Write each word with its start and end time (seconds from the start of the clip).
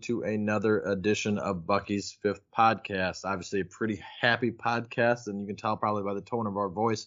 to 0.00 0.22
another 0.22 0.80
edition 0.80 1.38
of 1.38 1.66
Bucky's 1.66 2.16
Fifth 2.22 2.42
Podcast. 2.56 3.24
Obviously, 3.24 3.60
a 3.60 3.64
pretty 3.64 4.02
happy 4.20 4.50
podcast, 4.50 5.26
and 5.26 5.40
you 5.40 5.46
can 5.46 5.56
tell 5.56 5.76
probably 5.76 6.02
by 6.02 6.14
the 6.14 6.20
tone 6.20 6.46
of 6.46 6.56
our 6.56 6.68
voice 6.68 7.06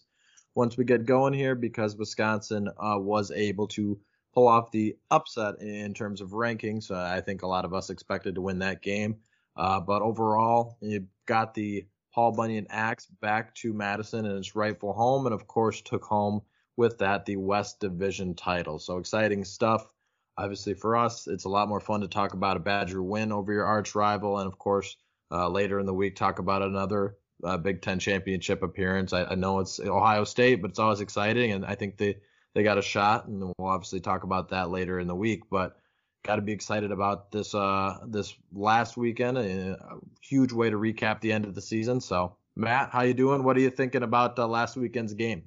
once 0.55 0.77
we 0.77 0.83
get 0.83 1.05
going 1.05 1.33
here 1.33 1.55
because 1.55 1.95
Wisconsin 1.95 2.69
uh, 2.77 2.97
was 2.97 3.31
able 3.31 3.67
to 3.69 3.99
pull 4.33 4.47
off 4.47 4.71
the 4.71 4.95
upset 5.11 5.61
in 5.61 5.93
terms 5.93 6.21
of 6.21 6.29
rankings. 6.29 6.89
Uh, 6.89 6.95
I 6.95 7.21
think 7.21 7.41
a 7.43 7.47
lot 7.47 7.65
of 7.65 7.73
us 7.73 7.89
expected 7.89 8.35
to 8.35 8.41
win 8.41 8.59
that 8.59 8.81
game. 8.81 9.17
Uh, 9.55 9.79
but 9.79 10.01
overall, 10.01 10.77
you 10.81 11.07
got 11.25 11.53
the 11.53 11.85
Paul 12.13 12.31
Bunyan 12.31 12.67
Axe 12.69 13.07
back 13.21 13.53
to 13.55 13.73
Madison 13.73 14.25
in 14.25 14.37
its 14.37 14.55
rightful 14.55 14.93
home, 14.93 15.25
and 15.25 15.33
of 15.33 15.47
course, 15.47 15.81
took 15.81 16.03
home 16.03 16.41
with 16.75 16.97
that 16.99 17.25
the 17.25 17.37
West 17.37 17.79
Division 17.79 18.33
title. 18.35 18.79
So 18.79 18.97
exciting 18.97 19.43
stuff. 19.43 19.87
Obviously, 20.37 20.73
for 20.73 20.95
us, 20.95 21.27
it's 21.27 21.45
a 21.45 21.49
lot 21.49 21.69
more 21.69 21.79
fun 21.79 22.01
to 22.01 22.07
talk 22.07 22.33
about 22.33 22.57
a 22.57 22.59
Badger 22.59 23.03
win 23.03 23.31
over 23.31 23.53
your 23.53 23.65
arch 23.65 23.93
rival, 23.93 24.39
and 24.39 24.47
of 24.47 24.57
course, 24.57 24.97
uh, 25.31 25.47
later 25.47 25.79
in 25.79 25.85
the 25.85 25.93
week, 25.93 26.15
talk 26.15 26.39
about 26.39 26.63
another 26.63 27.17
uh, 27.43 27.57
Big 27.57 27.81
Ten 27.81 27.99
championship 27.99 28.63
appearance. 28.63 29.13
I, 29.13 29.25
I, 29.25 29.35
know 29.35 29.59
it's 29.59 29.79
Ohio 29.79 30.23
State, 30.23 30.61
but 30.61 30.71
it's 30.71 30.79
always 30.79 31.01
exciting, 31.01 31.51
and 31.51 31.65
I 31.65 31.75
think 31.75 31.97
they 31.97 32.17
they 32.53 32.63
got 32.63 32.77
a 32.77 32.81
shot, 32.81 33.27
and 33.27 33.53
we'll 33.57 33.67
obviously 33.67 33.99
talk 33.99 34.23
about 34.23 34.49
that 34.49 34.69
later 34.69 34.99
in 34.99 35.07
the 35.07 35.15
week. 35.15 35.43
But 35.49 35.75
got 36.23 36.37
to 36.37 36.41
be 36.41 36.53
excited 36.53 36.91
about 36.91 37.31
this 37.31 37.53
uh 37.53 37.99
this 38.07 38.33
last 38.53 38.97
weekend. 38.97 39.37
A 39.37 39.77
huge 40.21 40.51
way 40.51 40.69
to 40.69 40.77
recap 40.77 41.21
the 41.21 41.31
end 41.31 41.45
of 41.45 41.53
the 41.53 41.61
season. 41.61 42.01
So, 42.01 42.37
Matt, 42.55 42.89
how 42.91 43.01
you 43.01 43.13
doing? 43.13 43.43
What 43.43 43.57
are 43.57 43.61
you 43.61 43.69
thinking 43.69 44.03
about 44.03 44.39
uh, 44.39 44.47
last 44.47 44.77
weekend's 44.77 45.13
game? 45.13 45.43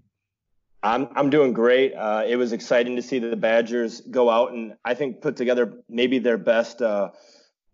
I'm 0.82 1.08
I'm 1.16 1.30
doing 1.30 1.52
great. 1.52 1.94
Uh, 1.94 2.24
it 2.26 2.36
was 2.36 2.52
exciting 2.52 2.96
to 2.96 3.02
see 3.02 3.18
the 3.18 3.36
Badgers 3.36 4.00
go 4.02 4.30
out 4.30 4.52
and 4.52 4.74
I 4.84 4.94
think 4.94 5.20
put 5.20 5.36
together 5.36 5.80
maybe 5.88 6.18
their 6.18 6.38
best 6.38 6.82
uh, 6.82 7.10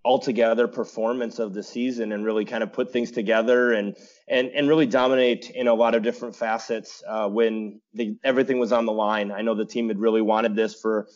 altogether 0.05 0.67
performance 0.67 1.39
of 1.39 1.55
the 1.55 1.62
season 1.62 2.12
and 2.12 2.25
really 2.25 2.44
kind 2.44 2.62
of 2.62 2.72
put 2.72 2.92
things 2.92 3.11
together 3.11 3.72
and 3.72 3.97
and 4.28 4.48
and 4.48 4.69
really 4.69 4.86
dominate 4.86 5.50
in 5.50 5.69
a 5.69 5.75
lot 5.75 5.94
of 5.94 6.03
different 6.03 6.34
facets 6.34 7.03
uh, 7.06 7.28
when 7.28 7.81
the, 7.94 8.17
everything 8.25 8.59
was 8.59 8.72
on 8.72 8.86
the 8.86 8.92
line. 8.92 9.31
I 9.31 9.42
know 9.42 9.55
the 9.55 9.66
team 9.66 9.89
had 9.89 9.98
really 9.98 10.22
wanted 10.22 10.56
this 10.56 10.75
for 10.75 11.09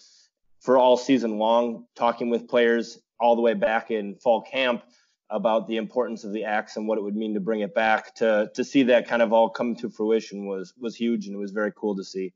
for 0.60 0.76
all 0.76 0.96
season 0.96 1.38
long. 1.38 1.86
Talking 1.94 2.30
with 2.30 2.48
players 2.48 2.98
all 3.18 3.36
the 3.36 3.42
way 3.42 3.54
back 3.54 3.90
in 3.90 4.16
fall 4.16 4.42
camp 4.42 4.82
about 5.28 5.66
the 5.66 5.76
importance 5.76 6.24
of 6.24 6.32
the 6.32 6.44
axe 6.44 6.76
and 6.76 6.86
what 6.86 6.98
it 6.98 7.02
would 7.02 7.16
mean 7.16 7.34
to 7.34 7.40
bring 7.40 7.60
it 7.60 7.74
back 7.74 8.14
to 8.14 8.50
to 8.54 8.64
see 8.64 8.84
that 8.84 9.08
kind 9.08 9.22
of 9.22 9.32
all 9.32 9.50
come 9.50 9.74
to 9.74 9.90
fruition 9.90 10.46
was 10.46 10.72
was 10.78 10.94
huge 10.94 11.26
and 11.26 11.34
it 11.34 11.38
was 11.38 11.52
very 11.52 11.72
cool 11.76 11.96
to 11.96 12.04
see. 12.04 12.32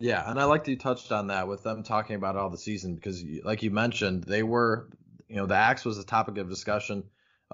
Yeah, 0.00 0.28
and 0.28 0.40
I 0.40 0.44
like 0.44 0.64
that 0.64 0.70
you 0.70 0.76
touched 0.76 1.12
on 1.12 1.28
that 1.28 1.46
with 1.46 1.62
them 1.62 1.82
talking 1.82 2.16
about 2.16 2.36
all 2.36 2.50
the 2.50 2.58
season 2.58 2.96
because, 2.96 3.24
like 3.44 3.62
you 3.62 3.70
mentioned, 3.70 4.24
they 4.24 4.42
were, 4.42 4.90
you 5.28 5.36
know, 5.36 5.46
the 5.46 5.54
axe 5.54 5.84
was 5.84 5.98
a 5.98 6.04
topic 6.04 6.36
of 6.38 6.48
discussion 6.48 7.04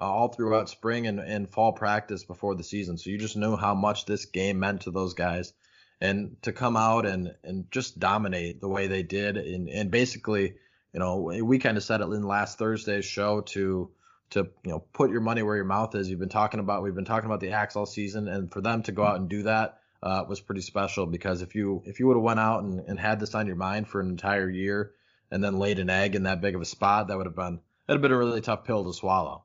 uh, 0.01 0.05
all 0.05 0.29
throughout 0.29 0.69
spring 0.69 1.05
and, 1.05 1.19
and 1.19 1.49
fall 1.49 1.71
practice 1.71 2.23
before 2.23 2.55
the 2.55 2.63
season. 2.63 2.97
So 2.97 3.11
you 3.11 3.19
just 3.19 3.37
knew 3.37 3.55
how 3.55 3.75
much 3.75 4.05
this 4.05 4.25
game 4.25 4.59
meant 4.59 4.81
to 4.81 4.91
those 4.91 5.13
guys, 5.13 5.53
and 5.99 6.35
to 6.41 6.51
come 6.51 6.75
out 6.75 7.05
and 7.05 7.35
and 7.43 7.69
just 7.69 7.99
dominate 7.99 8.59
the 8.59 8.69
way 8.69 8.87
they 8.87 9.03
did, 9.03 9.37
and 9.37 9.69
and 9.69 9.91
basically, 9.91 10.55
you 10.93 10.99
know, 10.99 11.31
we 11.43 11.59
kind 11.59 11.77
of 11.77 11.83
said 11.83 12.01
it 12.01 12.05
in 12.05 12.23
last 12.23 12.57
Thursday's 12.57 13.05
show 13.05 13.41
to 13.41 13.91
to 14.31 14.49
you 14.63 14.71
know 14.71 14.79
put 14.93 15.11
your 15.11 15.21
money 15.21 15.43
where 15.43 15.55
your 15.55 15.65
mouth 15.65 15.95
is. 15.95 16.09
You've 16.09 16.19
been 16.19 16.29
talking 16.29 16.59
about 16.59 16.83
we've 16.83 16.95
been 16.95 17.05
talking 17.05 17.27
about 17.27 17.39
the 17.39 17.51
Axe 17.51 17.75
all 17.75 17.85
season, 17.85 18.27
and 18.27 18.51
for 18.51 18.61
them 18.61 18.83
to 18.83 18.91
go 18.91 19.03
out 19.03 19.17
and 19.17 19.29
do 19.29 19.43
that 19.43 19.79
uh, 20.03 20.23
was 20.27 20.39
pretty 20.41 20.61
special 20.61 21.05
because 21.05 21.41
if 21.41 21.55
you 21.55 21.83
if 21.85 21.99
you 21.99 22.07
would 22.07 22.17
have 22.17 22.23
went 22.23 22.39
out 22.39 22.63
and, 22.63 22.79
and 22.87 22.99
had 22.99 23.19
this 23.19 23.35
on 23.35 23.47
your 23.47 23.55
mind 23.55 23.87
for 23.87 24.01
an 24.01 24.09
entire 24.09 24.49
year 24.49 24.93
and 25.29 25.43
then 25.43 25.59
laid 25.59 25.79
an 25.79 25.89
egg 25.89 26.15
in 26.15 26.23
that 26.23 26.41
big 26.41 26.55
of 26.55 26.61
a 26.61 26.65
spot, 26.65 27.07
that 27.07 27.17
would 27.17 27.27
have 27.27 27.35
been 27.35 27.59
that 27.87 27.93
would 27.93 27.97
have 27.97 28.01
been 28.01 28.11
a 28.11 28.17
really 28.17 28.41
tough 28.41 28.63
pill 28.63 28.83
to 28.85 28.93
swallow. 28.93 29.43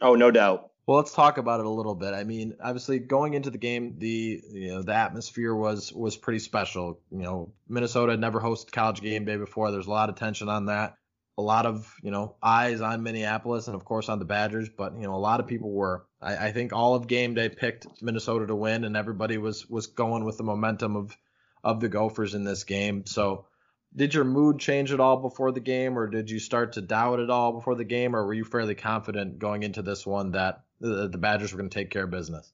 Oh, 0.00 0.14
no 0.14 0.30
doubt. 0.30 0.70
Well, 0.86 0.98
let's 0.98 1.14
talk 1.14 1.38
about 1.38 1.60
it 1.60 1.66
a 1.66 1.70
little 1.70 1.94
bit. 1.94 2.12
I 2.12 2.24
mean, 2.24 2.56
obviously 2.62 2.98
going 2.98 3.32
into 3.32 3.50
the 3.50 3.58
game, 3.58 3.94
the 3.98 4.42
you 4.52 4.68
know 4.68 4.82
the 4.82 4.94
atmosphere 4.94 5.54
was 5.54 5.92
was 5.92 6.16
pretty 6.16 6.40
special. 6.40 7.00
You 7.10 7.22
know, 7.22 7.52
Minnesota 7.68 8.12
had 8.12 8.20
never 8.20 8.38
hosted 8.38 8.70
college 8.70 9.00
game 9.00 9.24
day 9.24 9.36
before. 9.36 9.70
There's 9.70 9.86
a 9.86 9.90
lot 9.90 10.10
of 10.10 10.16
tension 10.16 10.50
on 10.50 10.66
that 10.66 10.96
a 11.36 11.42
lot 11.42 11.66
of 11.66 11.92
you 12.02 12.10
know 12.10 12.36
eyes 12.42 12.80
on 12.80 13.02
Minneapolis 13.02 13.66
and 13.66 13.74
of 13.74 13.84
course 13.84 14.08
on 14.08 14.18
the 14.18 14.24
Badgers, 14.24 14.68
but 14.68 14.94
you 14.94 15.06
know 15.06 15.14
a 15.14 15.16
lot 15.16 15.40
of 15.40 15.46
people 15.46 15.70
were. 15.70 16.06
I, 16.20 16.48
I, 16.48 16.52
think 16.52 16.72
all 16.72 16.94
of 16.94 17.06
game 17.06 17.34
day 17.34 17.48
picked 17.48 17.86
Minnesota 18.00 18.46
to 18.46 18.54
win, 18.54 18.84
and 18.84 18.96
everybody 18.96 19.38
was 19.38 19.68
was 19.68 19.88
going 19.88 20.24
with 20.24 20.36
the 20.36 20.44
momentum 20.44 20.96
of 20.96 21.16
of 21.62 21.80
the 21.80 21.88
Gophers 21.88 22.34
in 22.34 22.44
this 22.44 22.64
game. 22.64 23.06
So, 23.06 23.46
did 23.96 24.14
your 24.14 24.24
mood 24.24 24.58
change 24.58 24.92
at 24.92 25.00
all 25.00 25.16
before 25.16 25.50
the 25.50 25.60
game, 25.60 25.98
or 25.98 26.06
did 26.06 26.30
you 26.30 26.38
start 26.38 26.74
to 26.74 26.82
doubt 26.82 27.20
it 27.20 27.30
all 27.30 27.52
before 27.52 27.74
the 27.74 27.84
game, 27.84 28.14
or 28.14 28.24
were 28.24 28.34
you 28.34 28.44
fairly 28.44 28.74
confident 28.74 29.38
going 29.38 29.62
into 29.62 29.82
this 29.82 30.06
one 30.06 30.32
that 30.32 30.62
the, 30.80 31.08
the 31.08 31.18
Badgers 31.18 31.52
were 31.52 31.58
going 31.58 31.70
to 31.70 31.78
take 31.78 31.90
care 31.90 32.04
of 32.04 32.10
business? 32.10 32.52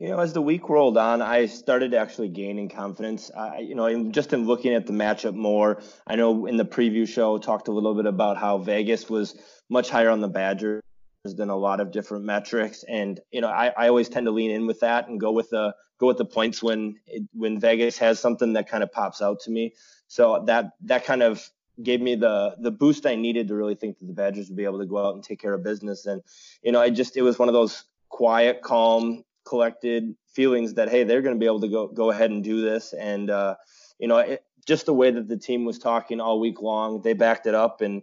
You 0.00 0.08
know, 0.08 0.18
as 0.18 0.32
the 0.32 0.42
week 0.42 0.68
rolled 0.68 0.98
on, 0.98 1.22
I 1.22 1.46
started 1.46 1.94
actually 1.94 2.28
gaining 2.28 2.68
confidence. 2.68 3.30
I, 3.30 3.58
you 3.58 3.76
know, 3.76 4.10
just 4.10 4.32
in 4.32 4.44
looking 4.44 4.74
at 4.74 4.86
the 4.86 4.92
matchup 4.92 5.34
more, 5.34 5.82
I 6.04 6.16
know 6.16 6.46
in 6.46 6.56
the 6.56 6.64
preview 6.64 7.06
show 7.06 7.38
talked 7.38 7.68
a 7.68 7.72
little 7.72 7.94
bit 7.94 8.06
about 8.06 8.36
how 8.36 8.58
Vegas 8.58 9.08
was 9.08 9.36
much 9.70 9.90
higher 9.90 10.10
on 10.10 10.20
the 10.20 10.28
Badgers 10.28 10.82
than 11.24 11.48
a 11.48 11.56
lot 11.56 11.80
of 11.80 11.92
different 11.92 12.24
metrics, 12.24 12.82
and 12.82 13.20
you 13.30 13.40
know, 13.40 13.48
I, 13.48 13.72
I 13.76 13.88
always 13.88 14.08
tend 14.08 14.26
to 14.26 14.32
lean 14.32 14.50
in 14.50 14.66
with 14.66 14.80
that 14.80 15.08
and 15.08 15.18
go 15.18 15.30
with 15.30 15.50
the 15.50 15.74
go 15.98 16.08
with 16.08 16.18
the 16.18 16.24
points 16.24 16.62
when 16.62 16.96
it, 17.06 17.22
when 17.32 17.60
Vegas 17.60 17.96
has 17.98 18.18
something 18.18 18.54
that 18.54 18.68
kind 18.68 18.82
of 18.82 18.90
pops 18.92 19.22
out 19.22 19.40
to 19.40 19.50
me. 19.50 19.74
So 20.08 20.42
that 20.46 20.72
that 20.82 21.04
kind 21.04 21.22
of 21.22 21.48
gave 21.82 22.00
me 22.00 22.16
the 22.16 22.56
the 22.58 22.72
boost 22.72 23.06
I 23.06 23.14
needed 23.14 23.48
to 23.48 23.54
really 23.54 23.76
think 23.76 24.00
that 24.00 24.06
the 24.06 24.12
Badgers 24.12 24.48
would 24.48 24.56
be 24.56 24.64
able 24.64 24.80
to 24.80 24.86
go 24.86 24.98
out 24.98 25.14
and 25.14 25.22
take 25.22 25.40
care 25.40 25.54
of 25.54 25.62
business. 25.62 26.04
And 26.04 26.20
you 26.62 26.72
know, 26.72 26.80
I 26.80 26.90
just 26.90 27.16
it 27.16 27.22
was 27.22 27.38
one 27.38 27.48
of 27.48 27.54
those 27.54 27.84
quiet, 28.08 28.60
calm 28.60 29.24
collected 29.44 30.14
feelings 30.32 30.74
that 30.74 30.88
hey 30.88 31.04
they're 31.04 31.22
going 31.22 31.34
to 31.34 31.38
be 31.38 31.46
able 31.46 31.60
to 31.60 31.68
go 31.68 31.86
go 31.88 32.10
ahead 32.10 32.30
and 32.30 32.42
do 32.42 32.62
this. 32.62 32.92
And 32.92 33.30
uh, 33.30 33.56
you 33.98 34.08
know 34.08 34.18
it, 34.18 34.44
just 34.66 34.86
the 34.86 34.94
way 34.94 35.10
that 35.10 35.28
the 35.28 35.36
team 35.36 35.64
was 35.64 35.78
talking 35.78 36.20
all 36.20 36.40
week 36.40 36.60
long 36.60 37.02
they 37.02 37.12
backed 37.12 37.46
it 37.46 37.54
up. 37.54 37.80
And 37.80 38.02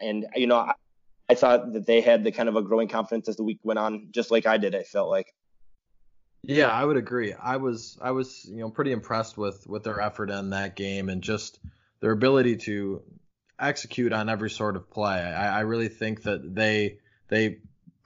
and 0.00 0.26
you 0.34 0.46
know 0.46 0.56
I, 0.56 0.74
I 1.28 1.34
thought 1.34 1.72
that 1.74 1.86
they 1.86 2.00
had 2.00 2.24
the 2.24 2.32
kind 2.32 2.48
of 2.48 2.56
a 2.56 2.62
growing 2.62 2.88
confidence 2.88 3.28
as 3.28 3.36
the 3.36 3.44
week 3.44 3.60
went 3.62 3.78
on 3.78 4.08
just 4.10 4.30
like 4.30 4.46
I 4.46 4.56
did 4.56 4.74
I 4.74 4.82
felt 4.82 5.10
like. 5.10 5.34
Yeah 6.42 6.68
I 6.68 6.84
would 6.84 6.96
agree. 6.96 7.34
I 7.34 7.56
was 7.56 7.98
I 8.00 8.12
was 8.12 8.46
you 8.50 8.60
know 8.60 8.70
pretty 8.70 8.92
impressed 8.92 9.36
with 9.36 9.66
with 9.66 9.84
their 9.84 10.00
effort 10.00 10.30
in 10.30 10.50
that 10.50 10.76
game 10.76 11.08
and 11.08 11.22
just 11.22 11.60
their 12.00 12.12
ability 12.12 12.56
to 12.56 13.02
execute 13.58 14.12
on 14.12 14.28
every 14.28 14.50
sort 14.50 14.76
of 14.76 14.90
play. 14.90 15.20
I, 15.20 15.58
I 15.58 15.60
really 15.60 15.88
think 15.88 16.22
that 16.22 16.54
they 16.54 16.98
they 17.28 17.58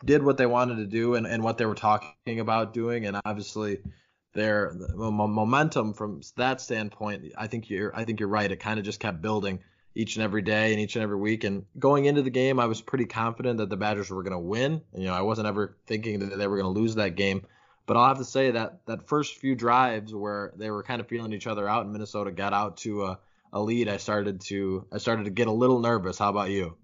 did 0.04 0.22
what 0.22 0.36
they 0.36 0.46
wanted 0.46 0.76
to 0.76 0.86
do 0.86 1.14
and, 1.14 1.26
and 1.26 1.42
what 1.42 1.58
they 1.58 1.66
were 1.66 1.74
talking 1.74 2.40
about 2.40 2.72
doing, 2.74 3.06
and 3.06 3.20
obviously 3.24 3.78
their 4.34 4.72
momentum 4.94 5.92
from 5.92 6.22
that 6.36 6.60
standpoint, 6.60 7.32
I 7.36 7.46
think 7.46 7.68
you're 7.70 7.94
I 7.94 8.04
think 8.04 8.20
you're 8.20 8.28
right. 8.28 8.50
It 8.50 8.56
kind 8.60 8.78
of 8.78 8.84
just 8.84 9.00
kept 9.00 9.20
building 9.20 9.60
each 9.94 10.16
and 10.16 10.24
every 10.24 10.42
day 10.42 10.72
and 10.72 10.80
each 10.80 10.96
and 10.96 11.02
every 11.02 11.16
week. 11.16 11.44
And 11.44 11.66
going 11.78 12.06
into 12.06 12.22
the 12.22 12.30
game, 12.30 12.58
I 12.58 12.66
was 12.66 12.80
pretty 12.80 13.04
confident 13.04 13.58
that 13.58 13.68
the 13.68 13.76
Badgers 13.76 14.10
were 14.10 14.22
going 14.22 14.32
to 14.32 14.38
win. 14.38 14.80
You 14.96 15.06
know, 15.06 15.14
I 15.14 15.22
wasn't 15.22 15.48
ever 15.48 15.76
thinking 15.86 16.20
that 16.20 16.38
they 16.38 16.46
were 16.46 16.56
going 16.56 16.72
to 16.72 16.80
lose 16.80 16.94
that 16.94 17.16
game. 17.16 17.46
But 17.84 17.96
I'll 17.96 18.08
have 18.08 18.18
to 18.18 18.24
say 18.24 18.52
that 18.52 18.86
that 18.86 19.08
first 19.08 19.36
few 19.36 19.54
drives 19.54 20.14
where 20.14 20.52
they 20.56 20.70
were 20.70 20.82
kind 20.82 21.00
of 21.00 21.08
feeling 21.08 21.32
each 21.32 21.46
other 21.46 21.68
out 21.68 21.84
and 21.84 21.92
Minnesota 21.92 22.30
got 22.30 22.52
out 22.52 22.78
to 22.78 23.04
a, 23.04 23.18
a 23.52 23.60
lead, 23.60 23.88
I 23.88 23.96
started 23.96 24.40
to 24.42 24.86
I 24.92 24.98
started 24.98 25.24
to 25.24 25.30
get 25.30 25.48
a 25.48 25.52
little 25.52 25.80
nervous. 25.80 26.16
How 26.16 26.30
about 26.30 26.50
you? 26.50 26.76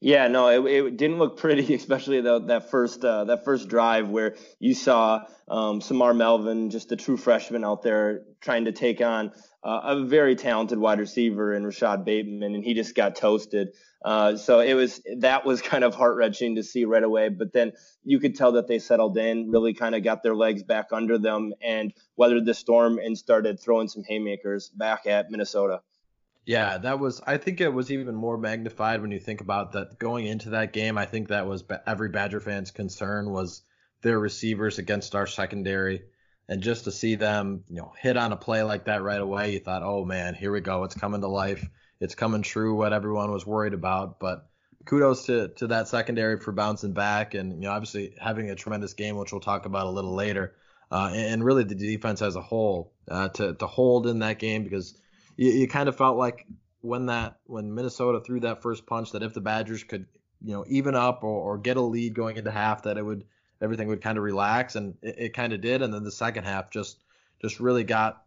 Yeah, 0.00 0.28
no, 0.28 0.48
it, 0.48 0.64
it 0.70 0.96
didn't 0.96 1.18
look 1.18 1.36
pretty, 1.36 1.74
especially 1.80 2.20
the, 2.20 2.40
that 2.46 2.70
first 2.70 3.04
uh, 3.04 3.24
that 3.24 3.44
first 3.44 3.68
drive 3.68 4.08
where 4.08 4.36
you 4.58 4.74
saw 4.74 5.26
um, 5.48 5.80
Semar 5.80 6.14
Melvin, 6.16 6.70
just 6.70 6.92
a 6.92 6.96
true 6.96 7.16
freshman 7.16 7.64
out 7.64 7.82
there, 7.82 8.22
trying 8.40 8.64
to 8.64 8.72
take 8.72 9.00
on 9.00 9.32
uh, 9.62 9.80
a 9.84 10.04
very 10.04 10.36
talented 10.36 10.78
wide 10.78 10.98
receiver 10.98 11.52
in 11.54 11.64
Rashod 11.64 12.04
Bateman, 12.04 12.54
and 12.54 12.64
he 12.64 12.72
just 12.72 12.94
got 12.94 13.16
toasted. 13.16 13.74
Uh, 14.02 14.36
so 14.36 14.60
it 14.60 14.72
was 14.72 15.02
that 15.18 15.44
was 15.44 15.60
kind 15.72 15.84
of 15.84 15.94
heart 15.94 16.16
wrenching 16.16 16.56
to 16.56 16.62
see 16.62 16.86
right 16.86 17.04
away. 17.04 17.28
But 17.28 17.52
then 17.52 17.72
you 18.02 18.18
could 18.20 18.34
tell 18.34 18.52
that 18.52 18.68
they 18.68 18.78
settled 18.78 19.18
in, 19.18 19.50
really 19.50 19.74
kind 19.74 19.94
of 19.94 20.02
got 20.02 20.22
their 20.22 20.34
legs 20.34 20.62
back 20.62 20.86
under 20.92 21.18
them, 21.18 21.52
and 21.62 21.92
weathered 22.16 22.46
the 22.46 22.54
storm 22.54 22.98
and 22.98 23.16
started 23.18 23.60
throwing 23.60 23.88
some 23.88 24.02
haymakers 24.02 24.70
back 24.70 25.06
at 25.06 25.30
Minnesota. 25.30 25.82
Yeah, 26.46 26.78
that 26.78 26.98
was. 26.98 27.20
I 27.26 27.36
think 27.36 27.60
it 27.60 27.68
was 27.68 27.90
even 27.92 28.14
more 28.14 28.36
magnified 28.38 29.00
when 29.00 29.10
you 29.10 29.20
think 29.20 29.40
about 29.40 29.72
that 29.72 29.98
going 29.98 30.26
into 30.26 30.50
that 30.50 30.72
game. 30.72 30.98
I 30.98 31.06
think 31.06 31.28
that 31.28 31.46
was 31.46 31.62
every 31.86 32.08
Badger 32.08 32.40
fan's 32.40 32.70
concern 32.70 33.30
was 33.30 33.62
their 34.02 34.18
receivers 34.18 34.78
against 34.78 35.14
our 35.14 35.26
secondary, 35.26 36.02
and 36.48 36.62
just 36.62 36.84
to 36.84 36.92
see 36.92 37.14
them, 37.14 37.64
you 37.68 37.76
know, 37.76 37.92
hit 37.98 38.16
on 38.16 38.32
a 38.32 38.36
play 38.36 38.62
like 38.62 38.86
that 38.86 39.02
right 39.02 39.20
away, 39.20 39.52
you 39.52 39.60
thought, 39.60 39.82
oh 39.82 40.04
man, 40.04 40.34
here 40.34 40.50
we 40.52 40.60
go, 40.60 40.84
it's 40.84 40.94
coming 40.94 41.20
to 41.20 41.28
life. 41.28 41.68
it's 42.00 42.14
coming 42.14 42.42
true 42.42 42.74
what 42.74 42.92
everyone 42.92 43.30
was 43.30 43.46
worried 43.46 43.74
about. 43.74 44.18
But 44.18 44.48
kudos 44.86 45.26
to 45.26 45.48
to 45.56 45.66
that 45.68 45.88
secondary 45.88 46.40
for 46.40 46.52
bouncing 46.52 46.92
back 46.94 47.34
and 47.34 47.52
you 47.52 47.68
know 47.68 47.70
obviously 47.70 48.14
having 48.20 48.50
a 48.50 48.54
tremendous 48.54 48.94
game, 48.94 49.16
which 49.16 49.32
we'll 49.32 49.40
talk 49.40 49.66
about 49.66 49.86
a 49.86 49.90
little 49.90 50.14
later. 50.14 50.54
Uh, 50.92 51.12
and 51.14 51.44
really 51.44 51.62
the 51.62 51.76
defense 51.76 52.20
as 52.20 52.34
a 52.34 52.40
whole 52.40 52.92
uh, 53.08 53.28
to 53.28 53.54
to 53.54 53.66
hold 53.66 54.06
in 54.08 54.18
that 54.20 54.38
game 54.40 54.64
because 54.64 54.99
you, 55.40 55.52
you 55.52 55.68
kind 55.68 55.88
of 55.88 55.96
felt 55.96 56.18
like 56.18 56.46
when 56.82 57.06
that 57.06 57.38
when 57.46 57.74
Minnesota 57.74 58.20
threw 58.20 58.40
that 58.40 58.62
first 58.62 58.86
punch 58.86 59.12
that 59.12 59.22
if 59.22 59.32
the 59.32 59.40
Badgers 59.40 59.82
could 59.82 60.06
you 60.44 60.52
know 60.52 60.64
even 60.68 60.94
up 60.94 61.24
or, 61.24 61.54
or 61.54 61.58
get 61.58 61.76
a 61.76 61.80
lead 61.80 62.14
going 62.14 62.36
into 62.36 62.50
half 62.50 62.82
that 62.82 62.98
it 62.98 63.02
would 63.02 63.24
everything 63.62 63.88
would 63.88 64.02
kind 64.02 64.18
of 64.18 64.24
relax 64.24 64.76
and 64.76 64.94
it, 65.02 65.14
it 65.18 65.34
kind 65.34 65.52
of 65.52 65.60
did 65.60 65.82
and 65.82 65.92
then 65.92 66.04
the 66.04 66.12
second 66.12 66.44
half 66.44 66.70
just 66.70 67.02
just 67.40 67.58
really 67.58 67.84
got 67.84 68.22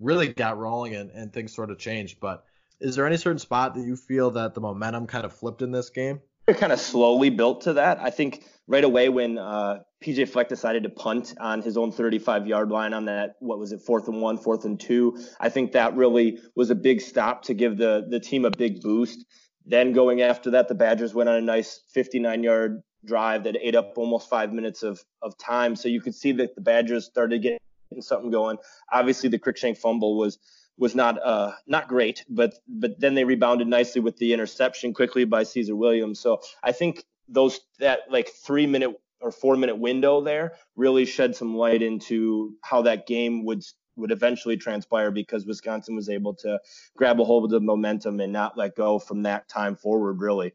really 0.00 0.28
got 0.28 0.58
rolling 0.58 0.94
and, 0.94 1.10
and 1.10 1.32
things 1.32 1.54
sort 1.54 1.70
of 1.70 1.78
changed 1.78 2.18
but 2.20 2.44
is 2.80 2.96
there 2.96 3.06
any 3.06 3.18
certain 3.18 3.38
spot 3.38 3.74
that 3.74 3.82
you 3.82 3.94
feel 3.94 4.30
that 4.32 4.54
the 4.54 4.60
momentum 4.60 5.06
kind 5.06 5.24
of 5.24 5.34
flipped 5.34 5.60
in 5.60 5.70
this 5.70 5.90
game? 5.90 6.20
It 6.46 6.56
kind 6.56 6.72
of 6.72 6.80
slowly 6.80 7.28
built 7.28 7.62
to 7.62 7.74
that. 7.74 8.00
I 8.00 8.08
think 8.08 8.46
right 8.66 8.82
away 8.82 9.10
when 9.10 9.36
uh, 9.36 9.80
PJ 10.02 10.28
Fleck 10.30 10.48
decided 10.48 10.82
to 10.84 10.88
punt 10.88 11.34
on 11.38 11.60
his 11.60 11.76
own 11.76 11.92
35 11.92 12.46
yard 12.46 12.70
line 12.70 12.94
on 12.94 13.04
that, 13.04 13.36
what 13.40 13.58
was 13.58 13.72
it, 13.72 13.82
fourth 13.82 14.08
and 14.08 14.20
one, 14.22 14.38
fourth 14.38 14.64
and 14.64 14.80
two, 14.80 15.18
I 15.38 15.50
think 15.50 15.72
that 15.72 15.94
really 15.94 16.38
was 16.54 16.70
a 16.70 16.74
big 16.74 17.00
stop 17.00 17.42
to 17.44 17.54
give 17.54 17.76
the, 17.76 18.06
the 18.08 18.20
team 18.20 18.44
a 18.44 18.50
big 18.50 18.80
boost. 18.80 19.26
Then 19.66 19.92
going 19.92 20.22
after 20.22 20.52
that, 20.52 20.68
the 20.68 20.74
Badgers 20.74 21.12
went 21.12 21.28
on 21.28 21.36
a 21.36 21.40
nice 21.42 21.82
59 21.92 22.42
yard 22.42 22.82
drive 23.04 23.44
that 23.44 23.56
ate 23.60 23.74
up 23.74 23.92
almost 23.96 24.28
five 24.28 24.52
minutes 24.52 24.82
of, 24.82 25.02
of 25.22 25.36
time. 25.36 25.76
So 25.76 25.88
you 25.88 26.00
could 26.00 26.14
see 26.14 26.32
that 26.32 26.54
the 26.54 26.60
Badgers 26.60 27.04
started 27.04 27.42
getting 27.42 27.58
something 28.00 28.30
going. 28.30 28.56
Obviously, 28.90 29.28
the 29.28 29.38
Cruickshank 29.38 29.78
fumble 29.78 30.16
was 30.16 30.38
was 30.78 30.94
not 30.94 31.18
uh, 31.22 31.52
not 31.66 31.88
great, 31.88 32.24
but 32.28 32.54
but 32.66 32.98
then 32.98 33.14
they 33.14 33.24
rebounded 33.24 33.68
nicely 33.68 34.00
with 34.00 34.16
the 34.16 34.32
interception 34.32 34.94
quickly 34.94 35.24
by 35.24 35.42
Caesar 35.42 35.76
Williams. 35.76 36.20
So 36.20 36.40
I 36.62 36.72
think 36.72 37.04
those 37.28 37.60
that 37.78 38.00
like 38.10 38.30
three 38.30 38.66
minute 38.66 38.98
or 39.20 39.30
four 39.30 39.56
minute 39.56 39.78
window 39.78 40.20
there 40.20 40.52
really 40.76 41.04
shed 41.04 41.36
some 41.36 41.56
light 41.56 41.82
into 41.82 42.54
how 42.62 42.82
that 42.82 43.06
game 43.06 43.44
would 43.44 43.62
would 43.96 44.12
eventually 44.12 44.56
transpire 44.56 45.10
because 45.10 45.44
Wisconsin 45.44 45.94
was 45.94 46.08
able 46.08 46.34
to 46.34 46.58
grab 46.96 47.20
a 47.20 47.24
hold 47.24 47.44
of 47.44 47.50
the 47.50 47.60
momentum 47.60 48.20
and 48.20 48.32
not 48.32 48.56
let 48.56 48.74
go 48.74 48.98
from 48.98 49.22
that 49.24 49.48
time 49.48 49.76
forward 49.76 50.20
really. 50.20 50.54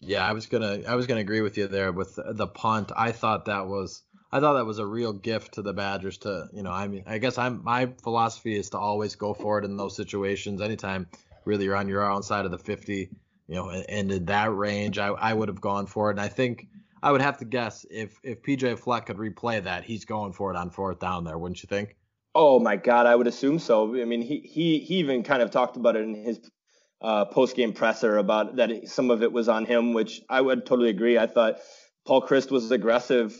Yeah, 0.00 0.26
I 0.26 0.32
was 0.32 0.46
gonna 0.46 0.80
I 0.86 0.96
was 0.96 1.06
gonna 1.06 1.20
agree 1.20 1.40
with 1.40 1.56
you 1.56 1.66
there 1.66 1.92
with 1.92 2.18
the 2.22 2.46
punt. 2.46 2.92
I 2.94 3.12
thought 3.12 3.46
that 3.46 3.66
was 3.66 4.02
I 4.30 4.40
thought 4.40 4.54
that 4.54 4.66
was 4.66 4.78
a 4.78 4.86
real 4.86 5.12
gift 5.12 5.54
to 5.54 5.62
the 5.62 5.72
Badgers 5.72 6.18
to, 6.18 6.48
you 6.52 6.64
know, 6.64 6.72
I 6.72 6.88
mean, 6.88 7.04
I 7.06 7.18
guess 7.18 7.38
I'm 7.38 7.62
my 7.62 7.86
philosophy 8.02 8.56
is 8.56 8.70
to 8.70 8.78
always 8.78 9.14
go 9.14 9.32
for 9.32 9.58
it 9.58 9.64
in 9.64 9.76
those 9.76 9.96
situations. 9.96 10.60
Anytime 10.60 11.06
really 11.44 11.64
you're 11.66 11.76
on 11.76 11.88
your 11.88 12.10
own 12.10 12.22
side 12.22 12.44
of 12.44 12.50
the 12.50 12.58
50, 12.58 13.10
you 13.46 13.54
know, 13.54 13.70
and 13.70 14.10
in 14.10 14.24
that 14.26 14.54
range, 14.54 14.98
I, 14.98 15.08
I 15.08 15.32
would 15.32 15.48
have 15.48 15.60
gone 15.60 15.86
for 15.86 16.10
it. 16.10 16.14
And 16.14 16.20
I 16.20 16.28
think 16.28 16.66
I 17.04 17.12
would 17.12 17.20
have 17.20 17.36
to 17.38 17.44
guess 17.44 17.84
if 17.90 18.18
if 18.22 18.42
PJ 18.42 18.78
Fleck 18.78 19.06
could 19.06 19.18
replay 19.18 19.62
that, 19.62 19.84
he's 19.84 20.06
going 20.06 20.32
for 20.32 20.50
it 20.50 20.56
on 20.56 20.70
fourth 20.70 21.00
down 21.00 21.24
there, 21.24 21.36
wouldn't 21.36 21.62
you 21.62 21.66
think? 21.66 21.96
Oh 22.34 22.58
my 22.58 22.76
God, 22.76 23.04
I 23.04 23.14
would 23.14 23.26
assume 23.26 23.58
so. 23.58 23.94
I 23.94 24.06
mean, 24.06 24.22
he 24.22 24.38
he 24.40 24.78
he 24.78 24.94
even 24.96 25.22
kind 25.22 25.42
of 25.42 25.50
talked 25.50 25.76
about 25.76 25.96
it 25.96 26.04
in 26.04 26.14
his 26.14 26.40
uh, 27.02 27.26
post 27.26 27.56
game 27.56 27.74
presser 27.74 28.16
about 28.16 28.56
that 28.56 28.88
some 28.88 29.10
of 29.10 29.22
it 29.22 29.30
was 29.30 29.50
on 29.50 29.66
him, 29.66 29.92
which 29.92 30.22
I 30.30 30.40
would 30.40 30.64
totally 30.64 30.88
agree. 30.88 31.18
I 31.18 31.26
thought 31.26 31.58
Paul 32.06 32.26
Chryst 32.26 32.50
was 32.50 32.70
aggressive 32.70 33.36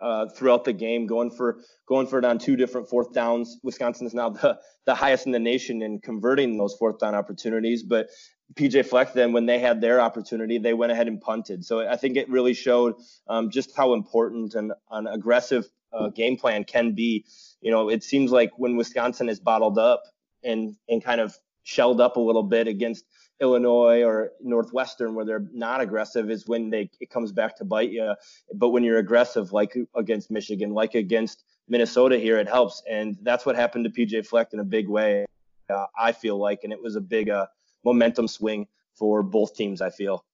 uh, 0.00 0.28
throughout 0.28 0.64
the 0.64 0.72
game, 0.72 1.08
going 1.08 1.32
for 1.32 1.58
going 1.88 2.06
for 2.06 2.20
it 2.20 2.24
on 2.24 2.38
two 2.38 2.54
different 2.54 2.88
fourth 2.88 3.12
downs. 3.12 3.58
Wisconsin 3.64 4.06
is 4.06 4.14
now 4.14 4.30
the 4.30 4.56
the 4.86 4.94
highest 4.94 5.26
in 5.26 5.32
the 5.32 5.40
nation 5.40 5.82
in 5.82 5.98
converting 5.98 6.56
those 6.56 6.76
fourth 6.78 7.00
down 7.00 7.16
opportunities. 7.16 7.82
But 7.82 8.06
PJ 8.54 8.86
Fleck, 8.86 9.12
then 9.12 9.32
when 9.32 9.46
they 9.46 9.58
had 9.58 9.80
their 9.80 10.00
opportunity, 10.00 10.58
they 10.58 10.74
went 10.74 10.92
ahead 10.92 11.08
and 11.08 11.20
punted. 11.20 11.64
So 11.64 11.86
I 11.88 11.96
think 11.96 12.16
it 12.16 12.28
really 12.28 12.54
showed 12.54 12.94
um, 13.28 13.50
just 13.50 13.76
how 13.76 13.94
important 13.94 14.54
an, 14.54 14.72
an 14.90 15.06
aggressive 15.06 15.70
uh, 15.92 16.08
game 16.08 16.36
plan 16.36 16.64
can 16.64 16.92
be. 16.92 17.24
You 17.60 17.70
know, 17.70 17.88
it 17.88 18.02
seems 18.02 18.32
like 18.32 18.50
when 18.56 18.76
Wisconsin 18.76 19.28
is 19.28 19.40
bottled 19.40 19.78
up 19.78 20.02
and 20.42 20.76
and 20.88 21.02
kind 21.02 21.20
of 21.20 21.36
shelled 21.62 22.00
up 22.00 22.16
a 22.16 22.20
little 22.20 22.42
bit 22.42 22.66
against 22.66 23.04
Illinois 23.40 24.02
or 24.02 24.32
Northwestern 24.40 25.14
where 25.14 25.24
they're 25.24 25.46
not 25.52 25.80
aggressive 25.80 26.30
is 26.30 26.46
when 26.46 26.70
they 26.70 26.90
it 27.00 27.10
comes 27.10 27.32
back 27.32 27.56
to 27.56 27.64
bite 27.64 27.90
you. 27.90 28.14
But 28.54 28.70
when 28.70 28.84
you're 28.84 28.98
aggressive, 28.98 29.52
like 29.52 29.76
against 29.94 30.30
Michigan, 30.30 30.72
like 30.72 30.94
against 30.94 31.44
Minnesota 31.68 32.18
here, 32.18 32.38
it 32.38 32.48
helps. 32.48 32.82
And 32.90 33.16
that's 33.22 33.46
what 33.46 33.56
happened 33.56 33.84
to 33.84 33.90
PJ 33.90 34.26
Fleck 34.26 34.52
in 34.52 34.58
a 34.58 34.64
big 34.64 34.88
way. 34.88 35.26
Uh, 35.68 35.86
I 35.96 36.12
feel 36.12 36.36
like, 36.36 36.64
and 36.64 36.72
it 36.72 36.82
was 36.82 36.96
a 36.96 37.00
big 37.00 37.30
uh, 37.30 37.46
momentum 37.84 38.28
swing 38.28 38.66
for 38.94 39.22
both 39.22 39.54
teams. 39.54 39.80
I 39.80 39.90
feel. 39.90 40.24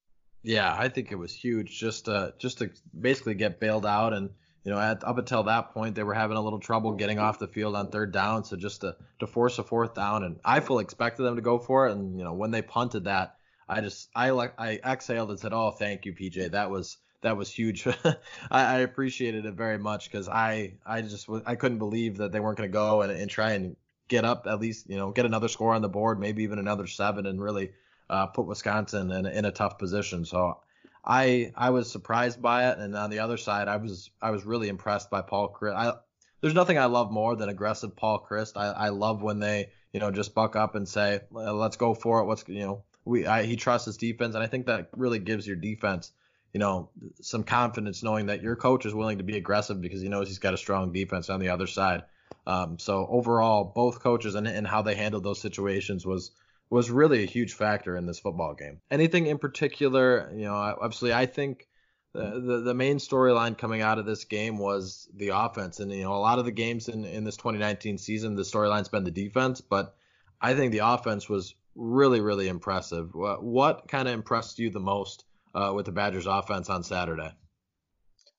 Yeah, 0.42 0.74
I 0.78 0.88
think 0.88 1.10
it 1.10 1.16
was 1.16 1.34
huge 1.34 1.78
just 1.78 2.04
to 2.04 2.34
just 2.38 2.58
to 2.58 2.70
basically 2.98 3.34
get 3.34 3.58
bailed 3.58 3.86
out 3.86 4.12
and 4.12 4.30
you 4.66 4.72
know, 4.72 4.80
at, 4.80 5.04
up 5.04 5.16
until 5.16 5.44
that 5.44 5.70
point, 5.70 5.94
they 5.94 6.02
were 6.02 6.12
having 6.12 6.36
a 6.36 6.40
little 6.40 6.58
trouble 6.58 6.90
getting 6.90 7.20
off 7.20 7.38
the 7.38 7.46
field 7.46 7.76
on 7.76 7.88
third 7.88 8.12
down. 8.12 8.42
So 8.42 8.56
just 8.56 8.80
to, 8.80 8.96
to 9.20 9.26
force 9.28 9.60
a 9.60 9.62
fourth 9.62 9.94
down, 9.94 10.24
and 10.24 10.40
I 10.44 10.58
fully 10.58 10.82
expected 10.82 11.22
them 11.22 11.36
to 11.36 11.40
go 11.40 11.60
for 11.60 11.86
it. 11.86 11.92
And 11.92 12.18
you 12.18 12.24
know, 12.24 12.32
when 12.32 12.50
they 12.50 12.62
punted 12.62 13.04
that, 13.04 13.36
I 13.68 13.80
just 13.80 14.08
I 14.12 14.30
like 14.30 14.54
I 14.58 14.80
exhaled 14.84 15.30
and 15.30 15.38
said, 15.38 15.52
"Oh, 15.52 15.70
thank 15.70 16.04
you, 16.04 16.12
PJ. 16.14 16.50
That 16.50 16.68
was 16.68 16.98
that 17.22 17.36
was 17.36 17.48
huge. 17.48 17.86
I, 18.04 18.16
I, 18.50 18.78
appreciated 18.78 19.46
it 19.46 19.54
very 19.54 19.78
much 19.78 20.10
because 20.10 20.28
I 20.28 20.74
I 20.84 21.00
just 21.02 21.28
I 21.46 21.54
couldn't 21.54 21.78
believe 21.78 22.16
that 22.16 22.32
they 22.32 22.40
weren't 22.40 22.58
going 22.58 22.68
to 22.68 22.72
go 22.72 23.02
and, 23.02 23.12
and 23.12 23.30
try 23.30 23.52
and 23.52 23.76
get 24.08 24.24
up 24.24 24.46
at 24.46 24.60
least 24.60 24.88
you 24.88 24.96
know 24.96 25.10
get 25.10 25.26
another 25.26 25.48
score 25.48 25.74
on 25.74 25.82
the 25.82 25.88
board, 25.88 26.20
maybe 26.20 26.42
even 26.42 26.58
another 26.58 26.86
seven, 26.86 27.26
and 27.26 27.40
really 27.40 27.70
uh, 28.08 28.26
put 28.26 28.46
Wisconsin 28.46 29.10
in, 29.10 29.26
in 29.26 29.44
a 29.44 29.52
tough 29.52 29.78
position. 29.78 30.24
So 30.24 30.58
I 31.04 31.52
I 31.56 31.70
was 31.70 31.90
surprised 31.90 32.42
by 32.42 32.68
it, 32.68 32.78
and 32.78 32.96
on 32.96 33.10
the 33.10 33.20
other 33.20 33.36
side, 33.36 33.68
I 33.68 33.76
was 33.76 34.10
I 34.20 34.30
was 34.30 34.44
really 34.44 34.68
impressed 34.68 35.10
by 35.10 35.22
Paul 35.22 35.54
Chryst. 35.58 35.76
I, 35.76 35.94
there's 36.40 36.54
nothing 36.54 36.78
I 36.78 36.86
love 36.86 37.10
more 37.10 37.36
than 37.36 37.48
aggressive 37.48 37.96
Paul 37.96 38.26
Chryst. 38.28 38.56
I, 38.56 38.66
I 38.66 38.88
love 38.90 39.22
when 39.22 39.38
they 39.38 39.70
you 39.92 40.00
know 40.00 40.10
just 40.10 40.34
buck 40.34 40.56
up 40.56 40.74
and 40.74 40.88
say 40.88 41.20
let's 41.30 41.76
go 41.76 41.94
for 41.94 42.20
it. 42.20 42.26
What's 42.26 42.44
you 42.48 42.60
know 42.60 42.84
we 43.04 43.26
I, 43.26 43.44
he 43.44 43.56
trusts 43.56 43.86
his 43.86 43.96
defense, 43.96 44.34
and 44.34 44.42
I 44.42 44.46
think 44.46 44.66
that 44.66 44.90
really 44.96 45.18
gives 45.18 45.46
your 45.46 45.56
defense 45.56 46.12
you 46.52 46.60
know 46.60 46.90
some 47.20 47.44
confidence 47.44 48.02
knowing 48.02 48.26
that 48.26 48.42
your 48.42 48.56
coach 48.56 48.86
is 48.86 48.94
willing 48.94 49.18
to 49.18 49.24
be 49.24 49.36
aggressive 49.36 49.80
because 49.80 50.02
he 50.02 50.08
knows 50.08 50.28
he's 50.28 50.38
got 50.38 50.54
a 50.54 50.58
strong 50.58 50.92
defense 50.92 51.30
on 51.30 51.40
the 51.40 51.50
other 51.50 51.66
side. 51.66 52.02
Um, 52.46 52.78
so 52.78 53.06
overall, 53.10 53.72
both 53.74 54.00
coaches 54.00 54.34
and, 54.34 54.46
and 54.46 54.66
how 54.66 54.82
they 54.82 54.94
handled 54.94 55.24
those 55.24 55.40
situations 55.40 56.06
was 56.06 56.30
was 56.68 56.90
really 56.90 57.22
a 57.22 57.26
huge 57.26 57.54
factor 57.54 57.96
in 57.96 58.06
this 58.06 58.18
football 58.18 58.54
game. 58.54 58.80
Anything 58.90 59.26
in 59.26 59.38
particular, 59.38 60.30
you 60.34 60.44
know, 60.44 60.54
obviously 60.54 61.12
I 61.12 61.26
think 61.26 61.68
the 62.12 62.40
the, 62.40 62.60
the 62.60 62.74
main 62.74 62.98
storyline 62.98 63.58
coming 63.58 63.82
out 63.82 63.98
of 63.98 64.06
this 64.06 64.24
game 64.24 64.58
was 64.58 65.08
the 65.14 65.28
offense, 65.28 65.80
and 65.80 65.92
you 65.92 66.02
know 66.02 66.14
a 66.14 66.18
lot 66.18 66.38
of 66.38 66.44
the 66.44 66.52
games 66.52 66.88
in 66.88 67.04
in 67.04 67.24
this 67.24 67.36
2019 67.36 67.98
season, 67.98 68.36
the 68.36 68.42
storyline's 68.42 68.88
been 68.88 69.04
the 69.04 69.10
defense, 69.10 69.60
but 69.60 69.94
I 70.40 70.54
think 70.54 70.72
the 70.72 70.86
offense 70.86 71.28
was 71.28 71.54
really 71.74 72.20
really 72.20 72.48
impressive. 72.48 73.14
What, 73.14 73.42
what 73.42 73.88
kind 73.88 74.08
of 74.08 74.14
impressed 74.14 74.58
you 74.58 74.70
the 74.70 74.80
most 74.80 75.24
uh, 75.54 75.72
with 75.74 75.86
the 75.86 75.92
Badgers 75.92 76.26
offense 76.26 76.70
on 76.70 76.82
Saturday? 76.82 77.32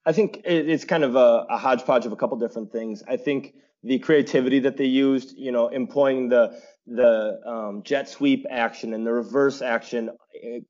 I 0.06 0.14
think 0.14 0.42
it's 0.46 0.86
kind 0.86 1.04
of 1.04 1.18
a, 1.18 1.46
a 1.50 1.58
hodgepodge 1.58 2.06
of 2.06 2.14
a 2.14 2.16
couple 2.16 2.38
different 2.38 2.72
things. 2.72 3.04
I 3.06 3.18
think 3.18 3.56
the 3.84 4.00
creativity 4.00 4.60
that 4.60 4.78
they 4.78 4.86
used, 4.86 5.38
you 5.38 5.52
know, 5.52 5.68
employing 5.68 6.30
the 6.30 6.60
the 6.88 7.40
um, 7.46 7.84
jet 7.84 8.08
sweep 8.08 8.46
action 8.50 8.94
and 8.94 9.06
the 9.06 9.12
reverse 9.12 9.62
action, 9.62 10.10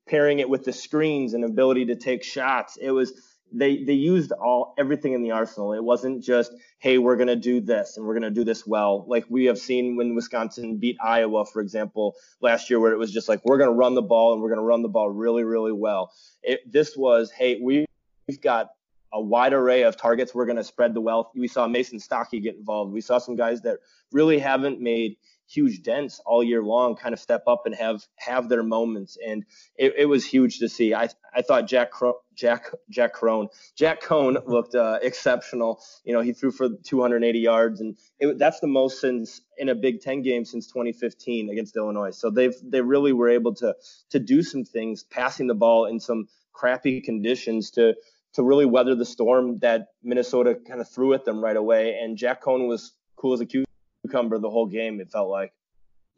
pairing 0.08 0.40
it 0.40 0.48
with 0.48 0.64
the 0.64 0.72
screens 0.72 1.32
and 1.32 1.44
ability 1.44 1.86
to 1.86 1.96
take 1.96 2.24
shots. 2.24 2.76
It 2.80 2.90
was 2.90 3.12
they 3.52 3.82
they 3.84 3.94
used 3.94 4.32
all 4.32 4.74
everything 4.78 5.12
in 5.12 5.22
the 5.22 5.30
arsenal. 5.30 5.72
It 5.72 5.82
wasn't 5.82 6.22
just 6.22 6.52
hey 6.80 6.98
we're 6.98 7.16
gonna 7.16 7.36
do 7.36 7.60
this 7.60 7.96
and 7.96 8.06
we're 8.06 8.14
gonna 8.14 8.30
do 8.30 8.44
this 8.44 8.66
well 8.66 9.04
like 9.08 9.24
we 9.28 9.46
have 9.46 9.58
seen 9.58 9.96
when 9.96 10.14
Wisconsin 10.14 10.76
beat 10.76 10.96
Iowa 11.02 11.46
for 11.46 11.60
example 11.60 12.14
last 12.40 12.68
year 12.68 12.78
where 12.78 12.92
it 12.92 12.98
was 12.98 13.12
just 13.12 13.28
like 13.28 13.40
we're 13.44 13.58
gonna 13.58 13.72
run 13.72 13.94
the 13.94 14.02
ball 14.02 14.32
and 14.32 14.42
we're 14.42 14.50
gonna 14.50 14.62
run 14.62 14.82
the 14.82 14.88
ball 14.88 15.08
really 15.10 15.44
really 15.44 15.72
well. 15.72 16.12
It, 16.42 16.60
this 16.70 16.96
was 16.96 17.30
hey 17.30 17.58
we 17.60 17.86
we've 18.26 18.40
got 18.40 18.68
a 19.12 19.20
wide 19.20 19.52
array 19.52 19.82
of 19.82 19.96
targets. 19.96 20.34
We're 20.34 20.46
going 20.46 20.56
to 20.56 20.64
spread 20.64 20.94
the 20.94 21.00
wealth. 21.00 21.30
We 21.34 21.48
saw 21.48 21.66
Mason 21.66 21.98
Stokke 21.98 22.42
get 22.42 22.56
involved. 22.56 22.92
We 22.92 23.00
saw 23.00 23.18
some 23.18 23.36
guys 23.36 23.62
that 23.62 23.78
really 24.12 24.38
haven't 24.38 24.80
made 24.80 25.16
huge 25.48 25.82
dents 25.82 26.20
all 26.26 26.44
year 26.44 26.62
long 26.62 26.94
kind 26.94 27.14
of 27.14 27.18
step 27.18 27.42
up 27.46 27.62
and 27.64 27.74
have 27.74 28.06
have 28.16 28.50
their 28.50 28.62
moments 28.62 29.16
and 29.26 29.44
it, 29.76 29.94
it 29.96 30.04
was 30.04 30.24
huge 30.26 30.58
to 30.58 30.68
see 30.68 30.92
i 30.92 31.08
i 31.34 31.40
thought 31.40 31.66
jack 31.66 31.90
Cro- 31.90 32.20
jack 32.34 32.66
jack 32.90 33.14
crone 33.14 33.48
jack 33.74 34.02
coan 34.02 34.36
looked 34.46 34.74
uh, 34.74 34.98
exceptional 35.00 35.80
you 36.04 36.12
know 36.12 36.20
he 36.20 36.34
threw 36.34 36.50
for 36.50 36.68
280 36.84 37.38
yards 37.38 37.80
and 37.80 37.96
it, 38.18 38.38
that's 38.38 38.60
the 38.60 38.66
most 38.66 39.00
since 39.00 39.40
in 39.56 39.70
a 39.70 39.74
big 39.74 40.02
10 40.02 40.20
game 40.20 40.44
since 40.44 40.66
2015 40.66 41.48
against 41.48 41.76
illinois 41.76 42.10
so 42.10 42.30
they've 42.30 42.56
they 42.62 42.82
really 42.82 43.14
were 43.14 43.30
able 43.30 43.54
to 43.54 43.74
to 44.10 44.18
do 44.18 44.42
some 44.42 44.64
things 44.64 45.02
passing 45.02 45.46
the 45.46 45.54
ball 45.54 45.86
in 45.86 45.98
some 45.98 46.28
crappy 46.52 47.00
conditions 47.00 47.70
to 47.70 47.94
to 48.34 48.42
really 48.42 48.66
weather 48.66 48.94
the 48.94 49.04
storm 49.04 49.58
that 49.58 49.88
Minnesota 50.02 50.56
kind 50.66 50.80
of 50.80 50.88
threw 50.88 51.14
at 51.14 51.24
them 51.24 51.42
right 51.42 51.56
away. 51.56 51.98
And 52.00 52.16
Jack 52.16 52.42
Coan 52.42 52.68
was 52.68 52.92
cool 53.16 53.32
as 53.32 53.40
a 53.40 53.46
cucumber 53.46 54.38
the 54.38 54.50
whole 54.50 54.66
game. 54.66 55.00
It 55.00 55.10
felt 55.10 55.28
like. 55.28 55.52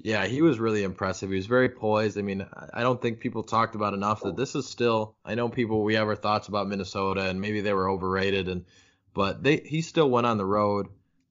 Yeah, 0.03 0.27
he 0.27 0.41
was 0.41 0.59
really 0.59 0.83
impressive. 0.83 1.29
He 1.29 1.37
was 1.37 1.47
very 1.47 1.69
poised. 1.69 2.17
I 2.17 2.23
mean, 2.23 2.47
I 2.73 2.83
don't 2.83 3.01
think 3.01 3.21
people 3.21 3.43
talked 3.43 3.75
about 3.75 3.93
enough 3.93 4.23
that 4.23 4.37
this 4.37 4.55
is 4.55 4.67
still. 4.67 5.15
I 5.25 5.35
know 5.35 5.51
people 5.51 5.85
we 5.85 5.95
have 5.95 6.09
our 6.09 6.17
thoughts 6.17 6.49
about 6.49 6.69
Minnesota 6.69 7.29
and 7.29 7.41
maybe 7.41 7.61
they 7.61 7.75
were 7.75 7.89
overrated 7.89 8.49
and 8.49 8.65
but 9.13 9.43
they 9.43 9.59
he 9.59 9.83
still 9.83 10.09
went 10.09 10.27
on 10.27 10.39
the 10.39 10.47
road 10.47 10.89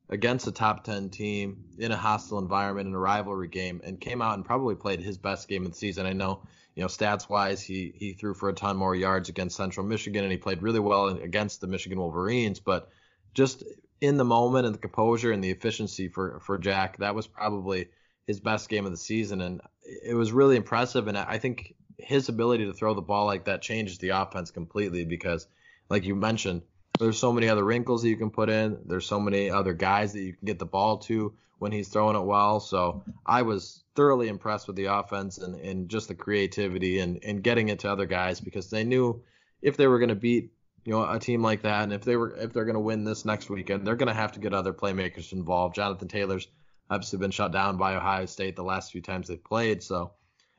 against 0.09 0.47
a 0.47 0.51
top 0.51 0.83
10 0.83 1.09
team 1.09 1.63
in 1.77 1.91
a 1.91 1.97
hostile 1.97 2.39
environment 2.39 2.87
in 2.87 2.95
a 2.95 2.99
rivalry 2.99 3.47
game 3.47 3.81
and 3.83 4.01
came 4.01 4.21
out 4.21 4.35
and 4.35 4.45
probably 4.45 4.75
played 4.75 4.99
his 4.99 5.17
best 5.17 5.47
game 5.47 5.65
of 5.65 5.71
the 5.71 5.77
season. 5.77 6.05
I 6.05 6.13
know, 6.13 6.41
you 6.75 6.81
know, 6.81 6.87
stats 6.87 7.29
wise, 7.29 7.61
he 7.61 7.93
he 7.95 8.13
threw 8.13 8.33
for 8.33 8.49
a 8.49 8.53
ton 8.53 8.75
more 8.77 8.95
yards 8.95 9.29
against 9.29 9.57
Central 9.57 9.85
Michigan 9.85 10.23
and 10.23 10.31
he 10.31 10.37
played 10.37 10.63
really 10.63 10.79
well 10.79 11.07
against 11.07 11.61
the 11.61 11.67
Michigan 11.67 11.99
Wolverines, 11.99 12.59
but 12.59 12.89
just 13.33 13.63
in 14.01 14.17
the 14.17 14.25
moment 14.25 14.65
and 14.65 14.73
the 14.73 14.79
composure 14.79 15.31
and 15.31 15.43
the 15.43 15.51
efficiency 15.51 16.07
for 16.07 16.39
for 16.39 16.57
Jack, 16.57 16.97
that 16.97 17.15
was 17.15 17.27
probably 17.27 17.89
his 18.27 18.39
best 18.39 18.69
game 18.69 18.85
of 18.85 18.91
the 18.91 18.97
season, 18.97 19.41
and 19.41 19.61
it 19.83 20.13
was 20.13 20.31
really 20.31 20.55
impressive. 20.55 21.07
And 21.07 21.17
I 21.17 21.39
think 21.39 21.73
his 21.97 22.29
ability 22.29 22.65
to 22.65 22.73
throw 22.73 22.93
the 22.93 23.01
ball 23.01 23.25
like 23.25 23.45
that 23.45 23.61
changes 23.61 23.97
the 23.97 24.09
offense 24.09 24.51
completely 24.51 25.03
because, 25.03 25.47
like 25.89 26.05
you 26.05 26.15
mentioned, 26.15 26.61
there's 26.99 27.17
so 27.17 27.31
many 27.31 27.47
other 27.49 27.63
wrinkles 27.63 28.01
that 28.01 28.09
you 28.09 28.17
can 28.17 28.29
put 28.29 28.49
in. 28.49 28.77
There's 28.85 29.05
so 29.05 29.19
many 29.19 29.49
other 29.49 29.73
guys 29.73 30.13
that 30.13 30.21
you 30.21 30.33
can 30.33 30.45
get 30.45 30.59
the 30.59 30.65
ball 30.65 30.97
to 30.99 31.33
when 31.57 31.71
he's 31.71 31.87
throwing 31.87 32.15
it 32.15 32.25
well. 32.25 32.59
So 32.59 33.03
I 33.25 33.41
was 33.41 33.83
thoroughly 33.95 34.27
impressed 34.27 34.67
with 34.67 34.75
the 34.75 34.85
offense 34.85 35.37
and, 35.37 35.55
and 35.55 35.89
just 35.89 36.07
the 36.09 36.15
creativity 36.15 36.99
and, 36.99 37.19
and 37.23 37.43
getting 37.43 37.69
it 37.69 37.79
to 37.79 37.91
other 37.91 38.05
guys 38.05 38.39
because 38.39 38.69
they 38.69 38.83
knew 38.83 39.21
if 39.61 39.77
they 39.77 39.87
were 39.87 39.99
going 39.99 40.09
to 40.09 40.15
beat 40.15 40.51
you 40.85 40.93
know 40.93 41.09
a 41.09 41.19
team 41.19 41.41
like 41.41 41.63
that 41.63 41.83
and 41.83 41.91
if 41.91 42.03
they 42.03 42.15
were 42.15 42.35
if 42.37 42.53
they're 42.53 42.63
going 42.63 42.75
to 42.75 42.79
win 42.79 43.03
this 43.03 43.25
next 43.25 43.49
weekend 43.49 43.85
they're 43.85 43.97
going 43.97 44.07
to 44.07 44.13
have 44.13 44.31
to 44.31 44.39
get 44.39 44.53
other 44.53 44.73
playmakers 44.73 45.33
involved. 45.33 45.75
Jonathan 45.75 46.07
Taylor's 46.07 46.47
obviously 46.89 47.19
been 47.19 47.31
shut 47.31 47.51
down 47.51 47.77
by 47.77 47.95
Ohio 47.95 48.25
State 48.25 48.55
the 48.55 48.63
last 48.63 48.91
few 48.91 49.01
times 49.01 49.27
they've 49.27 49.43
played. 49.43 49.83
So 49.83 50.11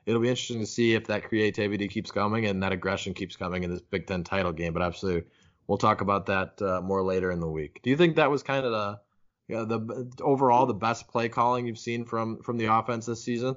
it'll 0.05 0.21
be 0.21 0.29
interesting 0.29 0.59
to 0.59 0.65
see 0.65 0.93
if 0.93 1.07
that 1.07 1.23
creativity 1.23 1.87
keeps 1.87 2.11
coming 2.11 2.45
and 2.45 2.63
that 2.63 2.71
aggression 2.71 3.13
keeps 3.13 3.35
coming 3.35 3.63
in 3.63 3.71
this 3.71 3.81
Big 3.81 4.07
Ten 4.07 4.23
title 4.23 4.51
game. 4.51 4.73
But 4.73 4.81
absolutely, 4.81 5.29
we'll 5.71 5.77
talk 5.77 6.01
about 6.01 6.25
that 6.25 6.61
uh, 6.61 6.81
more 6.81 7.01
later 7.01 7.31
in 7.31 7.39
the 7.39 7.47
week. 7.47 7.79
Do 7.81 7.89
you 7.89 7.95
think 7.95 8.17
that 8.17 8.29
was 8.29 8.43
kind 8.43 8.65
of 8.65 8.73
the 8.73 8.99
yeah, 9.47 9.63
the 9.63 10.11
overall 10.21 10.65
the 10.65 10.73
best 10.73 11.07
play 11.07 11.29
calling 11.29 11.65
you've 11.65 11.79
seen 11.79 12.03
from 12.03 12.41
from 12.43 12.57
the 12.57 12.65
offense 12.65 13.05
this 13.05 13.23
season? 13.23 13.55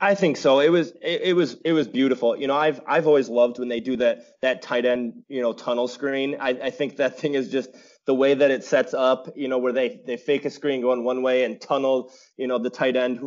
I 0.00 0.14
think 0.14 0.36
so. 0.36 0.60
It 0.60 0.68
was 0.68 0.90
it, 1.02 1.22
it, 1.22 1.32
was 1.34 1.54
it 1.64 1.72
was 1.72 1.88
beautiful. 1.88 2.36
You 2.36 2.46
know, 2.46 2.56
I've 2.56 2.80
I've 2.86 3.08
always 3.08 3.28
loved 3.28 3.58
when 3.58 3.66
they 3.68 3.80
do 3.80 3.96
that 3.96 4.40
that 4.42 4.62
tight 4.62 4.84
end 4.84 5.24
you 5.28 5.42
know 5.42 5.52
tunnel 5.52 5.88
screen. 5.88 6.36
I, 6.38 6.50
I 6.50 6.70
think 6.70 6.98
that 6.98 7.18
thing 7.18 7.34
is 7.34 7.48
just 7.48 7.70
the 8.06 8.14
way 8.14 8.34
that 8.34 8.52
it 8.52 8.62
sets 8.62 8.94
up, 8.94 9.28
you 9.34 9.48
know, 9.48 9.58
where 9.58 9.72
they 9.72 10.02
they 10.06 10.16
fake 10.16 10.44
a 10.44 10.50
screen 10.50 10.80
going 10.82 11.02
one 11.02 11.22
way 11.22 11.42
and 11.42 11.60
tunnel, 11.60 12.12
you 12.36 12.46
know, 12.46 12.58
the 12.58 12.70
tight 12.70 12.94
end 12.94 13.18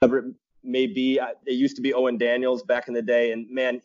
whoever 0.00 0.18
it 0.18 0.24
may 0.64 0.88
be. 0.88 1.20
It 1.46 1.52
used 1.52 1.76
to 1.76 1.82
be 1.82 1.94
Owen 1.94 2.18
Daniels 2.18 2.64
back 2.64 2.88
in 2.88 2.94
the 2.94 3.02
day, 3.02 3.30
and 3.30 3.48
man, 3.50 3.82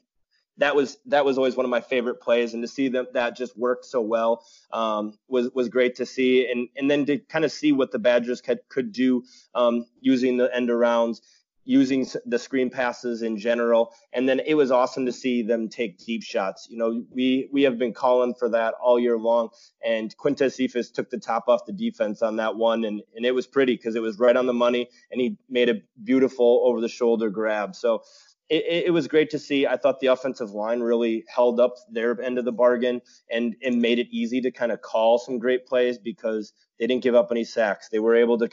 that 0.57 0.75
was 0.75 0.97
that 1.05 1.25
was 1.25 1.37
always 1.37 1.55
one 1.55 1.65
of 1.65 1.69
my 1.69 1.81
favorite 1.81 2.21
plays, 2.21 2.53
and 2.53 2.63
to 2.63 2.67
see 2.67 2.87
them 2.89 3.07
that 3.13 3.35
just 3.35 3.57
worked 3.57 3.85
so 3.85 4.01
well 4.01 4.43
um, 4.71 5.17
was 5.27 5.49
was 5.53 5.69
great 5.69 5.95
to 5.95 6.05
see, 6.05 6.49
and 6.49 6.69
and 6.75 6.89
then 6.89 7.05
to 7.05 7.17
kind 7.17 7.45
of 7.45 7.51
see 7.51 7.71
what 7.71 7.91
the 7.91 7.99
Badgers 7.99 8.41
could 8.41 8.59
could 8.69 8.91
do 8.91 9.23
um, 9.55 9.85
using 10.01 10.37
the 10.37 10.53
end 10.55 10.69
arounds 10.69 11.21
using 11.67 12.07
the 12.25 12.39
screen 12.39 12.69
passes 12.69 13.21
in 13.21 13.37
general. 13.37 13.93
And 14.13 14.27
then 14.27 14.39
it 14.39 14.55
was 14.55 14.71
awesome 14.71 15.05
to 15.05 15.11
see 15.11 15.43
them 15.43 15.67
take 15.67 15.99
deep 15.99 16.23
shots. 16.23 16.67
You 16.69 16.77
know, 16.77 17.03
we 17.11 17.49
we 17.51 17.63
have 17.63 17.77
been 17.77 17.93
calling 17.93 18.33
for 18.33 18.49
that 18.49 18.73
all 18.81 18.97
year 18.97 19.17
long. 19.17 19.49
And 19.85 20.15
Quintez 20.17 20.53
Cephus 20.53 20.89
took 20.89 21.09
the 21.09 21.19
top 21.19 21.49
off 21.49 21.65
the 21.65 21.73
defense 21.73 22.21
on 22.21 22.37
that 22.37 22.55
one, 22.55 22.85
and 22.85 23.01
and 23.15 23.25
it 23.25 23.35
was 23.35 23.45
pretty 23.45 23.75
because 23.75 23.95
it 23.95 24.01
was 24.01 24.17
right 24.17 24.35
on 24.35 24.47
the 24.47 24.53
money, 24.53 24.89
and 25.11 25.19
he 25.19 25.37
made 25.49 25.69
a 25.69 25.81
beautiful 26.01 26.63
over 26.65 26.81
the 26.81 26.89
shoulder 26.89 27.29
grab. 27.29 27.75
So. 27.75 28.03
It, 28.49 28.85
it, 28.85 28.93
was 28.93 29.09
great 29.09 29.29
to 29.31 29.39
see. 29.39 29.67
I 29.67 29.75
thought 29.75 29.99
the 29.99 30.07
offensive 30.07 30.51
line 30.51 30.79
really 30.79 31.25
held 31.27 31.59
up 31.59 31.75
their 31.91 32.21
end 32.21 32.37
of 32.37 32.45
the 32.45 32.53
bargain 32.53 33.01
and, 33.29 33.57
and 33.61 33.81
made 33.81 33.99
it 33.99 34.07
easy 34.09 34.39
to 34.39 34.51
kind 34.51 34.71
of 34.71 34.81
call 34.81 35.17
some 35.17 35.37
great 35.37 35.65
plays 35.65 35.97
because 35.97 36.53
they 36.79 36.87
didn't 36.87 37.03
give 37.03 37.13
up 37.13 37.27
any 37.29 37.43
sacks. 37.43 37.89
They 37.89 37.99
were 37.99 38.15
able 38.15 38.37
to 38.37 38.49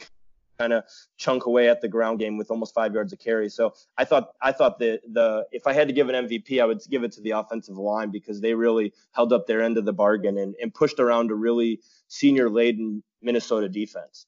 kind 0.57 0.73
of 0.73 0.83
chunk 1.17 1.45
away 1.45 1.69
at 1.69 1.81
the 1.81 1.87
ground 1.87 2.19
game 2.19 2.37
with 2.37 2.51
almost 2.51 2.73
five 2.73 2.93
yards 2.93 3.13
of 3.13 3.19
carry. 3.19 3.49
So 3.49 3.73
I 3.97 4.05
thought 4.05 4.31
I 4.41 4.51
thought 4.51 4.79
the 4.79 4.99
the 5.11 5.45
if 5.51 5.67
I 5.67 5.73
had 5.73 5.87
to 5.87 5.93
give 5.93 6.09
an 6.09 6.27
MVP, 6.27 6.61
I 6.61 6.65
would 6.65 6.81
give 6.89 7.03
it 7.03 7.11
to 7.13 7.21
the 7.21 7.31
offensive 7.31 7.77
line 7.77 8.11
because 8.11 8.41
they 8.41 8.53
really 8.53 8.93
held 9.11 9.33
up 9.33 9.47
their 9.47 9.61
end 9.61 9.77
of 9.77 9.85
the 9.85 9.93
bargain 9.93 10.37
and, 10.37 10.55
and 10.61 10.73
pushed 10.73 10.99
around 10.99 11.31
a 11.31 11.35
really 11.35 11.81
senior 12.07 12.49
laden 12.49 13.03
Minnesota 13.21 13.69
defense. 13.69 14.25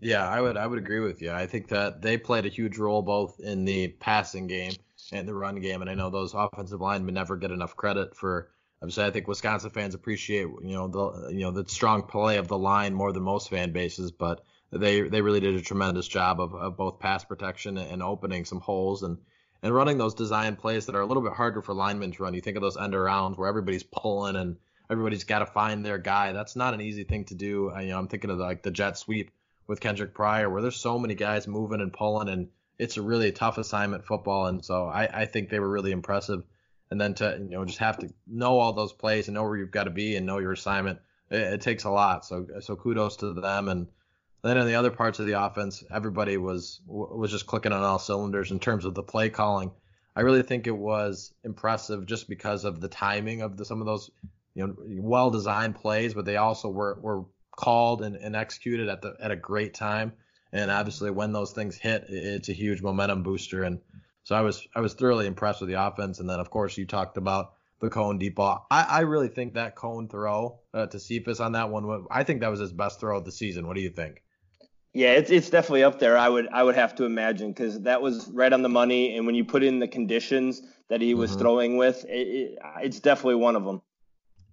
Yeah, 0.00 0.26
I 0.26 0.40
would 0.40 0.56
I 0.56 0.66
would 0.66 0.78
agree 0.78 1.00
with 1.00 1.20
you. 1.20 1.30
I 1.30 1.46
think 1.46 1.68
that 1.68 2.00
they 2.00 2.16
played 2.16 2.46
a 2.46 2.48
huge 2.48 2.78
role 2.78 3.02
both 3.02 3.38
in 3.40 3.64
the 3.64 3.88
passing 3.88 4.46
game 4.46 4.72
and 5.12 5.28
the 5.28 5.34
run 5.34 5.56
game, 5.56 5.80
and 5.80 5.90
I 5.90 5.94
know 5.94 6.10
those 6.10 6.34
offensive 6.34 6.80
linemen 6.80 7.14
never 7.14 7.36
get 7.36 7.50
enough 7.50 7.76
credit 7.76 8.16
for. 8.16 8.50
Obviously, 8.82 9.04
I 9.04 9.10
think 9.10 9.28
Wisconsin 9.28 9.70
fans 9.70 9.94
appreciate 9.94 10.46
you 10.62 10.74
know 10.74 10.88
the 10.88 11.32
you 11.32 11.40
know 11.40 11.50
the 11.50 11.68
strong 11.68 12.02
play 12.02 12.38
of 12.38 12.48
the 12.48 12.56
line 12.56 12.94
more 12.94 13.12
than 13.12 13.22
most 13.22 13.50
fan 13.50 13.72
bases, 13.72 14.10
but 14.10 14.42
they 14.72 15.02
they 15.02 15.20
really 15.20 15.40
did 15.40 15.54
a 15.54 15.60
tremendous 15.60 16.08
job 16.08 16.40
of, 16.40 16.54
of 16.54 16.76
both 16.76 16.98
pass 16.98 17.24
protection 17.24 17.76
and 17.76 18.02
opening 18.02 18.44
some 18.44 18.60
holes 18.60 19.02
and 19.02 19.18
and 19.62 19.74
running 19.74 19.98
those 19.98 20.14
design 20.14 20.56
plays 20.56 20.86
that 20.86 20.94
are 20.94 21.02
a 21.02 21.06
little 21.06 21.22
bit 21.22 21.32
harder 21.32 21.60
for 21.60 21.74
linemen 21.74 22.12
to 22.12 22.22
run. 22.22 22.34
You 22.34 22.40
think 22.40 22.56
of 22.56 22.62
those 22.62 22.78
end 22.78 22.94
arounds 22.94 23.36
where 23.36 23.48
everybody's 23.48 23.82
pulling 23.82 24.36
and 24.36 24.56
everybody's 24.90 25.24
got 25.24 25.40
to 25.40 25.46
find 25.46 25.84
their 25.84 25.98
guy. 25.98 26.32
That's 26.32 26.56
not 26.56 26.74
an 26.74 26.80
easy 26.80 27.04
thing 27.04 27.24
to 27.26 27.34
do. 27.34 27.70
I, 27.70 27.82
you 27.82 27.88
know, 27.90 27.98
I'm 27.98 28.08
thinking 28.08 28.30
of 28.30 28.38
the, 28.38 28.44
like 28.44 28.62
the 28.62 28.70
jet 28.70 28.96
sweep 28.96 29.30
with 29.66 29.80
Kendrick 29.80 30.14
Pryor, 30.14 30.48
where 30.50 30.62
there's 30.62 30.76
so 30.76 30.98
many 30.98 31.14
guys 31.14 31.46
moving 31.46 31.80
and 31.80 31.92
pulling, 31.92 32.28
and 32.28 32.48
it's 32.80 32.96
a 32.96 33.02
really 33.02 33.30
tough 33.32 33.58
assignment 33.58 34.04
football. 34.04 34.46
And 34.46 34.64
so 34.64 34.86
I, 34.86 35.22
I 35.22 35.26
think 35.26 35.48
they 35.48 35.60
were 35.60 35.68
really 35.68 35.92
impressive. 35.92 36.42
And 36.90 37.00
then 37.00 37.14
to 37.14 37.38
you 37.38 37.56
know 37.56 37.64
just 37.64 37.78
have 37.78 37.98
to 37.98 38.12
know 38.26 38.58
all 38.58 38.72
those 38.72 38.92
plays 38.92 39.28
and 39.28 39.34
know 39.34 39.44
where 39.44 39.56
you've 39.56 39.70
got 39.70 39.84
to 39.84 39.90
be 39.90 40.16
and 40.16 40.26
know 40.26 40.38
your 40.38 40.52
assignment, 40.52 40.98
it, 41.30 41.40
it 41.40 41.60
takes 41.60 41.84
a 41.84 41.90
lot. 41.90 42.24
So 42.24 42.46
so 42.60 42.74
kudos 42.76 43.16
to 43.18 43.32
them 43.32 43.68
and 43.68 43.86
then 44.42 44.56
in 44.56 44.66
the 44.66 44.74
other 44.74 44.90
parts 44.90 45.18
of 45.18 45.26
the 45.26 45.40
offense, 45.42 45.84
everybody 45.92 46.36
was 46.36 46.80
was 46.86 47.30
just 47.30 47.46
clicking 47.46 47.72
on 47.72 47.82
all 47.82 47.98
cylinders 47.98 48.50
in 48.50 48.58
terms 48.58 48.84
of 48.84 48.94
the 48.94 49.02
play 49.02 49.28
calling. 49.28 49.70
I 50.16 50.22
really 50.22 50.42
think 50.42 50.66
it 50.66 50.76
was 50.76 51.32
impressive 51.44 52.06
just 52.06 52.28
because 52.28 52.64
of 52.64 52.80
the 52.80 52.88
timing 52.88 53.42
of 53.42 53.56
the, 53.56 53.64
some 53.64 53.80
of 53.80 53.86
those, 53.86 54.10
you 54.54 54.66
know, 54.66 54.74
well 54.78 55.30
designed 55.30 55.76
plays, 55.76 56.14
but 56.14 56.24
they 56.24 56.36
also 56.36 56.68
were 56.68 56.98
were 57.00 57.24
called 57.54 58.02
and, 58.02 58.16
and 58.16 58.34
executed 58.34 58.88
at 58.88 59.02
the 59.02 59.14
at 59.20 59.30
a 59.30 59.36
great 59.36 59.74
time. 59.74 60.12
And 60.52 60.70
obviously, 60.70 61.10
when 61.10 61.32
those 61.32 61.52
things 61.52 61.76
hit, 61.76 62.06
it's 62.08 62.48
a 62.48 62.52
huge 62.52 62.82
momentum 62.82 63.22
booster. 63.22 63.62
And 63.62 63.80
so 64.24 64.34
I 64.34 64.40
was 64.40 64.66
I 64.74 64.80
was 64.80 64.94
thoroughly 64.94 65.26
impressed 65.26 65.60
with 65.60 65.70
the 65.70 65.82
offense. 65.82 66.20
And 66.20 66.28
then 66.28 66.40
of 66.40 66.50
course 66.50 66.76
you 66.76 66.86
talked 66.86 67.16
about 67.16 67.52
the 67.80 67.88
Coan 67.88 68.18
deep 68.18 68.36
ball. 68.36 68.66
I, 68.70 68.82
I 68.82 69.00
really 69.00 69.28
think 69.28 69.54
that 69.54 69.76
Coan 69.76 70.10
throw 70.10 70.60
uh, 70.74 70.86
to 70.86 70.98
Cephus 70.98 71.40
on 71.40 71.52
that 71.52 71.70
one, 71.70 72.06
I 72.10 72.24
think 72.24 72.40
that 72.40 72.50
was 72.50 72.60
his 72.60 72.72
best 72.72 73.00
throw 73.00 73.18
of 73.18 73.24
the 73.24 73.32
season. 73.32 73.66
What 73.66 73.76
do 73.76 73.82
you 73.82 73.90
think? 73.90 74.22
Yeah, 74.92 75.12
it's 75.12 75.30
it's 75.30 75.50
definitely 75.50 75.84
up 75.84 76.00
there. 76.00 76.18
I 76.18 76.28
would 76.28 76.48
I 76.48 76.64
would 76.64 76.74
have 76.74 76.96
to 76.96 77.04
imagine 77.04 77.52
because 77.52 77.80
that 77.82 78.02
was 78.02 78.28
right 78.28 78.52
on 78.52 78.62
the 78.62 78.68
money, 78.68 79.16
and 79.16 79.24
when 79.24 79.36
you 79.36 79.44
put 79.44 79.62
in 79.62 79.78
the 79.78 79.86
conditions 79.86 80.62
that 80.88 81.00
he 81.00 81.14
was 81.14 81.30
mm-hmm. 81.30 81.40
throwing 81.40 81.76
with, 81.76 82.04
it, 82.06 82.26
it, 82.26 82.58
it's 82.82 82.98
definitely 82.98 83.36
one 83.36 83.54
of 83.54 83.64
them. 83.64 83.82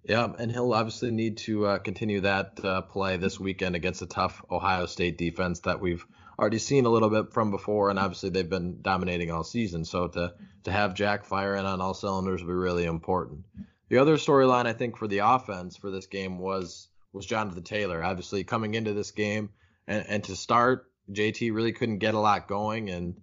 Yeah, 0.08 0.32
and 0.38 0.50
he'll 0.50 0.72
obviously 0.72 1.10
need 1.10 1.36
to 1.38 1.66
uh, 1.66 1.78
continue 1.78 2.22
that 2.22 2.64
uh, 2.64 2.80
play 2.80 3.18
this 3.18 3.38
weekend 3.38 3.76
against 3.76 4.00
a 4.00 4.06
tough 4.06 4.42
Ohio 4.50 4.86
State 4.86 5.18
defense 5.18 5.60
that 5.60 5.82
we've 5.82 6.04
already 6.38 6.58
seen 6.58 6.86
a 6.86 6.88
little 6.88 7.10
bit 7.10 7.34
from 7.34 7.50
before, 7.50 7.90
and 7.90 7.98
obviously 7.98 8.30
they've 8.30 8.48
been 8.48 8.80
dominating 8.80 9.30
all 9.30 9.44
season. 9.44 9.84
So 9.84 10.08
to 10.08 10.32
to 10.64 10.72
have 10.72 10.94
Jack 10.94 11.24
firing 11.24 11.66
on 11.66 11.82
all 11.82 11.92
cylinders 11.92 12.40
will 12.40 12.48
be 12.48 12.54
really 12.54 12.86
important. 12.86 13.44
The 13.90 13.98
other 13.98 14.16
storyline 14.16 14.66
I 14.66 14.72
think 14.72 14.96
for 14.96 15.08
the 15.08 15.18
offense 15.18 15.76
for 15.76 15.90
this 15.90 16.06
game 16.06 16.38
was 16.38 16.88
was 17.12 17.26
Jonathan 17.26 17.62
Taylor. 17.62 18.02
Obviously 18.02 18.44
coming 18.44 18.74
into 18.74 18.94
this 18.94 19.10
game 19.10 19.50
and, 19.86 20.06
and 20.08 20.24
to 20.24 20.36
start, 20.36 20.90
JT 21.12 21.52
really 21.52 21.72
couldn't 21.72 21.98
get 21.98 22.14
a 22.14 22.18
lot 22.18 22.48
going, 22.48 22.88
and 22.88 23.20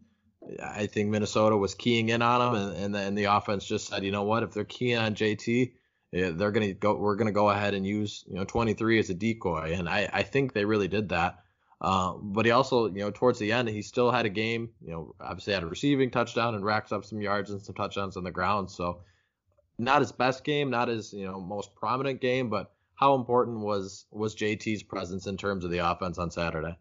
I 0.61 0.85
think 0.85 1.09
Minnesota 1.09 1.57
was 1.57 1.73
keying 1.73 2.09
in 2.09 2.21
on 2.21 2.41
him, 2.41 2.61
and, 2.61 2.77
and 2.77 2.95
then 2.95 3.15
the 3.15 3.25
offense 3.25 3.65
just 3.65 3.87
said, 3.87 4.03
you 4.03 4.11
know 4.11 4.23
what, 4.23 4.43
if 4.43 4.51
they're 4.51 4.65
keying 4.65 4.97
on 4.97 5.15
JT, 5.15 5.71
they're 6.15 6.51
gonna 6.51 6.73
go. 6.73 6.95
We're 6.95 7.15
gonna 7.15 7.31
go 7.31 7.49
ahead 7.49 7.73
and 7.73 7.85
use 7.85 8.23
you 8.27 8.35
know 8.35 8.45
23 8.45 8.99
as 8.99 9.09
a 9.09 9.13
decoy, 9.13 9.73
and 9.77 9.89
I, 9.89 10.09
I 10.11 10.23
think 10.23 10.53
they 10.53 10.65
really 10.65 10.87
did 10.87 11.09
that. 11.09 11.39
Uh, 11.81 12.13
but 12.13 12.45
he 12.45 12.51
also, 12.51 12.87
you 12.87 12.99
know, 12.99 13.11
towards 13.11 13.37
the 13.37 13.51
end, 13.51 13.67
he 13.67 13.81
still 13.81 14.09
had 14.11 14.25
a 14.25 14.29
game. 14.29 14.69
You 14.81 14.91
know, 14.91 15.15
obviously 15.19 15.53
had 15.53 15.63
a 15.63 15.67
receiving 15.67 16.09
touchdown 16.09 16.55
and 16.55 16.63
racked 16.63 16.93
up 16.93 17.03
some 17.03 17.21
yards 17.21 17.51
and 17.51 17.61
some 17.61 17.75
touchdowns 17.75 18.15
on 18.15 18.23
the 18.23 18.31
ground. 18.31 18.71
So 18.71 19.01
not 19.77 19.99
his 19.99 20.11
best 20.11 20.43
game, 20.43 20.69
not 20.69 20.87
his 20.87 21.11
you 21.11 21.25
know 21.25 21.39
most 21.39 21.75
prominent 21.75 22.21
game, 22.21 22.49
but 22.49 22.71
how 22.95 23.15
important 23.15 23.59
was 23.59 24.05
was 24.09 24.35
JT's 24.35 24.83
presence 24.83 25.27
in 25.27 25.37
terms 25.37 25.65
of 25.65 25.71
the 25.71 25.89
offense 25.89 26.17
on 26.17 26.31
Saturday? 26.31 26.77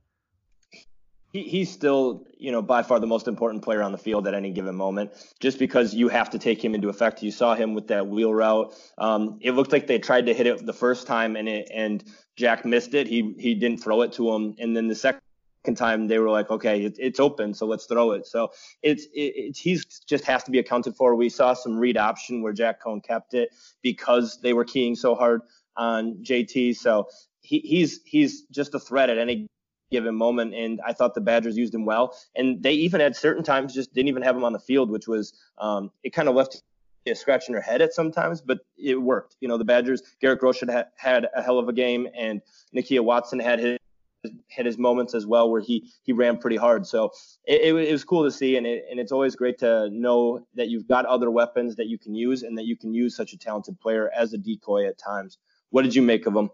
He, 1.35 1.43
he's 1.43 1.71
still, 1.71 2.25
you 2.39 2.53
know, 2.53 2.63
by 2.63 2.85
far 2.85 3.01
the 3.01 3.09
most 3.09 3.27
important 3.27 3.65
player 3.65 3.83
on 3.83 3.91
the 3.91 3.99
field 3.99 4.29
at 4.29 4.35
any 4.35 4.53
given 4.53 4.77
moment, 4.77 5.11
just 5.41 5.59
because 5.59 5.93
you 5.93 6.09
have 6.09 6.31
to 6.31 6.39
take 6.39 6.65
him 6.65 6.77
into 6.77 6.89
effect. 6.89 7.25
You 7.25 7.33
saw 7.33 7.57
him 7.57 7.75
with 7.75 7.89
that 7.89 8.07
wheel 8.07 8.33
route. 8.33 8.73
Um, 8.99 9.41
it 9.43 9.51
looked 9.51 9.73
like 9.73 9.89
they 9.89 9.99
tried 9.99 10.27
to 10.27 10.33
hit 10.33 10.47
it 10.47 10.65
the 10.65 10.73
first 10.73 11.09
time, 11.09 11.35
and 11.35 11.49
it, 11.49 11.69
and 11.75 12.05
Jack 12.37 12.65
missed 12.65 12.95
it. 12.95 13.09
He 13.09 13.35
he 13.37 13.57
didn't 13.57 13.79
throw 13.79 14.03
it 14.03 14.13
to 14.13 14.33
him, 14.33 14.55
and 14.61 14.77
then 14.77 14.87
the 14.87 14.95
second 14.95 15.21
time 15.75 16.07
they 16.07 16.21
were 16.21 16.31
like, 16.31 16.51
okay, 16.53 16.85
it, 16.85 16.97
it's 17.01 17.19
open, 17.19 17.53
so 17.53 17.67
let's 17.67 17.87
throw 17.87 18.13
it. 18.13 18.29
So 18.29 18.53
it's 18.85 19.09
it, 19.13 19.57
he's 19.57 19.85
just 20.07 20.25
has 20.27 20.45
to 20.45 20.53
be 20.53 20.61
accounted 20.61 20.95
for. 20.95 21.17
We 21.17 21.31
saw 21.31 21.55
some 21.55 21.77
read 21.77 21.97
option 21.97 22.43
where 22.43 22.53
Jack 22.53 22.81
Coan 22.81 23.03
kept 23.03 23.35
it 23.35 23.49
because 23.83 24.39
they 24.41 24.53
were 24.53 24.65
keying 24.65 24.95
so 24.95 25.17
hard 25.17 25.41
on 25.77 26.19
JT. 26.23 26.77
So 26.77 27.09
he, 27.41 27.59
he's 27.59 28.03
he's 28.05 28.43
just 28.53 28.73
a 28.77 28.79
threat 28.79 29.11
at 29.11 29.19
any 29.19 29.49
given 29.95 30.15
moment. 30.15 30.55
And 30.55 30.81
I 30.85 30.93
thought 30.93 31.15
the 31.15 31.21
Badgers 31.21 31.57
used 31.57 31.75
him 31.75 31.85
well. 31.85 32.17
And 32.35 32.63
they 32.63 32.73
even 32.73 33.01
at 33.01 33.17
certain 33.17 33.45
times 33.45 33.73
just 33.73 33.95
didn't 33.95 34.09
even 34.09 34.23
have 34.23 34.37
him 34.37 34.45
on 34.45 34.53
the 34.53 34.59
field, 34.59 34.91
which 34.91 35.07
was 35.07 35.33
um, 35.59 35.91
it 36.03 36.13
kind 36.13 36.29
of 36.29 36.35
left 36.35 36.63
you 37.07 37.15
scratching 37.15 37.53
your 37.53 37.63
head 37.63 37.83
at 37.83 37.93
sometimes, 37.93 38.41
but 38.41 38.61
it 38.77 39.01
worked. 39.01 39.37
You 39.41 39.49
know, 39.49 39.59
the 39.59 39.65
Badgers, 39.65 40.03
Garrett 40.21 40.41
Grosh 40.41 40.61
had, 40.61 40.87
had 40.97 41.29
a 41.37 41.43
hell 41.43 41.59
of 41.59 41.69
a 41.69 41.73
game, 41.73 42.09
and 42.19 42.41
Nakia 42.75 43.01
Watson 43.01 43.39
had 43.39 43.59
his 43.59 43.79
had 44.49 44.65
his 44.65 44.79
moments 44.79 45.15
as 45.15 45.27
well 45.27 45.51
where 45.51 45.61
he 45.61 45.93
he 46.03 46.13
ran 46.13 46.39
pretty 46.39 46.57
hard. 46.57 46.87
So 46.87 47.11
it, 47.45 47.61
it, 47.61 47.89
it, 47.89 47.93
was 47.93 48.05
cool 48.05 48.25
to 48.25 48.31
see, 48.31 48.57
and 48.57 48.67
it, 48.67 48.87
and 48.91 48.99
it's 48.99 49.13
always 49.13 49.37
great 49.37 49.59
to 49.59 49.91
know 49.91 50.47
that 50.55 50.69
you've 50.69 50.89
got 50.89 51.05
other 51.05 51.31
weapons 51.31 51.77
that 51.77 51.89
you 51.89 51.99
can 51.99 52.15
use, 52.15 52.43
and 52.43 52.57
that 52.57 52.65
you 52.65 52.77
can 52.77 52.95
use 52.95 53.15
such 53.15 53.35
a 53.35 53.39
talented 53.39 53.79
player 53.81 54.11
as 54.17 54.33
a 54.33 54.39
decoy 54.39 54.87
at 54.87 54.97
times. 54.97 55.37
What 55.71 55.83
did 55.83 55.95
you 55.95 56.03
make 56.03 56.27
of 56.27 56.35
him? 56.35 56.51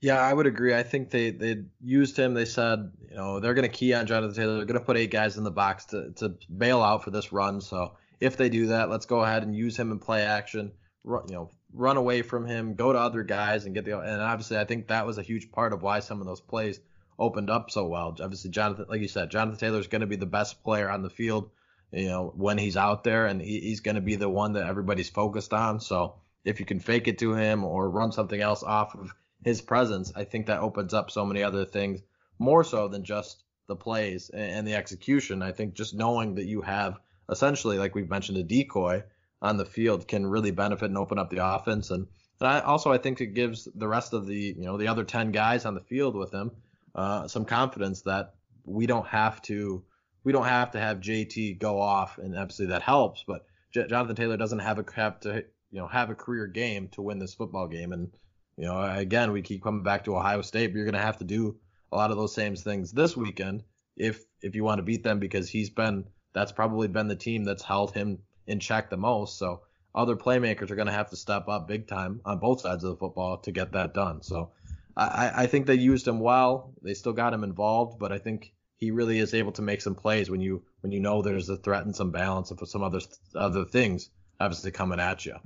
Yeah, 0.00 0.20
I 0.20 0.32
would 0.32 0.46
agree. 0.46 0.74
I 0.74 0.82
think 0.82 1.10
they 1.10 1.30
they 1.30 1.64
used 1.82 2.16
him. 2.16 2.34
They 2.34 2.44
said, 2.44 2.92
you 3.10 3.16
know, 3.16 3.40
they're 3.40 3.54
going 3.54 3.68
to 3.68 3.74
key 3.74 3.94
on 3.94 4.06
Jonathan 4.06 4.36
Taylor. 4.36 4.56
They're 4.56 4.66
going 4.66 4.78
to 4.78 4.84
put 4.84 4.96
eight 4.96 5.10
guys 5.10 5.36
in 5.36 5.44
the 5.44 5.50
box 5.50 5.86
to 5.86 6.12
to 6.16 6.36
bail 6.54 6.82
out 6.82 7.02
for 7.02 7.10
this 7.10 7.32
run. 7.32 7.60
So 7.60 7.96
if 8.20 8.36
they 8.36 8.48
do 8.48 8.66
that, 8.68 8.90
let's 8.90 9.06
go 9.06 9.20
ahead 9.20 9.42
and 9.42 9.56
use 9.56 9.76
him 9.76 9.92
in 9.92 9.98
play 9.98 10.22
action. 10.22 10.72
Run, 11.04 11.24
you 11.28 11.34
know, 11.34 11.50
run 11.72 11.96
away 11.96 12.22
from 12.22 12.46
him, 12.46 12.74
go 12.74 12.92
to 12.92 12.98
other 12.98 13.22
guys, 13.22 13.64
and 13.64 13.74
get 13.74 13.84
the. 13.84 13.98
And 13.98 14.20
obviously, 14.20 14.58
I 14.58 14.64
think 14.64 14.88
that 14.88 15.06
was 15.06 15.18
a 15.18 15.22
huge 15.22 15.50
part 15.50 15.72
of 15.72 15.82
why 15.82 16.00
some 16.00 16.20
of 16.20 16.26
those 16.26 16.40
plays 16.40 16.78
opened 17.18 17.48
up 17.48 17.70
so 17.70 17.86
well. 17.86 18.14
Obviously, 18.20 18.50
Jonathan, 18.50 18.86
like 18.88 19.00
you 19.00 19.08
said, 19.08 19.30
Jonathan 19.30 19.58
Taylor 19.58 19.80
is 19.80 19.86
going 19.86 20.02
to 20.02 20.06
be 20.06 20.16
the 20.16 20.26
best 20.26 20.62
player 20.62 20.90
on 20.90 21.02
the 21.02 21.10
field. 21.10 21.50
You 21.92 22.08
know, 22.08 22.32
when 22.36 22.58
he's 22.58 22.76
out 22.76 23.02
there, 23.04 23.26
and 23.26 23.40
he, 23.40 23.60
he's 23.60 23.80
going 23.80 23.94
to 23.94 24.02
be 24.02 24.16
the 24.16 24.28
one 24.28 24.52
that 24.54 24.66
everybody's 24.66 25.08
focused 25.08 25.54
on. 25.54 25.80
So 25.80 26.16
if 26.44 26.60
you 26.60 26.66
can 26.66 26.80
fake 26.80 27.08
it 27.08 27.18
to 27.20 27.34
him 27.34 27.64
or 27.64 27.88
run 27.88 28.12
something 28.12 28.40
else 28.40 28.62
off 28.62 28.94
of 28.94 29.14
his 29.46 29.62
presence, 29.62 30.12
I 30.14 30.24
think 30.24 30.46
that 30.46 30.60
opens 30.60 30.92
up 30.92 31.10
so 31.10 31.24
many 31.24 31.42
other 31.42 31.64
things 31.64 32.02
more 32.38 32.64
so 32.64 32.88
than 32.88 33.04
just 33.04 33.44
the 33.68 33.76
plays 33.76 34.28
and 34.28 34.66
the 34.66 34.74
execution. 34.74 35.40
I 35.40 35.52
think 35.52 35.74
just 35.74 35.94
knowing 35.94 36.34
that 36.34 36.46
you 36.46 36.62
have 36.62 36.98
essentially, 37.30 37.78
like 37.78 37.94
we've 37.94 38.10
mentioned, 38.10 38.38
a 38.38 38.42
decoy 38.42 39.04
on 39.40 39.56
the 39.56 39.64
field 39.64 40.08
can 40.08 40.26
really 40.26 40.50
benefit 40.50 40.88
and 40.88 40.98
open 40.98 41.18
up 41.18 41.30
the 41.30 41.46
offense. 41.46 41.90
And, 41.90 42.08
and 42.40 42.48
I 42.48 42.60
also 42.60 42.92
I 42.92 42.98
think 42.98 43.20
it 43.20 43.34
gives 43.34 43.68
the 43.72 43.88
rest 43.88 44.12
of 44.12 44.26
the 44.26 44.54
you 44.58 44.64
know 44.64 44.76
the 44.76 44.88
other 44.88 45.04
ten 45.04 45.30
guys 45.30 45.64
on 45.64 45.74
the 45.74 45.80
field 45.80 46.16
with 46.16 46.34
him 46.34 46.50
uh, 46.96 47.28
some 47.28 47.44
confidence 47.44 48.02
that 48.02 48.34
we 48.64 48.86
don't 48.86 49.06
have 49.06 49.40
to 49.42 49.84
we 50.24 50.32
don't 50.32 50.46
have 50.46 50.72
to 50.72 50.80
have 50.80 50.98
JT 50.98 51.60
go 51.60 51.80
off, 51.80 52.18
and 52.18 52.36
obviously 52.36 52.66
that 52.66 52.82
helps. 52.82 53.22
But 53.24 53.46
J- 53.72 53.86
Jonathan 53.86 54.16
Taylor 54.16 54.36
doesn't 54.36 54.58
have 54.58 54.80
a 54.80 54.84
have 54.96 55.20
to 55.20 55.44
you 55.70 55.78
know 55.78 55.86
have 55.86 56.10
a 56.10 56.16
career 56.16 56.48
game 56.48 56.88
to 56.92 57.02
win 57.02 57.20
this 57.20 57.34
football 57.34 57.68
game, 57.68 57.92
and 57.92 58.10
you 58.56 58.64
know 58.64 58.80
again 58.82 59.32
we 59.32 59.42
keep 59.42 59.62
coming 59.62 59.82
back 59.82 60.04
to 60.04 60.16
Ohio 60.16 60.42
State, 60.42 60.68
but 60.68 60.76
you're 60.76 60.84
going 60.84 60.94
to 60.94 61.00
have 61.00 61.18
to 61.18 61.24
do 61.24 61.56
a 61.92 61.96
lot 61.96 62.10
of 62.10 62.16
those 62.16 62.34
same 62.34 62.56
things 62.56 62.92
this 62.92 63.16
weekend 63.16 63.62
if 63.96 64.24
if 64.42 64.54
you 64.54 64.64
want 64.64 64.78
to 64.78 64.82
beat 64.82 65.02
them 65.02 65.18
because 65.18 65.48
he's 65.48 65.70
been 65.70 66.04
that's 66.32 66.52
probably 66.52 66.88
been 66.88 67.08
the 67.08 67.16
team 67.16 67.44
that's 67.44 67.62
held 67.62 67.92
him 67.94 68.18
in 68.46 68.60
check 68.60 68.90
the 68.90 68.96
most. 68.96 69.38
So 69.38 69.62
other 69.94 70.16
playmakers 70.16 70.70
are 70.70 70.76
going 70.76 70.86
to 70.86 70.92
have 70.92 71.10
to 71.10 71.16
step 71.16 71.48
up 71.48 71.66
big 71.66 71.88
time 71.88 72.20
on 72.24 72.38
both 72.38 72.60
sides 72.60 72.84
of 72.84 72.90
the 72.90 72.96
football 72.96 73.38
to 73.38 73.50
get 73.50 73.72
that 73.72 73.94
done. 73.94 74.22
So 74.22 74.50
I, 74.96 75.32
I 75.34 75.46
think 75.46 75.66
they 75.66 75.74
used 75.74 76.06
him 76.06 76.20
well. 76.20 76.74
They 76.82 76.94
still 76.94 77.14
got 77.14 77.32
him 77.32 77.44
involved, 77.44 77.98
but 77.98 78.12
I 78.12 78.18
think 78.18 78.52
he 78.76 78.90
really 78.90 79.18
is 79.18 79.32
able 79.32 79.52
to 79.52 79.62
make 79.62 79.80
some 79.80 79.94
plays 79.94 80.30
when 80.30 80.40
you 80.40 80.62
when 80.80 80.92
you 80.92 81.00
know 81.00 81.22
there's 81.22 81.48
a 81.48 81.56
threat 81.56 81.86
and 81.86 81.96
some 81.96 82.10
balance 82.10 82.50
and 82.50 82.68
some 82.68 82.82
other 82.82 83.00
other 83.34 83.64
things 83.64 84.10
obviously 84.38 84.70
coming 84.70 85.00
at 85.00 85.24
you. 85.24 85.36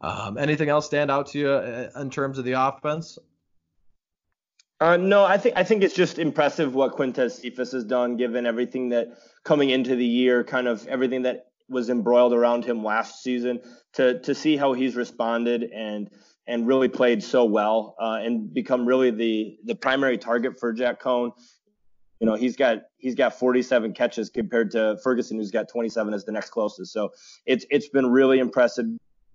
Um, 0.00 0.38
anything 0.38 0.68
else 0.68 0.86
stand 0.86 1.10
out 1.10 1.28
to 1.28 1.38
you 1.38 1.50
uh, 1.50 1.90
in 2.00 2.10
terms 2.10 2.38
of 2.38 2.44
the 2.44 2.52
offense? 2.52 3.18
Uh, 4.80 4.96
no, 4.96 5.24
I 5.24 5.36
think 5.36 5.56
I 5.58 5.64
think 5.64 5.82
it's 5.82 5.94
just 5.94 6.18
impressive 6.18 6.74
what 6.74 6.96
Quintez 6.96 7.32
Cephus 7.32 7.72
has 7.72 7.84
done, 7.84 8.16
given 8.16 8.46
everything 8.46 8.88
that 8.90 9.18
coming 9.44 9.68
into 9.68 9.94
the 9.94 10.06
year, 10.06 10.42
kind 10.42 10.66
of 10.66 10.86
everything 10.86 11.22
that 11.22 11.48
was 11.68 11.90
embroiled 11.90 12.32
around 12.32 12.64
him 12.64 12.82
last 12.82 13.22
season. 13.22 13.60
To 13.94 14.20
to 14.20 14.34
see 14.34 14.56
how 14.56 14.72
he's 14.72 14.96
responded 14.96 15.64
and 15.64 16.08
and 16.46 16.66
really 16.66 16.88
played 16.88 17.22
so 17.22 17.44
well 17.44 17.94
uh, 18.00 18.20
and 18.22 18.54
become 18.54 18.86
really 18.86 19.10
the 19.10 19.58
the 19.64 19.74
primary 19.74 20.16
target 20.16 20.58
for 20.58 20.72
Jack 20.72 21.02
Coan. 21.02 21.32
You 22.18 22.26
know, 22.26 22.34
he's 22.34 22.56
got 22.56 22.78
he's 22.96 23.14
got 23.14 23.38
47 23.38 23.92
catches 23.92 24.30
compared 24.30 24.70
to 24.70 24.98
Ferguson, 25.04 25.36
who's 25.36 25.50
got 25.50 25.68
27 25.68 26.14
as 26.14 26.24
the 26.24 26.32
next 26.32 26.50
closest. 26.50 26.90
So 26.90 27.10
it's 27.44 27.66
it's 27.70 27.90
been 27.90 28.06
really 28.06 28.38
impressive 28.38 28.86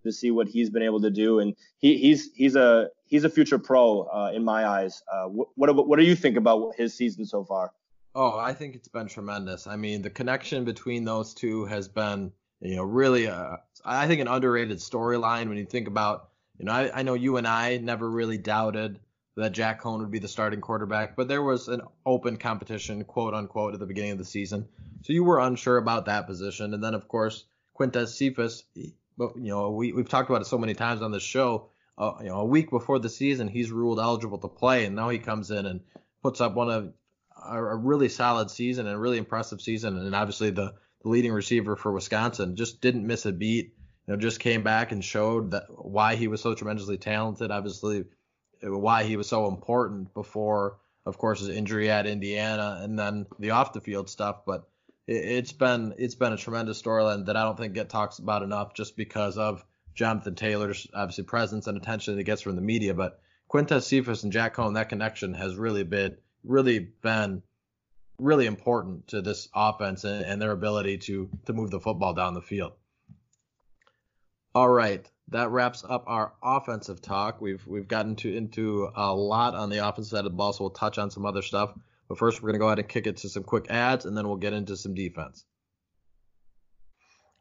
to 0.05 0.11
see 0.11 0.31
what 0.31 0.47
he's 0.47 0.69
been 0.69 0.83
able 0.83 1.01
to 1.01 1.11
do, 1.11 1.39
and 1.39 1.55
he, 1.77 1.97
he's 1.97 2.31
he's 2.33 2.55
a 2.55 2.89
he's 3.05 3.25
a 3.25 3.29
future 3.29 3.59
pro 3.59 4.03
uh, 4.03 4.31
in 4.33 4.43
my 4.43 4.65
eyes. 4.65 5.03
Uh, 5.11 5.25
what, 5.25 5.49
what 5.55 5.87
what 5.87 5.99
do 5.99 6.05
you 6.05 6.15
think 6.15 6.37
about 6.37 6.75
his 6.77 6.93
season 6.93 7.25
so 7.25 7.43
far? 7.43 7.73
Oh, 8.15 8.39
I 8.39 8.53
think 8.53 8.75
it's 8.75 8.87
been 8.87 9.07
tremendous. 9.07 9.67
I 9.67 9.75
mean, 9.75 10.01
the 10.01 10.09
connection 10.09 10.63
between 10.63 11.03
those 11.03 11.33
two 11.33 11.65
has 11.65 11.89
been, 11.89 12.31
you 12.61 12.77
know, 12.77 12.83
really, 12.83 13.25
a, 13.25 13.59
I 13.83 14.07
think 14.07 14.21
an 14.21 14.29
underrated 14.29 14.77
storyline 14.77 15.49
when 15.49 15.57
you 15.57 15.65
think 15.65 15.89
about, 15.89 16.29
you 16.57 16.65
know, 16.65 16.71
I, 16.71 16.99
I 16.99 17.03
know 17.03 17.15
you 17.15 17.35
and 17.35 17.45
I 17.45 17.75
never 17.75 18.09
really 18.09 18.37
doubted 18.37 19.01
that 19.35 19.51
Jack 19.51 19.81
Coan 19.81 19.99
would 19.99 20.11
be 20.11 20.19
the 20.19 20.29
starting 20.29 20.61
quarterback, 20.61 21.17
but 21.17 21.27
there 21.27 21.43
was 21.43 21.67
an 21.67 21.81
open 22.05 22.37
competition, 22.37 23.03
quote 23.03 23.33
unquote, 23.33 23.73
at 23.73 23.81
the 23.81 23.85
beginning 23.85 24.11
of 24.11 24.17
the 24.17 24.23
season. 24.23 24.65
So 25.01 25.11
you 25.11 25.25
were 25.25 25.41
unsure 25.41 25.75
about 25.75 26.05
that 26.05 26.25
position. 26.25 26.73
And 26.73 26.81
then, 26.81 26.93
of 26.93 27.09
course, 27.09 27.43
Quintez 27.77 28.15
Cephus, 28.15 28.63
but 29.17 29.35
you 29.35 29.49
know, 29.49 29.71
we 29.71 29.93
we've 29.93 30.09
talked 30.09 30.29
about 30.29 30.41
it 30.41 30.45
so 30.45 30.57
many 30.57 30.73
times 30.73 31.01
on 31.01 31.11
this 31.11 31.23
show. 31.23 31.69
Uh, 31.97 32.13
you 32.21 32.27
know, 32.27 32.41
a 32.41 32.45
week 32.45 32.69
before 32.69 32.99
the 32.99 33.09
season, 33.09 33.47
he's 33.47 33.71
ruled 33.71 33.99
eligible 33.99 34.37
to 34.37 34.47
play, 34.49 34.85
and 34.85 34.95
now 34.95 35.09
he 35.09 35.19
comes 35.19 35.49
in 35.51 35.65
and 35.65 35.81
puts 36.21 36.41
up 36.41 36.53
one 36.53 36.69
of 36.69 36.93
a, 37.41 37.63
a 37.63 37.75
really 37.75 38.09
solid 38.09 38.51
season 38.51 38.85
and 38.85 38.95
a 38.95 38.99
really 38.99 39.17
impressive 39.17 39.61
season, 39.61 39.97
and 39.97 40.15
obviously 40.15 40.49
the, 40.49 40.73
the 41.01 41.09
leading 41.09 41.31
receiver 41.31 41.75
for 41.75 41.91
Wisconsin 41.93 42.55
just 42.55 42.81
didn't 42.81 43.07
miss 43.07 43.25
a 43.25 43.31
beat. 43.31 43.73
You 44.07 44.13
know, 44.13 44.19
just 44.19 44.39
came 44.39 44.61
back 44.61 44.91
and 44.91 45.03
showed 45.03 45.51
that 45.51 45.63
why 45.69 46.15
he 46.15 46.27
was 46.27 46.41
so 46.41 46.53
tremendously 46.53 46.97
talented. 46.97 47.49
Obviously, 47.49 48.05
why 48.61 49.03
he 49.03 49.17
was 49.17 49.27
so 49.27 49.47
important 49.47 50.13
before, 50.13 50.77
of 51.05 51.17
course, 51.17 51.39
his 51.39 51.49
injury 51.49 51.89
at 51.89 52.05
Indiana, 52.05 52.79
and 52.81 52.99
then 52.99 53.25
the 53.39 53.51
off 53.51 53.73
the 53.73 53.81
field 53.81 54.09
stuff. 54.09 54.41
But 54.45 54.67
it's 55.07 55.51
been 55.51 55.93
it's 55.97 56.15
been 56.15 56.33
a 56.33 56.37
tremendous 56.37 56.81
storyline 56.81 57.25
that 57.27 57.37
I 57.37 57.43
don't 57.43 57.57
think 57.57 57.73
get 57.73 57.89
talks 57.89 58.19
about 58.19 58.43
enough 58.43 58.73
just 58.73 58.97
because 58.97 59.37
of 59.37 59.63
Jonathan 59.93 60.35
Taylor's 60.35 60.87
obviously 60.93 61.23
presence 61.23 61.67
and 61.67 61.77
attention 61.77 62.13
that 62.13 62.19
he 62.19 62.23
gets 62.23 62.41
from 62.41 62.55
the 62.55 62.61
media. 62.61 62.93
But 62.93 63.19
Quintez 63.51 63.83
Cephus 63.83 64.23
and 64.23 64.33
Jack 64.33 64.55
Coan, 64.55 64.73
that 64.73 64.89
connection 64.89 65.33
has 65.35 65.55
really 65.55 65.83
been 65.83 66.17
really 66.43 66.79
been 66.79 67.43
really 68.19 68.45
important 68.45 69.07
to 69.09 69.21
this 69.21 69.49
offense 69.53 70.03
and, 70.03 70.25
and 70.25 70.41
their 70.41 70.51
ability 70.51 70.97
to 70.97 71.29
to 71.45 71.53
move 71.53 71.69
the 71.69 71.79
football 71.79 72.13
down 72.13 72.33
the 72.33 72.41
field. 72.41 72.73
All 74.55 74.69
right, 74.69 75.05
that 75.29 75.51
wraps 75.51 75.83
up 75.87 76.05
our 76.07 76.33
offensive 76.41 77.01
talk. 77.01 77.41
We've 77.41 77.65
we've 77.67 77.87
gotten 77.87 78.15
to 78.17 78.35
into 78.35 78.89
a 78.95 79.13
lot 79.13 79.53
on 79.53 79.69
the 79.69 79.87
offensive 79.87 80.11
side 80.11 80.25
of 80.25 80.31
the 80.31 80.37
ball, 80.37 80.53
so 80.53 80.63
we'll 80.63 80.71
touch 80.71 80.97
on 80.97 81.11
some 81.11 81.25
other 81.25 81.43
stuff. 81.43 81.73
But 82.07 82.17
first, 82.17 82.41
we're 82.41 82.49
going 82.49 82.59
to 82.59 82.59
go 82.59 82.67
ahead 82.67 82.79
and 82.79 82.87
kick 82.87 83.07
it 83.07 83.17
to 83.17 83.29
some 83.29 83.43
quick 83.43 83.69
ads, 83.69 84.05
and 84.05 84.17
then 84.17 84.27
we'll 84.27 84.37
get 84.37 84.53
into 84.53 84.77
some 84.77 84.93
defense. 84.93 85.45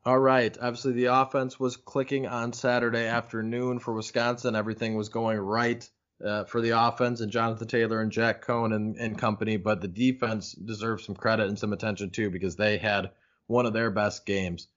All 0.06 0.18
right. 0.18 0.56
Obviously, 0.60 0.92
the 0.92 1.06
offense 1.06 1.58
was 1.58 1.76
clicking 1.76 2.26
on 2.26 2.52
Saturday 2.52 3.06
afternoon 3.06 3.78
for 3.78 3.94
Wisconsin. 3.94 4.54
Everything 4.54 4.96
was 4.96 5.08
going 5.08 5.38
right 5.38 5.88
uh, 6.24 6.44
for 6.44 6.60
the 6.60 6.70
offense 6.70 7.20
and 7.20 7.32
Jonathan 7.32 7.66
Taylor 7.66 8.00
and 8.00 8.12
Jack 8.12 8.44
Coan 8.44 8.74
and, 8.74 8.96
and 8.96 9.18
company, 9.18 9.56
but 9.56 9.80
the 9.80 9.88
defense 9.88 10.52
deserves 10.52 11.04
some 11.04 11.14
credit 11.14 11.48
and 11.48 11.58
some 11.58 11.72
attention 11.72 12.10
too 12.10 12.30
because 12.30 12.56
they 12.56 12.78
had 12.78 13.10
one 13.46 13.66
of 13.66 13.72
their 13.72 13.90
best 13.90 14.26
games. 14.26 14.68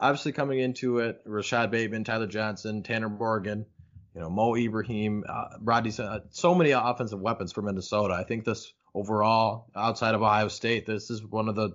Obviously, 0.00 0.32
coming 0.32 0.60
into 0.60 0.98
it, 0.98 1.20
Rashod 1.26 1.70
Bateman, 1.70 2.04
Tyler 2.04 2.26
Johnson, 2.26 2.82
Tanner 2.82 3.08
Morgan, 3.08 3.66
you 4.14 4.20
know, 4.20 4.30
Mo 4.30 4.54
Ibrahim, 4.54 5.24
uh, 5.28 5.56
Rodney, 5.60 5.92
uh, 5.98 6.20
so 6.30 6.54
many 6.54 6.70
offensive 6.70 7.20
weapons 7.20 7.52
for 7.52 7.62
Minnesota. 7.62 8.14
I 8.14 8.22
think 8.22 8.44
this 8.44 8.72
overall, 8.94 9.70
outside 9.76 10.14
of 10.14 10.22
Ohio 10.22 10.48
State, 10.48 10.86
this 10.86 11.10
is 11.10 11.24
one 11.24 11.48
of 11.48 11.54
the 11.54 11.70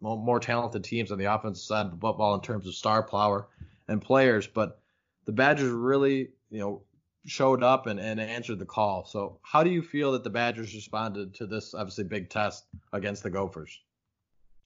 more 0.00 0.40
talented 0.40 0.82
teams 0.84 1.12
on 1.12 1.18
the 1.18 1.32
offensive 1.32 1.64
side 1.64 1.86
of 1.86 1.92
the 1.92 1.98
football 1.98 2.34
in 2.34 2.40
terms 2.40 2.66
of 2.66 2.74
star 2.74 3.02
power 3.02 3.48
and 3.88 4.02
players. 4.02 4.46
But 4.46 4.80
the 5.24 5.32
Badgers 5.32 5.70
really, 5.70 6.30
you 6.50 6.58
know, 6.58 6.82
showed 7.26 7.62
up 7.62 7.86
and, 7.86 8.00
and 8.00 8.20
answered 8.20 8.58
the 8.58 8.66
call. 8.66 9.04
So 9.06 9.38
how 9.42 9.62
do 9.62 9.70
you 9.70 9.82
feel 9.82 10.12
that 10.12 10.24
the 10.24 10.30
Badgers 10.30 10.74
responded 10.74 11.34
to 11.34 11.46
this 11.46 11.74
obviously 11.74 12.04
big 12.04 12.30
test 12.30 12.64
against 12.92 13.22
the 13.22 13.30
Gophers? 13.30 13.80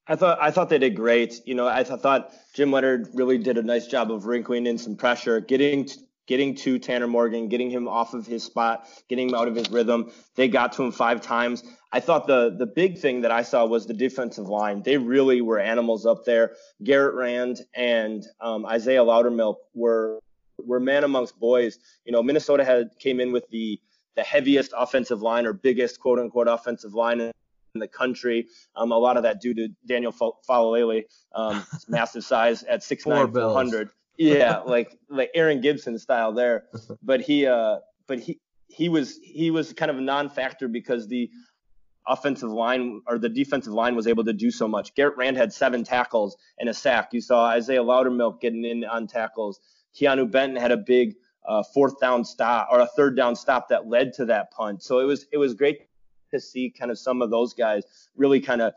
I 0.09 0.17
thought 0.17 0.39
I 0.41 0.53
thought 0.53 0.69
they 0.69 0.79
did 0.79 0.95
great. 0.95 1.43
You 1.47 1.57
know, 1.57 1.67
I 1.67 1.83
th- 1.83 2.01
thought 2.01 2.33
Jim 2.55 2.71
Leonhard 2.71 3.09
really 3.13 3.39
did 3.39 3.59
a 3.59 3.63
nice 3.63 3.89
job 3.89 4.13
of 4.13 4.27
wrinkling 4.27 4.67
in 4.67 4.79
some 4.79 4.97
pressure, 4.97 5.41
getting 5.41 5.89
getting 6.27 6.55
to 6.57 6.79
Tanner 6.79 7.07
Morgan, 7.07 7.49
getting 7.49 7.71
him 7.71 7.89
off 7.89 8.15
of 8.15 8.27
his 8.27 8.45
spot, 8.45 8.89
getting 9.09 9.29
him 9.29 9.35
out 9.35 9.49
of 9.49 9.55
his 9.55 9.71
rhythm. 9.71 10.11
They 10.35 10.49
got 10.49 10.73
to 10.75 10.83
him 10.83 10.93
five 10.93 11.21
times. 11.21 11.63
I 11.93 12.01
thought 12.01 12.27
the 12.27 12.55
the 12.57 12.67
big 12.67 12.99
thing 12.99 13.23
that 13.23 13.31
I 13.31 13.43
saw 13.43 13.65
was 13.67 13.87
the 13.87 13.95
defensive 13.95 14.49
line. 14.49 14.83
They 14.83 14.97
really 14.97 15.41
were 15.41 15.59
animals 15.59 16.05
up 16.05 16.25
there. 16.25 16.53
Garrett 16.83 17.15
Rand 17.15 17.61
and 17.75 18.27
um, 18.41 18.67
Isaiah 18.67 19.05
Loudermilk 19.05 19.57
were 19.75 20.19
were 20.59 20.81
man 20.81 21.05
amongst 21.05 21.39
boys. 21.39 21.79
You 22.05 22.13
know, 22.13 22.23
Minnesota 22.23 22.65
had 22.65 22.91
came 22.99 23.21
in 23.21 23.33
with 23.33 23.49
the 23.51 23.81
the 24.17 24.23
heaviest 24.23 24.73
offensive 24.77 25.23
line 25.23 25.47
or 25.47 25.53
biggest 25.53 26.01
quote 26.01 26.19
unquote 26.19 26.49
offensive 26.49 26.95
line 26.95 27.21
in 27.21 27.33
the 27.75 27.89
country. 27.89 28.49
Um, 28.75 28.91
a 28.93 28.99
lot 28.99 29.17
of 29.17 29.23
that 29.25 29.41
due 29.41 29.55
to 29.55 29.69
Daniel 29.87 30.13
Faalele, 30.13 31.05
um, 31.35 31.65
massive 31.89 32.25
size 32.25 32.63
at 32.65 32.81
6'9", 32.81 33.33
400 33.33 33.91
yeah, 34.19 34.59
like 34.67 34.97
like 35.09 35.31
Aaron 35.35 35.61
Gibson 35.61 35.99
style 35.99 36.33
there. 36.33 36.65
But 37.03 37.21
he 37.21 37.47
uh 37.47 37.79
but 38.07 38.19
he 38.21 38.41
he 38.69 38.89
was 38.89 39.19
he 39.23 39.51
was 39.51 39.73
kind 39.73 39.91
of 39.91 39.99
a 39.99 40.01
non-factor 40.01 40.69
because 40.69 41.07
the 41.09 41.31
offensive 42.07 42.51
line 42.51 43.01
or 43.07 43.19
the 43.19 43.29
defensive 43.29 43.73
line 43.73 43.97
was 43.97 44.07
able 44.07 44.25
to 44.25 44.33
do 44.33 44.51
so 44.51 44.69
much. 44.69 44.95
Garrett 44.95 45.17
Rand 45.17 45.37
had 45.37 45.53
seven 45.53 45.85
tackles 45.85 46.37
and 46.59 46.69
a 46.69 46.75
sack. 46.75 47.13
You 47.13 47.21
saw 47.21 47.47
Isaiah 47.47 47.83
Loudermilk 47.83 48.41
getting 48.41 48.65
in 48.65 48.85
on 48.85 49.07
tackles. 49.07 49.61
Keanu 49.99 50.31
Benton 50.31 50.61
had 50.61 50.73
a 50.73 50.77
big 50.77 51.15
uh, 51.47 51.63
fourth 51.75 51.99
down 52.01 52.25
stop 52.25 52.69
or 52.71 52.81
a 52.81 52.87
third 52.97 53.17
down 53.17 53.37
stop 53.37 53.69
that 53.69 53.87
led 53.87 54.13
to 54.15 54.27
that 54.27 54.51
punt. 54.51 54.83
So 54.83 55.01
it 55.01 55.05
was 55.05 55.27
it 55.33 55.39
was 55.39 55.55
great 55.55 55.81
to 56.33 56.41
see 56.41 56.71
kind 56.77 56.91
of 56.91 56.99
some 56.99 57.23
of 57.23 57.31
those 57.31 57.55
guys 57.55 57.85
really 58.17 58.41
kind 58.41 58.61
of 58.61 58.75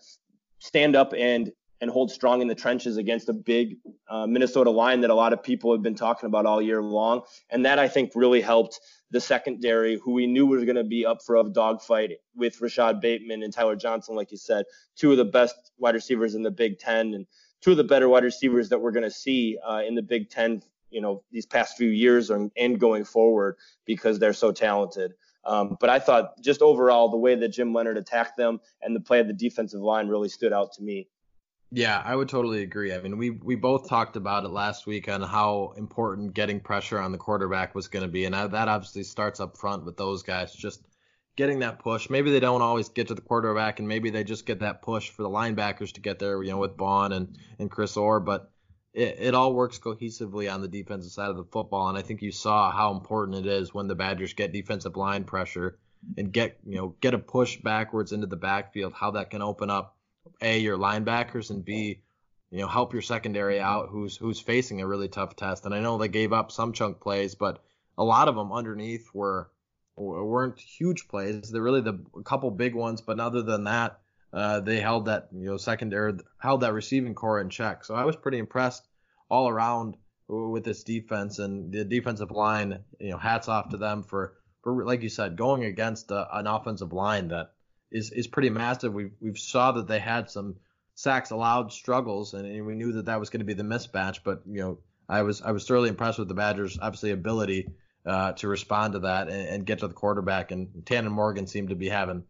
stand 0.59 0.95
up 0.95 1.13
and 1.17 1.51
and 1.81 1.89
hold 1.89 2.11
strong 2.11 2.41
in 2.41 2.47
the 2.47 2.55
trenches 2.55 2.97
against 2.97 3.29
a 3.29 3.33
big 3.33 3.77
uh, 4.09 4.27
Minnesota 4.27 4.69
line 4.69 5.01
that 5.01 5.09
a 5.09 5.15
lot 5.15 5.33
of 5.33 5.41
people 5.41 5.71
have 5.71 5.81
been 5.81 5.95
talking 5.95 6.27
about 6.27 6.45
all 6.45 6.61
year 6.61 6.81
long. 6.81 7.21
And 7.49 7.65
that 7.65 7.79
I 7.79 7.87
think 7.87 8.11
really 8.15 8.41
helped 8.41 8.79
the 9.11 9.21
secondary, 9.21 9.97
who 9.97 10.11
we 10.11 10.27
knew 10.27 10.45
was 10.45 10.65
going 10.65 10.75
to 10.75 10.83
be 10.83 11.05
up 11.05 11.19
for 11.25 11.37
a 11.37 11.43
dogfight 11.43 12.11
with 12.35 12.59
Rashod 12.61 13.01
Bateman 13.01 13.43
and 13.43 13.53
Tyler 13.53 13.75
Johnson, 13.75 14.15
like 14.15 14.31
you 14.31 14.37
said, 14.37 14.65
two 14.95 15.11
of 15.11 15.17
the 15.17 15.25
best 15.25 15.55
wide 15.77 15.95
receivers 15.95 16.35
in 16.35 16.43
the 16.43 16.51
Big 16.51 16.79
Ten 16.79 17.13
and 17.13 17.25
two 17.61 17.71
of 17.71 17.77
the 17.77 17.83
better 17.83 18.09
wide 18.09 18.23
receivers 18.23 18.69
that 18.69 18.79
we're 18.79 18.91
going 18.91 19.03
to 19.03 19.11
see 19.11 19.57
uh, 19.65 19.81
in 19.87 19.95
the 19.95 20.01
Big 20.01 20.29
Ten, 20.29 20.61
you 20.91 21.01
know, 21.01 21.23
these 21.31 21.45
past 21.45 21.77
few 21.77 21.89
years 21.89 22.29
and, 22.29 22.79
going 22.79 23.03
forward 23.03 23.55
because 23.85 24.19
they're 24.19 24.33
so 24.33 24.51
talented. 24.51 25.13
Um, 25.45 25.77
but 25.79 25.89
I 25.89 25.99
thought 25.99 26.33
just 26.41 26.61
overall, 26.61 27.09
the 27.09 27.17
way 27.17 27.35
that 27.35 27.49
Jim 27.49 27.73
Leonhard 27.73 27.97
attacked 27.97 28.37
them 28.37 28.59
and 28.81 28.95
the 28.95 28.99
play 28.99 29.19
of 29.19 29.27
the 29.27 29.33
defensive 29.33 29.79
line 29.79 30.07
really 30.07 30.29
stood 30.29 30.53
out 30.53 30.73
to 30.73 30.83
me. 30.83 31.07
Yeah, 31.71 32.01
I 32.03 32.15
would 32.15 32.29
totally 32.29 32.63
agree. 32.63 32.93
I 32.93 32.99
mean, 32.99 33.17
we 33.17 33.29
we 33.29 33.55
both 33.55 33.87
talked 33.89 34.15
about 34.15 34.43
it 34.43 34.49
last 34.49 34.87
week 34.87 35.07
on 35.07 35.21
how 35.21 35.73
important 35.77 36.33
getting 36.33 36.59
pressure 36.59 36.99
on 36.99 37.11
the 37.11 37.17
quarterback 37.19 37.75
was 37.75 37.87
going 37.87 38.01
to 38.03 38.09
be, 38.11 38.25
and 38.25 38.33
that 38.33 38.67
obviously 38.67 39.03
starts 39.03 39.39
up 39.39 39.55
front 39.57 39.85
with 39.85 39.95
those 39.95 40.23
guys 40.23 40.53
just 40.53 40.81
getting 41.35 41.59
that 41.59 41.77
push. 41.79 42.09
Maybe 42.09 42.31
they 42.31 42.39
don't 42.39 42.63
always 42.63 42.89
get 42.89 43.07
to 43.09 43.13
the 43.13 43.21
quarterback, 43.21 43.77
and 43.79 43.87
maybe 43.87 44.09
they 44.09 44.23
just 44.23 44.47
get 44.47 44.59
that 44.61 44.81
push 44.81 45.09
for 45.11 45.21
the 45.21 45.29
linebackers 45.29 45.91
to 45.93 46.01
get 46.01 46.17
there, 46.17 46.41
you 46.41 46.49
know, 46.49 46.57
with 46.57 46.75
Baun 46.75 47.11
and 47.13 47.37
and 47.59 47.69
Chris 47.69 47.95
Orr, 47.97 48.19
but 48.19 48.51
it, 48.93 49.17
it 49.19 49.35
all 49.35 49.53
works 49.53 49.77
cohesively 49.77 50.51
on 50.51 50.61
the 50.61 50.67
defensive 50.67 51.11
side 51.11 51.29
of 51.29 51.37
the 51.37 51.45
football, 51.51 51.87
and 51.89 51.97
I 51.99 52.01
think 52.01 52.23
you 52.23 52.31
saw 52.31 52.71
how 52.71 52.93
important 52.93 53.45
it 53.45 53.47
is 53.47 53.75
when 53.75 53.87
the 53.87 53.95
Badgers 53.95 54.33
get 54.33 54.51
defensive 54.53 54.97
line 54.97 55.23
pressure 55.23 55.77
and 56.17 56.33
get 56.33 56.57
you 56.65 56.77
know 56.77 56.95
get 56.99 57.13
a 57.13 57.19
push 57.19 57.57
backwards 57.57 58.11
into 58.11 58.25
the 58.25 58.37
backfield, 58.37 58.93
how 58.93 59.11
that 59.11 59.29
can 59.29 59.43
open 59.43 59.69
up 59.69 59.98
a 60.41 60.59
your 60.59 60.77
linebackers 60.77 61.49
and 61.49 61.65
b 61.65 62.01
you 62.51 62.59
know 62.59 62.67
help 62.67 62.93
your 62.93 63.01
secondary 63.01 63.59
out 63.59 63.89
who's 63.89 64.15
who's 64.17 64.39
facing 64.39 64.81
a 64.81 64.87
really 64.87 65.07
tough 65.07 65.35
test. 65.35 65.65
And 65.65 65.73
I 65.73 65.79
know 65.79 65.97
they 65.97 66.07
gave 66.07 66.33
up 66.33 66.51
some 66.51 66.73
chunk 66.73 66.99
plays, 66.99 67.35
but 67.35 67.63
a 67.97 68.03
lot 68.03 68.27
of 68.27 68.35
them 68.35 68.51
underneath 68.51 69.07
were 69.13 69.51
weren't 69.95 70.59
huge 70.59 71.07
plays. 71.07 71.51
They're 71.51 71.61
really 71.61 71.81
the 71.81 71.99
a 72.17 72.23
couple 72.23 72.49
big 72.51 72.75
ones, 72.75 73.01
but 73.01 73.19
other 73.19 73.41
than 73.41 73.65
that, 73.65 73.99
uh, 74.33 74.61
they 74.61 74.79
held 74.79 75.05
that 75.05 75.29
you 75.31 75.47
know 75.47 75.57
secondary 75.57 76.13
held 76.39 76.61
that 76.61 76.73
receiving 76.73 77.13
core 77.13 77.41
in 77.41 77.49
check. 77.49 77.83
So 77.83 77.95
I 77.95 78.05
was 78.05 78.15
pretty 78.15 78.39
impressed 78.39 78.87
all 79.29 79.47
around 79.47 79.97
with 80.27 80.63
this 80.63 80.83
defense 80.83 81.39
and 81.39 81.71
the 81.71 81.83
defensive 81.83 82.31
line. 82.31 82.79
You 82.99 83.11
know, 83.11 83.17
hats 83.17 83.47
off 83.47 83.69
to 83.69 83.77
them 83.77 84.03
for 84.03 84.37
for 84.63 84.85
like 84.85 85.03
you 85.03 85.09
said, 85.09 85.35
going 85.35 85.65
against 85.65 86.11
a, 86.11 86.37
an 86.37 86.47
offensive 86.47 86.93
line 86.93 87.27
that 87.29 87.53
is 87.91 88.11
is 88.11 88.27
pretty 88.27 88.49
massive. 88.49 88.93
We 88.93 89.11
we 89.19 89.35
saw 89.35 89.71
that 89.73 89.87
they 89.87 89.99
had 89.99 90.29
some 90.29 90.55
sacks 90.95 91.31
allowed 91.31 91.71
struggles, 91.71 92.33
and, 92.33 92.45
and 92.45 92.65
we 92.65 92.75
knew 92.75 92.93
that 92.93 93.05
that 93.05 93.19
was 93.19 93.29
going 93.29 93.39
to 93.39 93.45
be 93.45 93.53
the 93.53 93.63
mismatch. 93.63 94.19
But 94.23 94.41
you 94.45 94.61
know, 94.61 94.79
I 95.07 95.21
was 95.21 95.41
I 95.41 95.51
was 95.51 95.65
thoroughly 95.67 95.89
impressed 95.89 96.19
with 96.19 96.27
the 96.27 96.33
Badgers' 96.33 96.77
obviously 96.81 97.11
ability 97.11 97.69
uh, 98.05 98.33
to 98.33 98.47
respond 98.47 98.93
to 98.93 98.99
that 98.99 99.29
and, 99.29 99.47
and, 99.47 99.65
get 99.65 99.79
to 99.79 99.87
the 99.87 99.93
quarterback. 99.93 100.51
And 100.51 100.85
Tanner 100.85 101.09
Morgan 101.09 101.47
seemed 101.47 101.69
to 101.69 101.75
be 101.75 101.89
having 101.89 102.23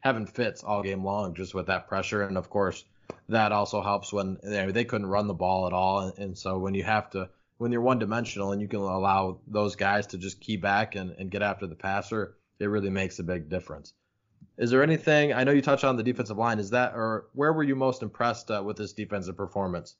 having 0.00 0.26
fits 0.26 0.62
all 0.62 0.82
game 0.82 1.04
long 1.04 1.34
just 1.34 1.54
with 1.54 1.66
that 1.66 1.88
pressure, 1.88 2.22
and 2.22 2.36
of 2.36 2.50
course 2.50 2.84
that 3.28 3.52
also 3.52 3.82
helps 3.82 4.12
when 4.12 4.38
you 4.42 4.50
know, 4.50 4.70
they 4.70 4.84
couldn't 4.84 5.06
run 5.06 5.26
the 5.26 5.34
ball 5.34 5.66
at 5.66 5.72
all. 5.72 6.00
And, 6.00 6.18
and 6.18 6.38
so 6.38 6.58
when 6.58 6.74
you 6.74 6.82
have 6.84 7.10
to 7.10 7.28
when 7.58 7.72
you're 7.72 7.80
one 7.80 7.98
dimensional 7.98 8.52
and 8.52 8.60
you 8.60 8.68
can 8.68 8.80
allow 8.80 9.38
those 9.46 9.76
guys 9.76 10.08
to 10.08 10.18
just 10.18 10.40
key 10.40 10.56
back 10.56 10.96
and, 10.96 11.14
and 11.18 11.30
get 11.30 11.42
after 11.42 11.66
the 11.66 11.74
passer, 11.74 12.36
it 12.58 12.66
really 12.66 12.90
makes 12.90 13.18
a 13.18 13.22
big 13.22 13.48
difference. 13.48 13.92
Is 14.56 14.70
there 14.70 14.82
anything? 14.82 15.32
I 15.32 15.44
know 15.44 15.52
you 15.52 15.62
touched 15.62 15.84
on 15.84 15.96
the 15.96 16.02
defensive 16.02 16.38
line. 16.38 16.58
Is 16.58 16.70
that 16.70 16.92
or 16.94 17.26
where 17.32 17.52
were 17.52 17.62
you 17.64 17.74
most 17.74 18.02
impressed 18.02 18.50
uh, 18.50 18.62
with 18.64 18.76
this 18.76 18.92
defensive 18.92 19.36
performance? 19.36 19.96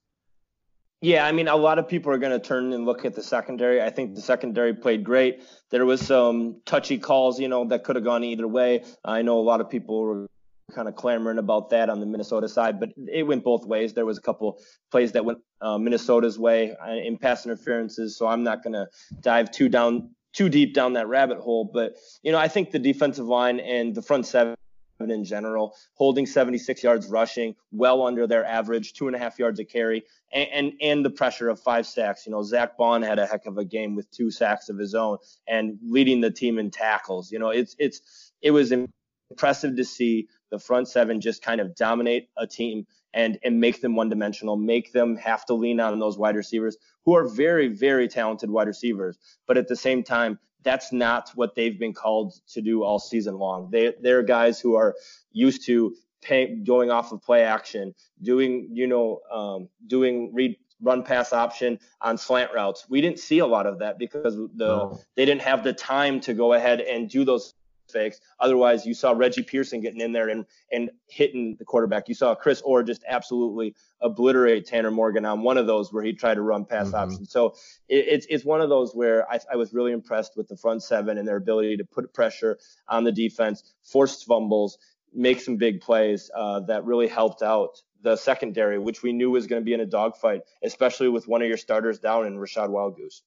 Yeah, 1.01 1.27
I 1.27 1.33
mean, 1.33 1.49
a 1.49 1.57
lot 1.57 1.79
of 1.79 1.87
people 1.87 2.13
are 2.13 2.19
going 2.19 2.33
to 2.33 2.39
turn 2.39 2.73
and 2.73 2.87
look 2.87 3.05
at 3.05 3.15
the 3.15 3.23
secondary. 3.23 3.83
I 3.83 3.91
think 3.91 4.15
the 4.15 4.23
secondary 4.23 4.73
played 4.73 5.05
great. 5.05 5.43
There 5.71 5.85
was 5.85 6.01
some 6.01 6.63
touchy 6.65 6.97
calls, 6.99 7.39
you 7.39 7.49
know, 7.49 7.67
that 7.67 7.85
could 7.85 7.97
have 7.97 8.05
gone 8.05 8.25
either 8.25 8.49
way. 8.49 8.85
I 9.05 9.21
know 9.21 9.39
a 9.39 9.43
lot 9.43 9.61
of 9.61 9.69
people 9.69 10.01
were 10.01 10.27
kind 10.75 10.89
of 10.89 10.97
clamoring 10.97 11.37
about 11.37 11.71
that 11.71 11.91
on 11.91 12.01
the 12.01 12.07
Minnesota 12.07 12.49
side, 12.49 12.81
but 12.81 12.91
it 12.97 13.25
went 13.25 13.45
both 13.45 13.67
ways. 13.67 13.93
There 13.93 14.07
was 14.07 14.17
a 14.17 14.23
couple 14.23 14.59
plays 14.91 15.13
that 15.13 15.27
went 15.27 15.41
uh, 15.61 15.77
Minnesota's 15.77 16.39
way 16.39 16.75
uh, 16.75 16.93
in 16.93 17.19
pass 17.19 17.45
interferences, 17.45 18.17
so 18.17 18.27
I'm 18.27 18.43
not 18.43 18.63
going 18.63 18.73
to 18.73 18.89
dive 19.21 19.51
too 19.51 19.69
down 19.69 20.11
too 20.35 20.49
deep 20.49 20.75
down 20.75 20.95
that 20.95 21.09
rabbit 21.09 21.39
hole. 21.39 21.65
But, 21.65 21.97
you 22.23 22.33
know, 22.33 22.39
I 22.39 22.49
think 22.49 22.71
the 22.71 22.79
defensive 22.79 23.27
line 23.27 23.61
and 23.61 23.95
the 23.95 24.03
front 24.03 24.27
seven 24.27 24.55
in 25.01 25.25
general, 25.25 25.75
holding 25.95 26.27
76 26.27 26.83
yards 26.83 27.09
rushing, 27.09 27.55
well 27.73 28.07
under 28.07 28.27
their 28.27 28.45
average, 28.45 28.93
two 28.93 29.07
and 29.07 29.17
a 29.17 29.19
half 29.19 29.39
yards 29.39 29.59
a 29.61 29.65
carry, 29.65 30.05
and, 30.33 30.49
and, 30.53 30.73
and 30.81 31.05
the 31.05 31.11
pressure 31.11 31.49
of 31.49 31.61
five 31.61 31.87
sacks. 31.87 32.27
You 32.27 32.33
know, 32.33 32.43
Zack 32.43 32.77
Baun 32.77 33.03
had 33.03 33.19
a 33.19 33.27
heck 33.27 33.47
of 33.47 33.59
a 33.59 33.65
game 33.65 33.97
with 33.97 34.11
two 34.11 34.31
sacks 34.31 34.69
of 34.69 34.79
his 34.79 34.95
own 34.95 35.19
and 35.49 35.79
leading 35.83 36.21
the 36.21 36.31
team 36.31 36.59
in 36.59 36.71
tackles. 36.71 37.33
You 37.33 37.39
know, 37.39 37.51
it's 37.51 37.75
it's 37.79 38.33
it 38.41 38.53
was 38.53 38.73
impressive 39.31 39.77
to 39.77 39.85
see 39.85 40.29
the 40.51 40.59
front 40.59 40.89
seven 40.89 41.21
just 41.21 41.43
kind 41.43 41.61
of 41.61 41.75
dominate 41.75 42.29
a 42.37 42.47
team 42.47 42.87
and 43.15 43.39
and 43.43 43.61
make 43.61 43.81
them 43.81 43.97
one 43.97 44.09
dimensional, 44.09 44.57
make 44.57 44.93
them 44.93 45.17
have 45.17 45.47
to 45.47 45.55
lean 45.55 45.81
on 45.81 45.99
those 45.99 46.19
wide 46.19 46.37
receivers 46.37 46.77
who 47.05 47.15
are 47.15 47.29
very 47.29 47.69
very 47.69 48.09
talented 48.09 48.51
wide 48.51 48.67
receivers, 48.67 49.19
but 49.47 49.57
at 49.57 49.69
the 49.69 49.77
same 49.77 50.03
time 50.03 50.39
that's 50.65 50.93
not 50.93 51.31
what 51.35 51.55
they've 51.55 51.79
been 51.79 51.93
called 51.93 52.35
to 52.49 52.61
do 52.61 52.83
all 52.83 52.99
season 52.99 53.39
long. 53.39 53.69
They 53.71 53.95
they're 54.01 54.23
guys 54.23 54.59
who 54.59 54.75
are 54.75 54.95
used 55.31 55.67
to 55.67 55.95
pay, 56.23 56.57
going 56.57 56.91
off 56.91 57.13
of 57.13 57.23
play 57.23 57.45
action, 57.45 57.95
doing 58.21 58.71
you 58.73 58.87
know 58.87 59.21
um, 59.33 59.69
doing 59.87 60.33
read 60.35 60.57
run 60.83 61.03
pass 61.05 61.33
option 61.33 61.79
on 62.01 62.19
slant 62.19 62.51
routes. 62.53 62.87
We 62.89 63.01
didn't 63.01 63.21
see 63.21 63.39
a 63.39 63.47
lot 63.47 63.67
of 63.67 63.79
that 63.79 63.99
because 63.99 64.35
the 64.35 64.49
no. 64.67 65.01
they 65.15 65.25
didn't 65.25 65.43
have 65.43 65.63
the 65.63 65.73
time 65.73 66.21
to 66.23 66.35
go 66.35 66.53
ahead 66.55 66.81
and 66.81 67.09
do 67.09 67.25
those 67.25 67.55
fakes. 67.91 68.21
Otherwise, 68.41 68.87
you 68.87 68.95
saw 68.95 69.13
Reggie 69.13 69.43
Pearson 69.43 69.81
getting 69.81 70.01
in 70.01 70.13
there 70.13 70.29
and 70.29 70.45
and 70.73 70.91
hitting 71.09 71.57
the 71.59 71.65
quarterback. 71.65 72.09
You 72.09 72.15
saw 72.15 72.35
Chris 72.35 72.61
Orr 72.63 72.83
just 72.83 73.03
absolutely 73.09 73.75
obliterate 74.01 74.67
Tanner 74.67 74.91
Morgan 74.91 75.25
on 75.25 75.43
one 75.43 75.59
of 75.59 75.67
those 75.67 75.93
where 75.93 76.03
he 76.03 76.13
tried 76.13 76.35
to 76.35 76.43
run 76.43 76.65
pass 76.65 76.89
mm-hmm. 76.89 76.97
option. 76.97 77.27
So 77.27 77.55
it, 77.89 78.07
it's 78.09 78.27
it's 78.29 78.45
one 78.45 78.61
of 78.61 78.69
those 78.69 78.95
where 78.95 79.31
I, 79.31 79.39
I 79.53 79.57
was 79.57 79.73
really 79.73 79.93
impressed 79.93 80.37
with 80.37 80.49
the 80.49 80.57
front 80.57 80.83
seven 80.83 81.19
and 81.19 81.27
their 81.27 81.37
ability 81.37 81.79
to 81.79 81.85
put 81.85 82.13
pressure 82.13 82.59
on 82.89 83.05
the 83.05 83.13
defense, 83.13 83.63
force 83.83 84.23
fumbles, 84.23 84.79
make 85.13 85.41
some 85.41 85.57
big 85.57 85.81
plays 85.81 86.31
uh, 86.35 86.61
that 86.61 86.85
really 86.85 87.09
helped 87.09 87.43
out 87.43 87.81
the 88.03 88.17
secondary, 88.17 88.79
which 88.79 89.03
we 89.03 89.13
knew 89.13 89.31
was 89.31 89.47
going 89.47 89.63
to 89.63 89.65
be 89.65 89.73
in 89.73 89.81
a 89.81 89.87
dogfight, 89.87 90.43
especially 90.63 91.09
with 91.09 91.27
one 91.27 91.41
of 91.41 91.49
your 91.49 91.57
starters 91.57 91.99
down 91.99 92.27
in 92.27 92.37
Rachad 92.37 92.69
Wildgoose. 92.69 93.23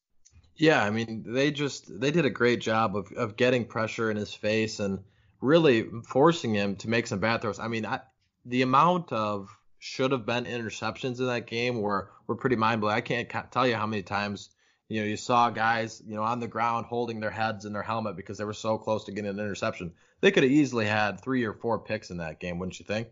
Yeah, 0.57 0.83
I 0.83 0.89
mean, 0.89 1.23
they 1.25 1.51
just 1.51 1.99
they 1.99 2.11
did 2.11 2.25
a 2.25 2.31
great 2.31 2.61
job 2.61 2.95
of, 2.95 3.11
of 3.13 3.37
getting 3.37 3.65
pressure 3.65 4.09
in 4.09 4.17
his 4.17 4.33
face 4.33 4.79
and 4.79 4.99
really 5.39 5.87
forcing 6.07 6.53
him 6.53 6.75
to 6.77 6.89
make 6.89 7.07
some 7.07 7.19
bad 7.19 7.41
throws. 7.41 7.59
I 7.59 7.67
mean, 7.67 7.85
I, 7.85 7.99
the 8.45 8.63
amount 8.63 9.11
of 9.11 9.49
should 9.79 10.11
have 10.11 10.25
been 10.25 10.45
interceptions 10.45 11.19
in 11.19 11.27
that 11.27 11.45
game 11.45 11.81
were 11.81 12.11
were 12.25 12.35
pretty 12.35 12.55
mind 12.55 12.81
blowing. 12.81 12.95
I 12.95 13.01
can't 13.01 13.29
tell 13.51 13.67
you 13.67 13.75
how 13.75 13.85
many 13.85 14.01
times 14.01 14.49
you 14.89 15.01
know 15.01 15.07
you 15.07 15.17
saw 15.17 15.49
guys 15.51 16.01
you 16.05 16.15
know 16.15 16.23
on 16.23 16.39
the 16.39 16.47
ground 16.47 16.87
holding 16.87 17.19
their 17.19 17.29
heads 17.29 17.65
in 17.65 17.73
their 17.73 17.83
helmet 17.83 18.15
because 18.15 18.39
they 18.39 18.45
were 18.45 18.53
so 18.53 18.77
close 18.77 19.03
to 19.05 19.11
getting 19.11 19.29
an 19.29 19.39
interception. 19.39 19.93
They 20.21 20.31
could 20.31 20.43
have 20.43 20.51
easily 20.51 20.85
had 20.85 21.21
three 21.21 21.43
or 21.43 21.53
four 21.53 21.77
picks 21.77 22.09
in 22.09 22.17
that 22.17 22.39
game, 22.39 22.57
wouldn't 22.57 22.79
you 22.79 22.85
think? 22.85 23.09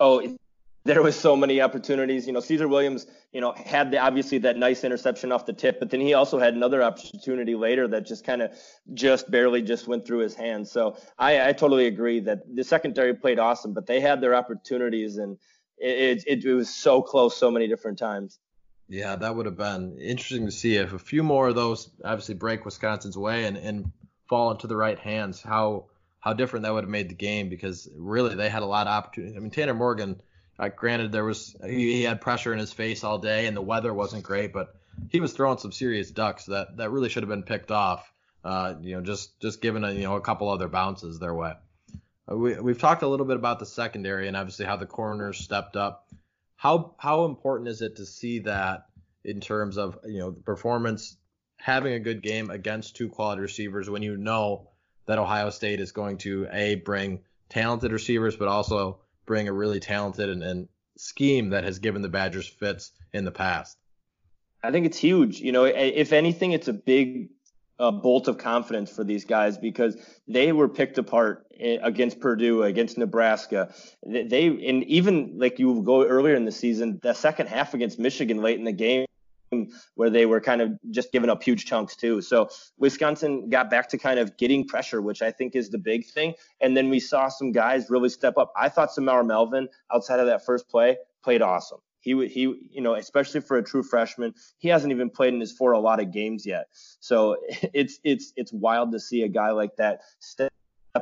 Oh, 0.00 0.36
there 0.84 1.02
was 1.02 1.18
so 1.18 1.34
many 1.34 1.60
opportunities. 1.60 2.26
You 2.26 2.32
know, 2.34 2.40
Caesar 2.40 2.68
Williams, 2.68 3.06
you 3.32 3.40
know, 3.40 3.52
had 3.52 3.90
the, 3.90 3.98
obviously 3.98 4.38
that 4.38 4.56
nice 4.56 4.84
interception 4.84 5.32
off 5.32 5.46
the 5.46 5.52
tip, 5.52 5.78
but 5.80 5.90
then 5.90 6.00
he 6.00 6.14
also 6.14 6.38
had 6.38 6.54
another 6.54 6.82
opportunity 6.82 7.54
later 7.54 7.88
that 7.88 8.06
just 8.06 8.24
kind 8.24 8.42
of 8.42 8.52
just 8.92 9.30
barely 9.30 9.62
just 9.62 9.88
went 9.88 10.06
through 10.06 10.18
his 10.18 10.34
hands. 10.34 10.70
So 10.70 10.96
I, 11.18 11.48
I 11.48 11.52
totally 11.52 11.86
agree 11.86 12.20
that 12.20 12.42
the 12.54 12.64
secondary 12.64 13.14
played 13.14 13.38
awesome, 13.38 13.72
but 13.72 13.86
they 13.86 14.00
had 14.00 14.20
their 14.20 14.34
opportunities 14.34 15.16
and 15.16 15.38
it, 15.78 16.24
it, 16.26 16.44
it 16.44 16.54
was 16.54 16.68
so 16.68 17.00
close 17.02 17.36
so 17.36 17.50
many 17.50 17.66
different 17.66 17.98
times. 17.98 18.38
Yeah, 18.86 19.16
that 19.16 19.34
would 19.34 19.46
have 19.46 19.56
been 19.56 19.96
interesting 19.98 20.44
to 20.44 20.52
see 20.52 20.76
if 20.76 20.92
a 20.92 20.98
few 20.98 21.22
more 21.22 21.48
of 21.48 21.54
those 21.54 21.90
obviously 22.04 22.34
break 22.34 22.66
Wisconsin's 22.66 23.16
way 23.16 23.46
and, 23.46 23.56
and 23.56 23.90
fall 24.28 24.50
into 24.50 24.66
the 24.66 24.76
right 24.76 24.98
hands. 24.98 25.40
How 25.40 25.86
how 26.20 26.32
different 26.32 26.64
that 26.64 26.72
would 26.72 26.84
have 26.84 26.90
made 26.90 27.10
the 27.10 27.14
game 27.14 27.50
because 27.50 27.88
really 27.96 28.34
they 28.34 28.48
had 28.48 28.62
a 28.62 28.66
lot 28.66 28.86
of 28.86 28.92
opportunities. 28.92 29.36
I 29.36 29.40
mean, 29.40 29.50
Tanner 29.50 29.74
Morgan 29.74 30.20
uh, 30.58 30.68
granted, 30.68 31.12
there 31.12 31.24
was 31.24 31.56
he, 31.64 31.92
he, 31.92 32.02
had 32.02 32.20
pressure 32.20 32.52
in 32.52 32.58
his 32.58 32.72
face 32.72 33.02
all 33.02 33.18
day, 33.18 33.46
and 33.46 33.56
the 33.56 33.62
weather 33.62 33.92
wasn't 33.92 34.22
great, 34.22 34.52
but 34.52 34.76
he 35.10 35.20
was 35.20 35.32
throwing 35.32 35.58
some 35.58 35.72
serious 35.72 36.10
ducks 36.10 36.46
that 36.46 36.76
that 36.76 36.90
really 36.90 37.08
should 37.08 37.22
have 37.22 37.30
been 37.30 37.42
picked 37.42 37.70
off. 37.70 38.10
Uh, 38.44 38.74
you 38.80 38.94
know, 38.94 39.02
just 39.02 39.40
just 39.40 39.60
given 39.60 39.84
a 39.84 39.92
you 39.92 40.02
know 40.02 40.16
a 40.16 40.20
couple 40.20 40.48
other 40.48 40.68
bounces 40.68 41.18
their 41.18 41.34
way. 41.34 41.54
Uh, 42.30 42.36
we 42.36 42.58
we've 42.60 42.78
talked 42.78 43.02
a 43.02 43.08
little 43.08 43.26
bit 43.26 43.36
about 43.36 43.58
the 43.58 43.66
secondary 43.66 44.28
and 44.28 44.36
obviously 44.36 44.64
how 44.64 44.76
the 44.76 44.86
corners 44.86 45.38
stepped 45.38 45.76
up. 45.76 46.08
How 46.56 46.94
how 46.98 47.24
important 47.24 47.68
is 47.68 47.82
it 47.82 47.96
to 47.96 48.06
see 48.06 48.40
that 48.40 48.86
in 49.24 49.40
terms 49.40 49.76
of 49.76 49.98
you 50.04 50.20
know 50.20 50.30
performance, 50.32 51.16
having 51.56 51.94
a 51.94 52.00
good 52.00 52.22
game 52.22 52.50
against 52.50 52.94
two 52.94 53.08
quality 53.08 53.42
receivers 53.42 53.90
when 53.90 54.02
you 54.02 54.16
know 54.16 54.70
that 55.06 55.18
Ohio 55.18 55.50
State 55.50 55.80
is 55.80 55.90
going 55.90 56.18
to 56.18 56.46
a 56.52 56.76
bring 56.76 57.20
talented 57.48 57.90
receivers, 57.92 58.36
but 58.36 58.48
also 58.48 59.00
bring 59.26 59.48
a 59.48 59.52
really 59.52 59.80
talented 59.80 60.28
and, 60.28 60.42
and 60.42 60.68
scheme 60.96 61.50
that 61.50 61.64
has 61.64 61.78
given 61.78 62.02
the 62.02 62.08
Badgers 62.08 62.46
fits 62.46 62.92
in 63.12 63.24
the 63.24 63.32
past. 63.32 63.76
I 64.62 64.70
think 64.70 64.86
it's 64.86 64.98
huge. 64.98 65.40
You 65.40 65.52
know, 65.52 65.64
if 65.64 66.12
anything, 66.12 66.52
it's 66.52 66.68
a 66.68 66.72
big 66.72 67.28
uh, 67.78 67.90
bolt 67.90 68.28
of 68.28 68.38
confidence 68.38 68.90
for 68.90 69.04
these 69.04 69.24
guys 69.24 69.58
because 69.58 69.96
they 70.28 70.52
were 70.52 70.68
picked 70.68 70.96
apart 70.96 71.46
eh, 71.58 71.78
against 71.82 72.20
Purdue, 72.20 72.62
against 72.62 72.96
Nebraska. 72.96 73.74
They 74.06 74.46
and 74.46 74.84
even 74.84 75.38
like 75.38 75.58
you 75.58 75.82
go 75.82 76.06
earlier 76.06 76.34
in 76.34 76.44
the 76.44 76.52
season, 76.52 77.00
the 77.02 77.14
second 77.14 77.48
half 77.48 77.74
against 77.74 77.98
Michigan 77.98 78.38
late 78.38 78.58
in 78.58 78.64
the 78.64 78.72
game 78.72 79.06
where 79.94 80.10
they 80.10 80.26
were 80.26 80.40
kind 80.40 80.60
of 80.60 80.72
just 80.90 81.12
giving 81.12 81.30
up 81.30 81.42
huge 81.42 81.64
chunks 81.64 81.96
too. 81.96 82.20
So 82.20 82.48
Wisconsin 82.78 83.48
got 83.48 83.70
back 83.70 83.88
to 83.90 83.98
kind 83.98 84.18
of 84.18 84.36
getting 84.36 84.66
pressure, 84.66 85.00
which 85.02 85.22
I 85.22 85.30
think 85.30 85.54
is 85.54 85.70
the 85.70 85.78
big 85.78 86.06
thing. 86.06 86.34
And 86.60 86.76
then 86.76 86.88
we 86.88 87.00
saw 87.00 87.28
some 87.28 87.52
guys 87.52 87.90
really 87.90 88.08
step 88.08 88.36
up. 88.36 88.52
I 88.56 88.68
thought 88.68 88.90
Semar 88.90 89.24
Melvin, 89.26 89.68
outside 89.92 90.20
of 90.20 90.26
that 90.26 90.44
first 90.44 90.68
play, 90.68 90.96
played 91.22 91.42
awesome. 91.42 91.80
He, 92.04 92.26
he, 92.28 92.42
you 92.70 92.82
know, 92.82 92.94
especially 92.94 93.40
for 93.40 93.56
a 93.56 93.62
true 93.62 93.82
freshman, 93.82 94.34
he 94.58 94.68
hasn't 94.68 94.92
even 94.92 95.08
played 95.08 95.32
in 95.32 95.40
his 95.40 95.52
four 95.52 95.72
a 95.72 95.78
lot 95.78 96.00
of 96.00 96.12
games 96.12 96.44
yet. 96.44 96.66
So 97.00 97.38
it's 97.72 97.98
it's 98.04 98.32
it's 98.36 98.52
wild 98.52 98.92
to 98.92 99.00
see 99.00 99.22
a 99.22 99.28
guy 99.28 99.50
like 99.52 99.76
that 99.76 100.02
step 100.20 100.52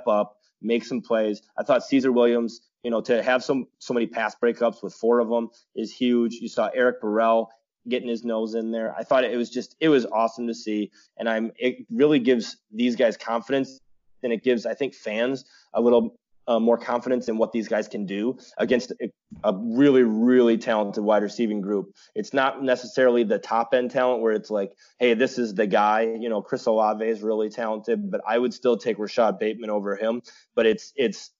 up, 0.06 0.36
make 0.62 0.84
some 0.84 1.00
plays. 1.00 1.42
I 1.58 1.64
thought 1.64 1.84
Caesar 1.84 2.12
Williams, 2.12 2.60
you 2.84 2.90
know, 2.92 3.00
to 3.02 3.20
have 3.20 3.42
some 3.42 3.66
so 3.80 3.92
many 3.94 4.06
pass 4.06 4.36
breakups 4.40 4.82
with 4.82 4.94
four 4.94 5.18
of 5.18 5.28
them 5.28 5.50
is 5.74 5.92
huge. 5.92 6.34
You 6.34 6.48
saw 6.48 6.70
Eric 6.72 7.00
Burrell 7.00 7.50
getting 7.88 8.08
his 8.08 8.24
nose 8.24 8.54
in 8.54 8.70
there. 8.70 8.94
I 8.96 9.02
thought 9.02 9.24
it 9.24 9.36
was 9.36 9.50
just 9.50 9.76
it 9.80 9.88
was 9.88 10.06
awesome 10.06 10.46
to 10.46 10.54
see, 10.54 10.90
and 11.16 11.28
I'm 11.28 11.52
it 11.56 11.86
really 11.90 12.18
gives 12.18 12.56
these 12.72 12.96
guys 12.96 13.16
confidence, 13.16 13.80
and 14.22 14.32
it 14.32 14.42
gives 14.42 14.66
I 14.66 14.74
think 14.74 14.94
fans 14.94 15.44
a 15.74 15.80
little 15.80 16.16
uh, 16.48 16.58
more 16.58 16.76
confidence 16.76 17.28
in 17.28 17.38
what 17.38 17.52
these 17.52 17.68
guys 17.68 17.86
can 17.86 18.04
do 18.04 18.36
against 18.58 18.90
a, 19.00 19.10
a, 19.44 19.56
really 19.56 20.02
really 20.02 20.58
talented 20.58 21.02
wide 21.04 21.22
receiving 21.22 21.60
group. 21.60 21.94
It's 22.14 22.32
not 22.32 22.62
necessarily 22.62 23.22
the 23.22 23.38
top 23.38 23.74
end 23.74 23.90
talent 23.90 24.22
where 24.22 24.32
it's 24.32 24.50
like, 24.50 24.72
hey, 24.98 25.14
this 25.14 25.38
is 25.38 25.54
the 25.54 25.66
guy. 25.66 26.02
You 26.02 26.28
know, 26.28 26.42
Chris 26.42 26.66
Olave 26.66 27.04
is 27.04 27.22
really 27.22 27.48
talented, 27.48 28.10
but 28.10 28.20
I 28.26 28.38
would 28.38 28.52
still 28.52 28.76
take 28.76 28.98
Rashod 28.98 29.38
Bateman 29.38 29.70
over 29.70 29.96
him. 29.96 30.22
But 30.54 30.66
it's 30.66 30.92
it's 30.96 31.30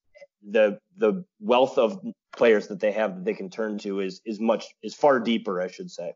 the 0.48 0.78
the 0.96 1.24
wealth 1.40 1.78
of 1.78 2.00
players 2.36 2.68
that 2.68 2.80
they 2.80 2.92
have 2.92 3.16
that 3.16 3.24
they 3.24 3.34
can 3.34 3.50
turn 3.50 3.78
to 3.78 4.00
is 4.00 4.20
is 4.24 4.40
much 4.40 4.66
is 4.82 4.94
far 4.94 5.20
deeper, 5.20 5.60
I 5.60 5.68
should 5.68 5.90
say. 5.90 6.14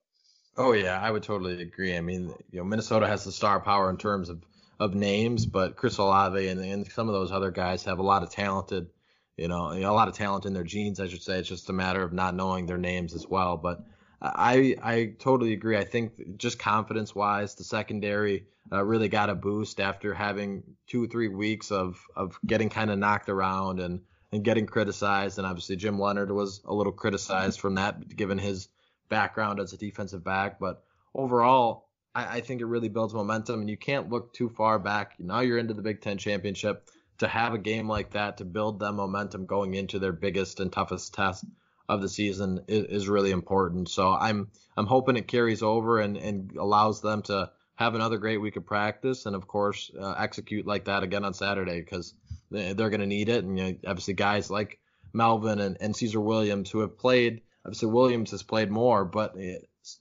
Oh 0.57 0.73
yeah, 0.73 1.01
I 1.01 1.11
would 1.11 1.23
totally 1.23 1.61
agree. 1.63 1.97
I 1.97 2.01
mean, 2.01 2.33
you 2.51 2.59
know, 2.59 2.65
Minnesota 2.65 3.07
has 3.07 3.25
the 3.25 3.33
star 3.33 3.61
power 3.61 3.91
in 3.91 3.97
terms 3.99 4.29
of 4.29 4.43
of 4.79 4.95
names, 4.95 5.47
but 5.47 5.77
Chris 5.77 5.99
Olave 5.99 6.49
and, 6.49 6.61
and 6.61 6.91
some 6.91 7.09
of 7.09 7.15
those 7.15 7.33
other 7.33 7.51
guys 7.51 7.85
have 7.85 7.99
a 7.99 8.03
lot 8.03 8.23
of 8.23 8.31
talented, 8.31 8.89
you 9.37 9.49
know, 9.49 9.73
a 9.73 9.93
lot 9.93 10.09
of 10.09 10.15
talent 10.15 10.45
in 10.45 10.53
their 10.53 10.65
genes, 10.65 11.01
I 11.01 11.09
should 11.09 11.23
say. 11.23 11.39
It's 11.39 11.49
just 11.49 11.71
a 11.71 11.73
matter 11.73 12.03
of 12.03 12.13
not 12.13 12.35
knowing 12.35 12.67
their 12.67 12.79
names 12.79 13.15
as 13.15 13.27
well. 13.27 13.57
But 13.57 13.85
I 14.21 14.77
I 14.83 15.15
totally 15.19 15.53
agree. 15.53 15.77
I 15.77 15.85
think 15.85 16.39
just 16.39 16.59
confidence 16.59 17.15
wise, 17.15 17.55
the 17.55 17.65
secondary 17.65 18.47
uh, 18.73 18.83
really 18.83 19.09
got 19.09 19.31
a 19.31 19.35
boost 19.35 19.79
after 19.81 20.15
having 20.15 20.63
two 20.87 21.05
or 21.05 21.07
three 21.07 21.29
weeks 21.29 21.71
of 21.71 22.01
of 22.17 22.39
getting 22.47 22.71
kind 22.71 22.91
of 22.91 22.99
knocked 22.99 23.29
around 23.29 23.81
and 23.81 24.01
and 24.33 24.43
getting 24.43 24.67
criticized. 24.67 25.39
And 25.39 25.47
obviously 25.47 25.77
Jim 25.77 25.99
Leonhard 25.99 26.31
was 26.31 26.63
a 26.65 26.75
little 26.75 26.93
criticized 26.93 27.61
from 27.61 27.75
that, 27.75 28.17
given 28.17 28.39
his 28.39 28.69
background 29.09 29.61
as 29.61 29.73
a 29.73 29.77
defensive 29.77 30.25
back. 30.25 30.59
But 30.59 30.83
overall, 31.15 31.89
I, 32.15 32.37
I 32.37 32.41
think 32.41 32.61
it 32.61 32.67
really 32.67 32.89
builds 32.89 33.15
momentum, 33.15 33.61
and 33.61 33.71
you 33.71 33.77
can't 33.77 34.11
look 34.11 34.33
too 34.33 34.49
far 34.49 34.79
back. 34.79 35.15
Now 35.19 35.41
you're 35.41 35.59
into 35.59 35.75
the 35.75 35.83
Big 35.83 36.01
Ten 36.01 36.19
championship. 36.19 36.89
To 37.21 37.29
have 37.29 37.55
a 37.55 37.59
game 37.59 37.89
like 37.89 38.11
that 38.11 38.37
to 38.39 38.45
build 38.45 38.79
them 38.79 38.97
momentum 38.97 39.47
going 39.47 39.73
into 39.73 39.99
their 39.99 40.13
biggest 40.13 40.61
and 40.61 40.71
toughest 40.71 41.15
test 41.15 41.47
of 41.89 42.03
the 42.03 42.11
season 42.11 42.61
is, 42.69 42.85
is 42.85 43.09
really 43.09 43.31
important. 43.31 43.89
So 43.89 44.13
I'm 44.13 44.51
I'm 44.77 44.87
hoping 44.87 45.17
it 45.17 45.27
carries 45.27 45.63
over 45.63 46.01
and, 46.01 46.17
and 46.17 46.55
allows 46.57 47.01
them 47.01 47.23
to 47.23 47.51
have 47.77 47.95
another 47.95 48.19
great 48.19 48.39
week 48.39 48.57
of 48.57 48.67
practice 48.67 49.27
and 49.27 49.37
of 49.37 49.47
course 49.47 49.91
uh, 49.99 50.15
execute 50.19 50.67
like 50.67 50.87
that 50.87 51.03
again 51.03 51.25
on 51.25 51.35
Saturday 51.35 51.81
because 51.81 52.15
they're 52.51 52.75
going 52.75 53.01
to 53.01 53.07
need 53.07 53.29
it. 53.29 53.45
And 53.45 53.59
you 53.59 53.65
know, 53.65 53.79
obviously 53.87 54.15
guys 54.15 54.51
like 54.51 54.79
Melvin 55.13 55.61
and, 55.61 55.77
and 55.81 55.97
Caesar 55.97 56.21
Williams 56.21 56.71
who 56.71 56.81
have 56.81 56.99
played 56.99 57.43
obviously 57.67 57.89
Williams 57.89 58.31
has 58.31 58.45
played 58.45 58.71
more, 58.71 59.05
but 59.05 59.35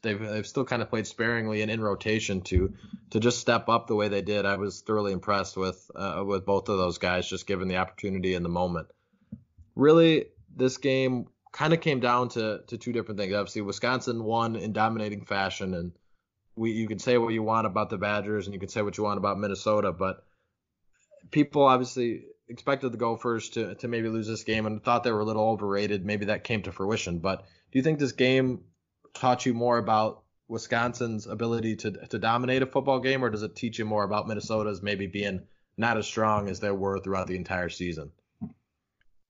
they've 0.03 0.19
they've 0.19 0.45
still 0.45 0.65
kind 0.65 0.83
of 0.83 0.89
played 0.89 1.07
sparingly 1.07 1.63
and 1.63 1.71
in 1.71 1.81
rotation 1.81 2.41
to 2.41 2.73
to 3.09 3.19
just 3.19 3.39
step 3.39 3.69
up 3.69 3.87
the 3.87 3.95
way 3.95 4.07
they 4.07 4.21
did. 4.21 4.45
I 4.45 4.55
was 4.57 4.81
thoroughly 4.81 5.11
impressed 5.11 5.57
with 5.57 5.89
uh, 5.95 6.23
with 6.25 6.45
both 6.45 6.69
of 6.69 6.77
those 6.77 6.99
guys, 6.99 7.27
just 7.27 7.47
given 7.47 7.67
the 7.67 7.77
opportunity 7.77 8.35
and 8.35 8.45
the 8.45 8.49
moment. 8.49 8.87
Really, 9.75 10.25
this 10.55 10.77
game 10.77 11.25
kind 11.51 11.73
of 11.73 11.81
came 11.81 11.99
down 11.99 12.29
to 12.29 12.61
to 12.67 12.77
two 12.77 12.93
different 12.93 13.19
things. 13.19 13.33
Obviously, 13.33 13.61
Wisconsin 13.61 14.23
won 14.23 14.55
in 14.55 14.71
dominating 14.71 15.25
fashion, 15.25 15.73
and 15.73 15.91
we 16.55 16.71
you 16.71 16.87
can 16.87 16.99
say 16.99 17.17
what 17.17 17.33
you 17.33 17.41
want 17.41 17.65
about 17.65 17.89
the 17.89 17.97
Badgers 17.97 18.45
and 18.45 18.53
you 18.53 18.59
can 18.59 18.69
say 18.69 18.83
what 18.83 18.95
you 18.95 19.03
want 19.03 19.17
about 19.17 19.39
Minnesota, 19.39 19.91
but 19.91 20.23
people 21.31 21.63
obviously 21.63 22.25
expected 22.47 22.91
the 22.91 22.97
Gophers 22.97 23.49
to 23.49 23.75
to 23.75 23.87
maybe 23.87 24.09
lose 24.09 24.27
this 24.27 24.43
game 24.43 24.65
and 24.65 24.83
thought 24.83 25.03
they 25.03 25.11
were 25.11 25.21
a 25.21 25.25
little 25.25 25.47
overrated. 25.49 26.05
Maybe 26.05 26.25
that 26.25 26.43
came 26.43 26.61
to 26.63 26.71
fruition, 26.71 27.19
but 27.19 27.45
do 27.71 27.79
you 27.79 27.83
think 27.83 27.99
this 27.99 28.11
game 28.11 28.61
taught 29.13 29.45
you 29.45 29.53
more 29.53 29.77
about 29.77 30.23
Wisconsin's 30.47 31.27
ability 31.27 31.75
to 31.77 31.91
to 31.91 32.19
dominate 32.19 32.61
a 32.61 32.67
football 32.67 32.99
game, 32.99 33.23
or 33.23 33.29
does 33.29 33.43
it 33.43 33.55
teach 33.55 33.79
you 33.79 33.85
more 33.85 34.03
about 34.03 34.27
Minnesota's 34.27 34.81
maybe 34.81 35.07
being 35.07 35.41
not 35.77 35.97
as 35.97 36.05
strong 36.05 36.49
as 36.49 36.59
they 36.59 36.71
were 36.71 36.99
throughout 36.99 37.27
the 37.27 37.35
entire 37.35 37.69
season? 37.69 38.11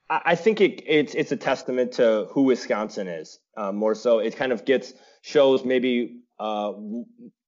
I 0.08 0.36
think 0.36 0.62
it, 0.62 0.84
it's 0.86 1.16
it's 1.16 1.32
a 1.32 1.38
testament 1.38 1.94
to 1.94 2.28
who 2.30 2.44
Wisconsin 2.44 3.08
is. 3.08 3.40
Uh, 3.58 3.72
more 3.72 3.96
so, 3.96 4.20
it 4.20 4.36
kind 4.36 4.52
of 4.52 4.64
gets 4.64 4.94
shows 5.22 5.66
maybe 5.66 6.20
uh, 6.40 6.74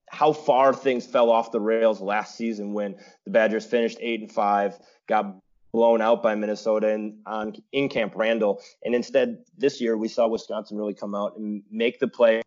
how 0.09 0.33
far 0.33 0.73
things 0.73 1.05
fell 1.05 1.29
off 1.29 1.51
the 1.51 1.59
rails 1.59 2.01
last 2.01 2.35
season 2.35 2.73
when 2.73 2.95
the 3.25 3.31
Badgers 3.31 3.65
finished 3.65 3.99
eight 4.01 4.21
and 4.21 4.31
five, 4.31 4.79
got 5.07 5.35
blown 5.77 6.01
out 6.01 6.23
by 6.23 6.33
Minnesota 6.33 6.89
in, 6.89 7.19
on 7.27 7.53
in 7.71 7.87
Camp 7.87 8.13
Randall. 8.15 8.59
And 8.83 8.95
instead, 8.95 9.43
this 9.59 9.79
year 9.79 9.95
we 9.95 10.07
saw 10.07 10.27
Wisconsin 10.27 10.75
really 10.75 10.95
come 10.95 11.13
out 11.13 11.37
and 11.37 11.61
make 11.69 11.99
the 11.99 12.07
plays 12.07 12.41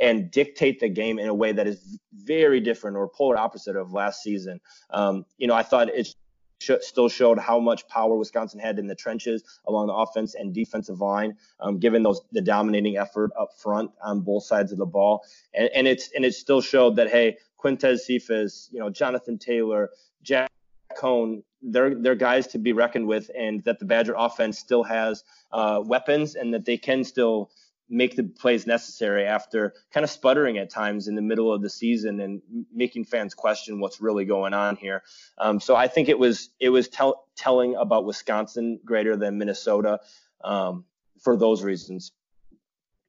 and 0.00 0.32
dictate 0.32 0.80
the 0.80 0.88
game 0.88 1.20
in 1.20 1.28
a 1.28 1.34
way 1.34 1.52
that 1.52 1.68
is 1.68 1.96
very 2.12 2.58
different 2.58 2.96
or 2.96 3.08
polar 3.08 3.36
opposite 3.36 3.76
of 3.76 3.92
last 3.92 4.20
season. 4.20 4.60
Um, 4.90 5.24
you 5.38 5.46
know, 5.46 5.54
I 5.54 5.62
thought 5.62 5.90
it 5.90 6.12
sh- 6.60 6.72
still 6.80 7.08
showed 7.08 7.38
how 7.38 7.60
much 7.60 7.86
power 7.86 8.16
Wisconsin 8.16 8.58
had 8.58 8.80
in 8.80 8.88
the 8.88 8.96
trenches 8.96 9.44
along 9.68 9.86
the 9.86 9.92
offense 9.92 10.34
and 10.34 10.52
defensive 10.52 11.00
line, 11.00 11.36
um, 11.60 11.78
given 11.78 12.02
those 12.02 12.20
the 12.32 12.40
dominating 12.40 12.96
effort 12.96 13.30
up 13.38 13.50
front 13.62 13.92
on 14.02 14.22
both 14.22 14.42
sides 14.42 14.72
of 14.72 14.78
the 14.78 14.86
ball. 14.86 15.22
And, 15.54 15.70
and 15.72 15.86
it's 15.86 16.10
and 16.16 16.24
it 16.24 16.34
still 16.34 16.60
showed 16.60 16.96
that 16.96 17.10
hey, 17.10 17.36
Quintez 17.62 18.00
Cephus, 18.00 18.68
you 18.72 18.80
know, 18.80 18.90
Jonathan 18.90 19.38
Taylor, 19.38 19.90
Jack 20.24 20.50
Coan, 20.96 21.44
they're 21.64 21.94
they're 21.94 22.14
guys 22.14 22.46
to 22.48 22.58
be 22.58 22.72
reckoned 22.72 23.06
with, 23.06 23.30
and 23.36 23.62
that 23.64 23.78
the 23.78 23.84
Badger 23.84 24.14
offense 24.16 24.58
still 24.58 24.82
has 24.84 25.24
uh, 25.52 25.80
weapons, 25.84 26.34
and 26.34 26.54
that 26.54 26.64
they 26.64 26.76
can 26.76 27.04
still 27.04 27.50
make 27.88 28.16
the 28.16 28.24
plays 28.24 28.66
necessary 28.66 29.26
after 29.26 29.74
kind 29.92 30.04
of 30.04 30.10
sputtering 30.10 30.56
at 30.56 30.70
times 30.70 31.06
in 31.06 31.14
the 31.14 31.22
middle 31.22 31.52
of 31.52 31.60
the 31.60 31.68
season 31.68 32.18
and 32.20 32.40
making 32.72 33.04
fans 33.04 33.34
question 33.34 33.78
what's 33.78 34.00
really 34.00 34.24
going 34.24 34.54
on 34.54 34.74
here. 34.76 35.02
Um, 35.36 35.60
so 35.60 35.76
I 35.76 35.88
think 35.88 36.08
it 36.08 36.18
was 36.18 36.50
it 36.60 36.70
was 36.70 36.88
tell, 36.88 37.26
telling 37.36 37.76
about 37.76 38.04
Wisconsin 38.04 38.80
greater 38.84 39.16
than 39.16 39.38
Minnesota. 39.38 40.00
Um, 40.42 40.84
for 41.24 41.36
those 41.36 41.62
reasons. 41.62 42.12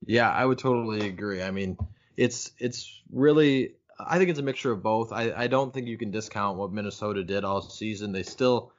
Yeah, 0.06 0.32
I 0.32 0.46
would 0.46 0.58
totally 0.58 1.08
agree. 1.08 1.44
I 1.44 1.52
mean, 1.52 1.78
it's 2.18 2.52
it's 2.58 3.02
really 3.12 3.76
I 3.98 4.18
think 4.18 4.30
it's 4.30 4.40
a 4.40 4.44
mixture 4.44 4.72
of 4.72 4.84
both. 4.84 5.12
I, 5.12 5.32
I 5.36 5.48
don't 5.48 5.74
think 5.74 5.88
you 5.88 5.98
can 5.98 6.12
discount 6.12 6.58
what 6.58 6.72
Minnesota 6.72 7.24
did 7.24 7.44
all 7.44 7.62
season. 7.62 8.12
They 8.12 8.24
still 8.24 8.72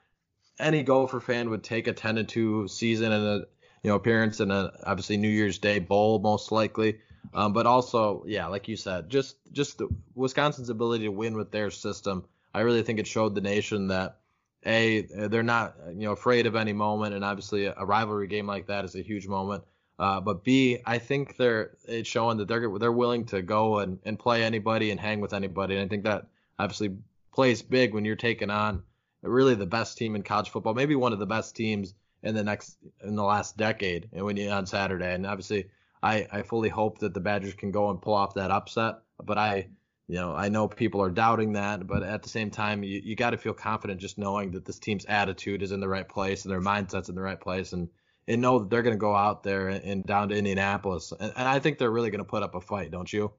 any 0.59 0.83
Gopher 0.83 1.21
fan 1.21 1.51
would 1.51 1.63
take 1.63 1.87
a 1.87 1.93
10 1.93 2.17
to 2.17 2.25
2 2.25 2.69
season 2.69 3.13
and 3.13 3.25
a 3.25 3.47
you 3.83 3.91
know 3.91 3.97
appearance 3.97 4.41
in 4.41 4.51
a 4.51 4.73
obviously 4.85 5.17
New 5.17 5.29
Year's 5.29 5.59
Day 5.59 5.79
bowl 5.79 6.19
most 6.19 6.53
likely. 6.53 7.01
Um, 7.35 7.53
but 7.53 7.67
also, 7.67 8.25
yeah, 8.27 8.47
like 8.47 8.69
you 8.69 8.77
said, 8.77 9.11
just 9.11 9.37
just 9.53 9.79
the, 9.79 9.89
Wisconsin's 10.15 10.71
ability 10.71 11.05
to 11.05 11.11
win 11.11 11.37
with 11.37 11.51
their 11.51 11.71
system. 11.71 12.25
I 12.55 12.61
really 12.61 12.83
think 12.83 12.99
it 12.99 13.07
showed 13.07 13.35
the 13.35 13.41
nation 13.41 13.89
that 13.89 14.19
a 14.65 15.03
they're 15.03 15.43
not 15.43 15.77
you 15.89 16.07
know 16.07 16.13
afraid 16.13 16.47
of 16.47 16.57
any 16.57 16.73
moment, 16.73 17.15
and 17.15 17.25
obviously 17.25 17.67
a 17.67 17.85
rivalry 17.85 18.27
game 18.27 18.47
like 18.47 18.67
that 18.67 18.85
is 18.85 18.95
a 18.95 19.03
huge 19.03 19.27
moment. 19.27 19.65
Uh, 19.99 20.21
but 20.21 20.45
B, 20.45 20.79
I 20.85 20.99
think 20.99 21.37
they're 21.37 21.71
it's 21.85 22.09
showing 22.09 22.37
that 22.39 22.49
they're 22.49 22.79
they're 22.79 22.93
willing 22.93 23.25
to 23.27 23.41
go 23.41 23.79
and, 23.79 23.99
and 24.05 24.19
play 24.19 24.43
anybody 24.43 24.91
and 24.91 25.01
hang 25.01 25.21
with 25.21 25.33
anybody, 25.33 25.77
and 25.77 25.85
I 25.85 25.89
think 25.89 26.05
that 26.05 26.27
obviously 26.59 26.97
plays 27.33 27.63
big 27.63 27.95
when 27.95 28.05
you're 28.05 28.17
taking 28.17 28.51
on 28.51 28.83
really 29.23 29.55
the 29.55 29.67
best 29.67 29.97
team 29.97 30.15
in 30.15 30.23
college 30.23 30.51
football, 30.51 30.75
maybe 30.75 30.95
one 30.95 31.13
of 31.13 31.19
the 31.19 31.27
best 31.27 31.57
teams 31.57 31.95
in 32.23 32.35
the 32.35 32.45
next 32.45 32.77
in 33.03 33.17
the 33.17 33.25
last 33.25 33.57
decade, 33.57 34.09
and 34.13 34.25
when 34.25 34.37
you 34.37 34.51
on 34.51 34.67
Saturday, 34.67 35.15
and 35.15 35.27
obviously 35.27 35.71
I 36.03 36.27
I 36.31 36.43
fully 36.43 36.69
hope 36.69 36.99
that 36.99 37.15
the 37.15 37.21
Badgers 37.21 37.55
can 37.55 37.71
go 37.71 37.89
and 37.91 38.01
pull 38.01 38.15
off 38.15 38.35
that 38.35 38.51
upset, 38.51 38.97
but 39.25 39.39
I 39.39 39.69
you 40.09 40.17
know 40.17 40.35
I 40.35 40.51
know 40.51 40.69
people 40.69 41.01
are 41.01 41.11
doubting 41.11 41.55
that, 41.55 41.87
but 41.87 42.03
at 42.03 42.23
the 42.23 42.29
same 42.29 42.51
time 42.51 42.83
you 42.83 43.01
you 43.03 43.17
got 43.17 43.31
to 43.31 43.39
feel 43.39 43.55
confident 43.55 44.01
just 44.01 44.19
knowing 44.19 44.51
that 44.53 44.67
this 44.67 44.79
team's 44.79 45.07
attitude 45.07 45.63
is 45.63 45.73
in 45.73 45.81
the 45.81 45.89
right 45.89 46.09
place 46.09 46.45
and 46.45 46.53
their 46.53 46.61
mindset's 46.61 47.09
in 47.09 47.15
the 47.15 47.23
right 47.23 47.41
place. 47.41 47.73
And 47.73 47.89
and 48.29 48.43
know 48.43 48.59
that 48.59 48.71
they're 48.71 48.83
going 48.83 48.95
to 48.95 49.01
go 49.01 49.15
out 49.15 49.43
there 49.43 49.69
and, 49.69 50.05
down 50.05 50.29
to 50.31 50.37
Indianapolis. 50.37 51.13
And, 51.13 51.33
and, 51.37 51.49
I 51.49 51.59
think 51.59 51.79
they're 51.79 51.91
really 51.91 52.11
going 52.11 52.25
to 52.25 52.25
put 52.25 52.43
up 52.43 52.55
a 52.55 52.61
fight, 52.61 52.91
don't 52.91 53.13
you? 53.13 53.33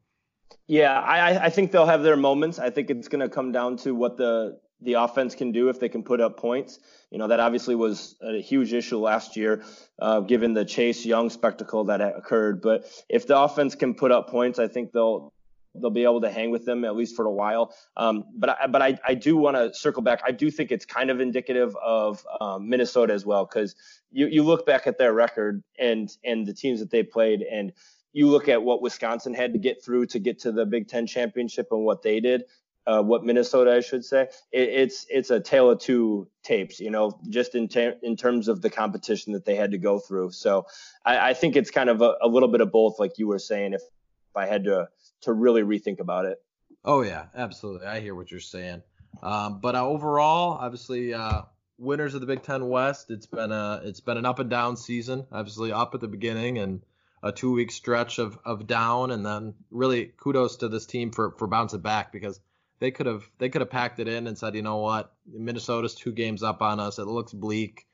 Yeah, 0.67 0.99
I, 0.99 1.45
I 1.45 1.49
think 1.49 1.71
they'll 1.71 1.85
have 1.85 2.03
their 2.03 2.17
moments. 2.17 2.59
I 2.59 2.69
think 2.69 2.89
it's 2.89 3.07
going 3.07 3.21
to 3.21 3.29
come 3.29 3.51
down 3.51 3.77
to 3.77 3.93
what 3.93 4.17
the 4.17 4.59
the 4.81 4.93
offense 4.93 5.33
can 5.33 5.51
do 5.51 5.69
if 5.69 5.79
they 5.79 5.89
can 5.89 6.03
put 6.03 6.21
up 6.21 6.37
points. 6.37 6.79
You 7.09 7.17
know, 7.17 7.27
that 7.29 7.39
obviously 7.39 7.73
was 7.73 8.15
a 8.21 8.39
huge 8.39 8.73
issue 8.73 8.99
last 8.99 9.35
year, 9.35 9.63
uh, 9.99 10.19
given 10.19 10.53
the 10.53 10.65
Chase 10.65 11.03
Young 11.03 11.31
spectacle 11.31 11.85
that 11.85 11.99
occurred. 11.99 12.61
But 12.61 12.85
if 13.09 13.25
the 13.25 13.39
offense 13.39 13.73
can 13.73 13.95
put 13.95 14.11
up 14.11 14.29
points, 14.29 14.59
I 14.59 14.67
think 14.67 14.91
they'll 14.91 15.33
they'll 15.81 15.89
be 15.89 16.03
able 16.03 16.21
to 16.21 16.31
hang 16.31 16.51
with 16.51 16.65
them 16.65 16.85
at 16.85 16.95
least 16.95 17.15
for 17.15 17.25
a 17.25 17.31
while. 17.31 17.73
Um, 17.95 18.25
but 18.35 18.49
I, 18.49 18.67
but 18.67 18.81
I, 18.81 18.97
I 19.05 19.13
do 19.13 19.37
want 19.37 19.57
to 19.57 19.73
circle 19.73 20.01
back. 20.01 20.21
I 20.25 20.31
do 20.31 20.51
think 20.51 20.71
it's 20.71 20.85
kind 20.85 21.09
of 21.09 21.19
indicative 21.19 21.75
of 21.77 22.25
um, 22.39 22.69
Minnesota 22.69 23.13
as 23.13 23.25
well 23.25 23.45
because 23.45 23.75
you 24.11 24.27
you 24.27 24.43
look 24.43 24.65
back 24.65 24.87
at 24.87 24.97
their 24.97 25.13
record 25.13 25.63
and 25.79 26.09
and 26.23 26.45
the 26.45 26.53
teams 26.53 26.79
that 26.79 26.91
they 26.91 27.03
played 27.03 27.41
and 27.41 27.73
you 28.13 28.27
look 28.27 28.49
at 28.49 28.63
what 28.63 28.81
Wisconsin 28.81 29.33
had 29.33 29.53
to 29.53 29.59
get 29.59 29.83
through 29.83 30.07
to 30.07 30.19
get 30.19 30.39
to 30.39 30.51
the 30.51 30.65
Big 30.65 30.87
Ten 30.87 31.05
championship 31.05 31.67
and 31.71 31.85
what 31.85 32.01
they 32.01 32.19
did. 32.19 32.43
Uh, 32.87 33.03
what 33.03 33.25
Minnesota, 33.25 33.75
I 33.75 33.81
should 33.81 34.05
say, 34.05 34.29
it, 34.53 34.69
it's 34.69 35.05
it's 35.09 35.29
a 35.29 35.41
tale 35.41 35.69
of 35.69 35.79
two 35.79 36.29
tapes, 36.41 36.79
you 36.79 36.89
know, 36.89 37.19
just 37.27 37.53
in 37.53 37.67
ter- 37.67 37.97
in 38.01 38.15
terms 38.15 38.47
of 38.47 38.61
the 38.61 38.69
competition 38.69 39.33
that 39.33 39.43
they 39.43 39.55
had 39.55 39.71
to 39.71 39.77
go 39.77 39.99
through. 39.99 40.31
So 40.31 40.65
I, 41.05 41.31
I 41.31 41.33
think 41.33 41.57
it's 41.57 41.69
kind 41.69 41.89
of 41.89 42.01
a, 42.01 42.15
a 42.21 42.29
little 42.29 42.47
bit 42.47 42.61
of 42.61 42.71
both, 42.71 42.97
like 42.97 43.17
you 43.17 43.27
were 43.27 43.39
saying. 43.39 43.73
If 43.73 43.81
if 43.81 44.37
I 44.37 44.45
had 44.45 44.63
to 44.63 44.87
to 45.21 45.33
really 45.33 45.61
rethink 45.61 45.99
about 45.99 46.25
it. 46.25 46.41
Oh 46.83 47.01
yeah, 47.01 47.25
absolutely. 47.35 47.87
I 47.87 47.99
hear 47.99 48.15
what 48.15 48.31
you're 48.31 48.39
saying. 48.39 48.81
Um, 49.21 49.59
but 49.61 49.75
uh, 49.75 49.85
overall, 49.85 50.57
obviously, 50.59 51.13
uh, 51.13 51.43
winners 51.77 52.13
of 52.13 52.21
the 52.21 52.27
Big 52.27 52.43
Ten 52.43 52.69
West. 52.69 53.11
It's 53.11 53.25
been 53.25 53.51
a 53.51 53.81
it's 53.83 53.99
been 53.99 54.17
an 54.17 54.25
up 54.25 54.39
and 54.39 54.49
down 54.49 54.77
season. 54.77 55.25
Obviously, 55.31 55.71
up 55.71 55.95
at 55.95 56.01
the 56.01 56.07
beginning 56.07 56.57
and 56.57 56.81
a 57.23 57.31
two 57.31 57.51
week 57.51 57.71
stretch 57.71 58.19
of 58.19 58.37
of 58.45 58.67
down, 58.67 59.11
and 59.11 59.25
then 59.25 59.55
really 59.71 60.13
kudos 60.17 60.57
to 60.57 60.69
this 60.69 60.85
team 60.85 61.11
for 61.11 61.31
for 61.37 61.47
bouncing 61.47 61.81
back 61.81 62.11
because 62.11 62.39
they 62.79 62.91
could 62.91 63.05
have 63.05 63.29
they 63.39 63.49
could 63.49 63.61
have 63.61 63.69
packed 63.69 63.99
it 63.99 64.07
in 64.07 64.27
and 64.27 64.37
said, 64.37 64.55
you 64.55 64.61
know 64.61 64.77
what, 64.77 65.13
Minnesota's 65.25 65.95
two 65.95 66.11
games 66.11 66.43
up 66.43 66.61
on 66.61 66.79
us. 66.79 66.99
It 66.99 67.07
looks 67.07 67.33
bleak. 67.33 67.85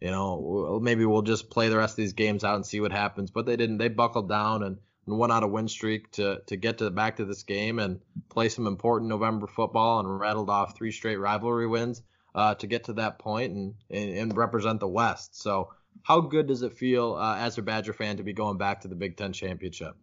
You 0.00 0.10
know, 0.10 0.80
maybe 0.82 1.04
we'll 1.04 1.22
just 1.22 1.48
play 1.48 1.68
the 1.68 1.76
rest 1.76 1.92
of 1.92 1.98
these 1.98 2.12
games 2.12 2.42
out 2.42 2.56
and 2.56 2.66
see 2.66 2.80
what 2.80 2.90
happens. 2.90 3.30
But 3.30 3.46
they 3.46 3.56
didn't. 3.56 3.78
They 3.78 3.86
buckled 3.86 4.28
down 4.28 4.64
and 4.64 4.78
and 5.06 5.18
went 5.18 5.32
out 5.32 5.42
a 5.42 5.46
win 5.46 5.68
streak 5.68 6.10
to 6.12 6.40
to 6.46 6.56
get 6.56 6.78
to 6.78 6.90
back 6.90 7.16
to 7.16 7.24
this 7.24 7.42
game 7.42 7.78
and 7.78 8.00
play 8.28 8.48
some 8.48 8.66
important 8.66 9.08
November 9.08 9.46
football 9.46 10.00
and 10.00 10.20
rattled 10.20 10.50
off 10.50 10.76
three 10.76 10.92
straight 10.92 11.16
rivalry 11.16 11.66
wins 11.66 12.02
uh, 12.34 12.54
to 12.54 12.66
get 12.66 12.84
to 12.84 12.94
that 12.94 13.18
point 13.18 13.52
and, 13.52 13.74
and, 13.90 14.10
and 14.16 14.36
represent 14.36 14.80
the 14.80 14.88
West. 14.88 15.40
So 15.40 15.70
how 16.02 16.20
good 16.20 16.46
does 16.46 16.62
it 16.62 16.72
feel 16.72 17.14
uh, 17.14 17.36
as 17.36 17.58
a 17.58 17.62
Badger 17.62 17.92
fan 17.92 18.16
to 18.16 18.22
be 18.22 18.32
going 18.32 18.58
back 18.58 18.80
to 18.82 18.88
the 18.88 18.94
Big 18.94 19.16
Ten 19.16 19.32
championship? 19.32 19.94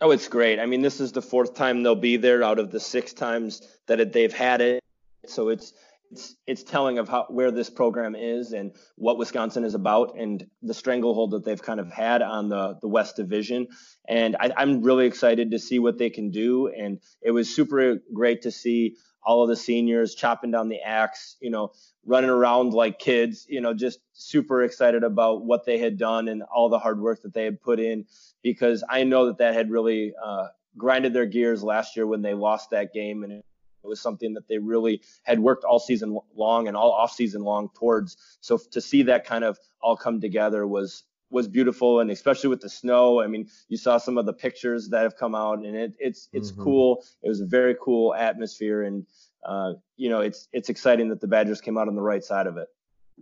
Oh, 0.00 0.12
it's 0.12 0.28
great. 0.28 0.58
I 0.58 0.66
mean, 0.66 0.80
this 0.80 1.00
is 1.00 1.12
the 1.12 1.20
fourth 1.20 1.54
time 1.54 1.82
they'll 1.82 1.94
be 1.94 2.16
there 2.16 2.42
out 2.42 2.58
of 2.58 2.70
the 2.70 2.80
six 2.80 3.12
times 3.12 3.60
that 3.86 4.00
it, 4.00 4.12
they've 4.12 4.32
had 4.32 4.62
it. 4.62 4.82
So 5.26 5.50
it's 5.50 5.74
it's 6.10 6.34
it's 6.46 6.62
telling 6.62 6.98
of 6.98 7.08
how 7.08 7.26
where 7.28 7.50
this 7.50 7.70
program 7.70 8.14
is 8.16 8.52
and 8.52 8.72
what 8.96 9.18
Wisconsin 9.18 9.64
is 9.64 9.74
about 9.74 10.16
and 10.18 10.46
the 10.62 10.74
stranglehold 10.74 11.32
that 11.32 11.44
they've 11.44 11.62
kind 11.62 11.80
of 11.80 11.90
had 11.90 12.22
on 12.22 12.48
the 12.48 12.78
the 12.80 12.88
West 12.88 13.16
Division. 13.16 13.68
And 14.08 14.36
I, 14.38 14.50
I'm 14.56 14.82
really 14.82 15.06
excited 15.06 15.52
to 15.52 15.58
see 15.58 15.78
what 15.78 15.98
they 15.98 16.10
can 16.10 16.30
do. 16.30 16.68
And 16.68 17.00
it 17.22 17.30
was 17.30 17.54
super 17.54 17.96
great 18.12 18.42
to 18.42 18.50
see 18.50 18.96
all 19.22 19.42
of 19.42 19.48
the 19.48 19.56
seniors 19.56 20.14
chopping 20.14 20.50
down 20.50 20.68
the 20.68 20.80
axe, 20.80 21.36
you 21.40 21.50
know, 21.50 21.72
running 22.04 22.30
around 22.30 22.72
like 22.72 22.98
kids, 22.98 23.46
you 23.48 23.60
know, 23.60 23.74
just 23.74 24.00
super 24.12 24.62
excited 24.62 25.04
about 25.04 25.44
what 25.44 25.66
they 25.66 25.78
had 25.78 25.98
done 25.98 26.28
and 26.28 26.42
all 26.42 26.70
the 26.70 26.78
hard 26.78 27.00
work 27.00 27.22
that 27.22 27.34
they 27.34 27.44
had 27.44 27.60
put 27.60 27.78
in 27.78 28.06
because 28.42 28.82
I 28.88 29.04
know 29.04 29.26
that 29.26 29.38
that 29.38 29.54
had 29.54 29.70
really 29.70 30.14
uh, 30.22 30.48
grinded 30.76 31.12
their 31.12 31.26
gears 31.26 31.62
last 31.62 31.96
year 31.96 32.06
when 32.06 32.22
they 32.22 32.34
lost 32.34 32.70
that 32.70 32.94
game 32.94 33.22
and 33.22 33.42
it 33.82 33.86
was 33.86 34.00
something 34.00 34.34
that 34.34 34.48
they 34.48 34.58
really 34.58 35.02
had 35.22 35.40
worked 35.40 35.64
all 35.64 35.78
season 35.78 36.18
long 36.34 36.68
and 36.68 36.76
all 36.76 36.92
off 36.92 37.12
season 37.12 37.42
long 37.42 37.70
towards. 37.74 38.16
So 38.40 38.58
to 38.72 38.80
see 38.80 39.04
that 39.04 39.24
kind 39.24 39.44
of 39.44 39.58
all 39.80 39.96
come 39.96 40.20
together 40.20 40.66
was 40.66 41.04
was 41.30 41.46
beautiful, 41.46 42.00
and 42.00 42.10
especially 42.10 42.48
with 42.48 42.60
the 42.60 42.68
snow. 42.68 43.22
I 43.22 43.28
mean, 43.28 43.48
you 43.68 43.76
saw 43.76 43.98
some 43.98 44.18
of 44.18 44.26
the 44.26 44.32
pictures 44.32 44.88
that 44.88 45.02
have 45.02 45.16
come 45.16 45.34
out, 45.34 45.58
and 45.60 45.76
it, 45.76 45.94
it's 45.98 46.28
it's 46.32 46.50
mm-hmm. 46.50 46.62
cool. 46.62 47.04
It 47.22 47.28
was 47.28 47.40
a 47.40 47.46
very 47.46 47.76
cool 47.80 48.14
atmosphere, 48.14 48.82
and 48.82 49.06
uh, 49.44 49.74
you 49.96 50.10
know, 50.10 50.20
it's 50.20 50.48
it's 50.52 50.68
exciting 50.68 51.08
that 51.08 51.20
the 51.20 51.28
Badgers 51.28 51.60
came 51.60 51.78
out 51.78 51.88
on 51.88 51.94
the 51.94 52.02
right 52.02 52.24
side 52.24 52.46
of 52.46 52.56
it. 52.56 52.68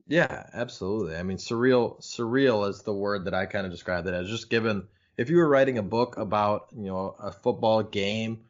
Yeah, 0.06 0.44
absolutely. 0.52 1.16
I 1.16 1.22
mean, 1.22 1.36
surreal 1.36 2.00
surreal 2.00 2.68
is 2.68 2.82
the 2.82 2.94
word 2.94 3.26
that 3.26 3.34
I 3.34 3.46
kind 3.46 3.66
of 3.66 3.72
described 3.72 4.06
it 4.08 4.14
as. 4.14 4.28
Just 4.28 4.48
given 4.50 4.88
if 5.16 5.28
you 5.28 5.36
were 5.36 5.48
writing 5.48 5.78
a 5.78 5.82
book 5.82 6.16
about 6.16 6.68
you 6.74 6.86
know 6.86 7.14
a 7.18 7.32
football 7.32 7.82
game 7.82 8.44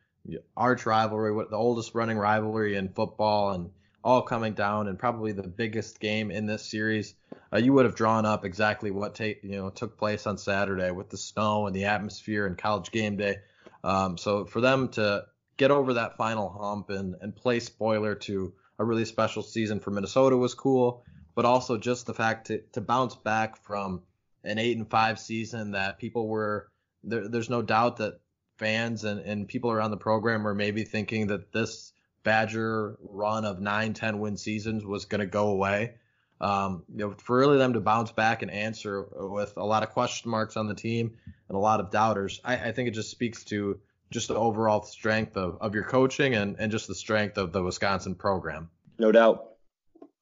arch 0.57 0.87
rivalry, 0.87 1.33
the 1.51 1.57
oldest 1.57 1.95
running 1.95 2.19
rivalry 2.19 2.77
in 2.77 2.88
football, 2.88 3.53
and 3.53 3.71
all 4.05 4.23
coming 4.23 4.55
down, 4.55 4.88
and 4.88 4.99
probably 4.99 5.33
the 5.33 5.47
biggest 5.47 6.01
game 6.01 6.31
in 6.31 6.47
this 6.47 6.64
series. 6.64 7.14
Uh, 7.53 7.59
you 7.59 7.73
would 7.73 7.85
have 7.85 7.95
drawn 7.95 8.27
up 8.27 8.45
exactly 8.45 8.91
what 8.91 9.14
ta- 9.14 9.38
you 9.43 9.57
know 9.57 9.71
took 9.71 9.99
place 9.99 10.27
on 10.27 10.38
Saturday 10.38 10.91
with 10.91 11.11
the 11.11 11.17
snow 11.17 11.67
and 11.67 11.75
the 11.75 11.85
atmosphere 11.85 12.47
and 12.47 12.59
college 12.59 12.91
game 12.91 13.17
day. 13.17 13.37
Um, 13.85 14.19
so 14.19 14.45
for 14.45 14.61
them 14.61 14.88
to 14.91 15.25
get 15.57 15.71
over 15.71 15.95
that 15.95 16.17
final 16.17 16.49
hump 16.51 16.91
and 16.91 17.17
and 17.21 17.35
play 17.35 17.61
spoiler 17.61 18.14
to 18.14 18.53
a 18.79 18.85
really 18.85 19.05
special 19.05 19.43
season 19.43 19.81
for 19.81 19.91
Minnesota 19.91 20.37
was 20.37 20.55
cool, 20.55 21.03
but 21.35 21.45
also 21.45 21.77
just 21.77 22.07
the 22.07 22.14
fact 22.14 22.49
to 22.49 22.61
to 22.73 22.81
bounce 22.81 23.17
back 23.17 23.62
from 23.64 24.03
an 24.45 24.59
eight 24.59 24.77
and 24.77 24.88
five 24.88 25.19
season 25.19 25.73
that 25.73 25.99
people 25.99 26.29
were 26.29 26.69
there, 27.03 27.29
there's 27.29 27.51
no 27.51 27.62
doubt 27.62 27.97
that 27.97 28.21
fans 28.59 29.05
and, 29.05 29.21
and 29.21 29.49
people 29.49 29.71
around 29.71 29.90
the 29.90 29.97
program 29.97 30.42
were 30.42 30.55
maybe 30.55 30.85
thinking 30.85 31.29
that 31.29 31.53
this 31.53 31.92
Badger 32.25 32.99
run 33.01 33.44
of 33.44 33.61
nine, 33.61 33.94
10 33.94 34.18
win 34.18 34.37
seasons 34.37 34.85
was 34.85 35.07
going 35.07 35.21
to 35.21 35.27
go 35.27 35.49
away. 35.49 35.94
Um, 36.40 36.85
you 36.92 36.99
know, 36.99 37.14
for 37.18 37.38
really 37.38 37.59
them 37.59 37.73
to 37.73 37.81
bounce 37.81 38.13
back 38.13 38.42
and 38.42 38.50
answer 38.50 39.06
with 39.13 39.56
a 39.56 39.65
lot 39.65 39.83
of 39.83 39.90
question 39.90 40.31
marks 40.31 40.56
on 40.56 40.67
the 40.67 40.75
team 40.75 41.17
and 41.48 41.56
a 41.56 41.59
lot 41.59 41.81
of 41.81 41.90
doubters, 41.90 42.40
I, 42.44 42.56
I 42.56 42.73
think 42.73 42.88
it 42.88 42.92
just 42.92 43.11
speaks 43.11 43.44
to 43.44 43.81
just 44.11 44.29
the 44.29 44.37
overall 44.37 44.83
strength 44.83 45.37
of, 45.37 45.59
of 45.61 45.75
your 45.75 45.85
coaching 45.85 46.35
and, 46.35 46.56
and 46.59 46.71
just 46.71 46.87
the 46.87 46.94
strength 46.94 47.38
of 47.38 47.52
the 47.52 47.63
Wisconsin 47.63 48.15
program. 48.15 48.71
No 48.98 49.13
doubt. 49.13 49.48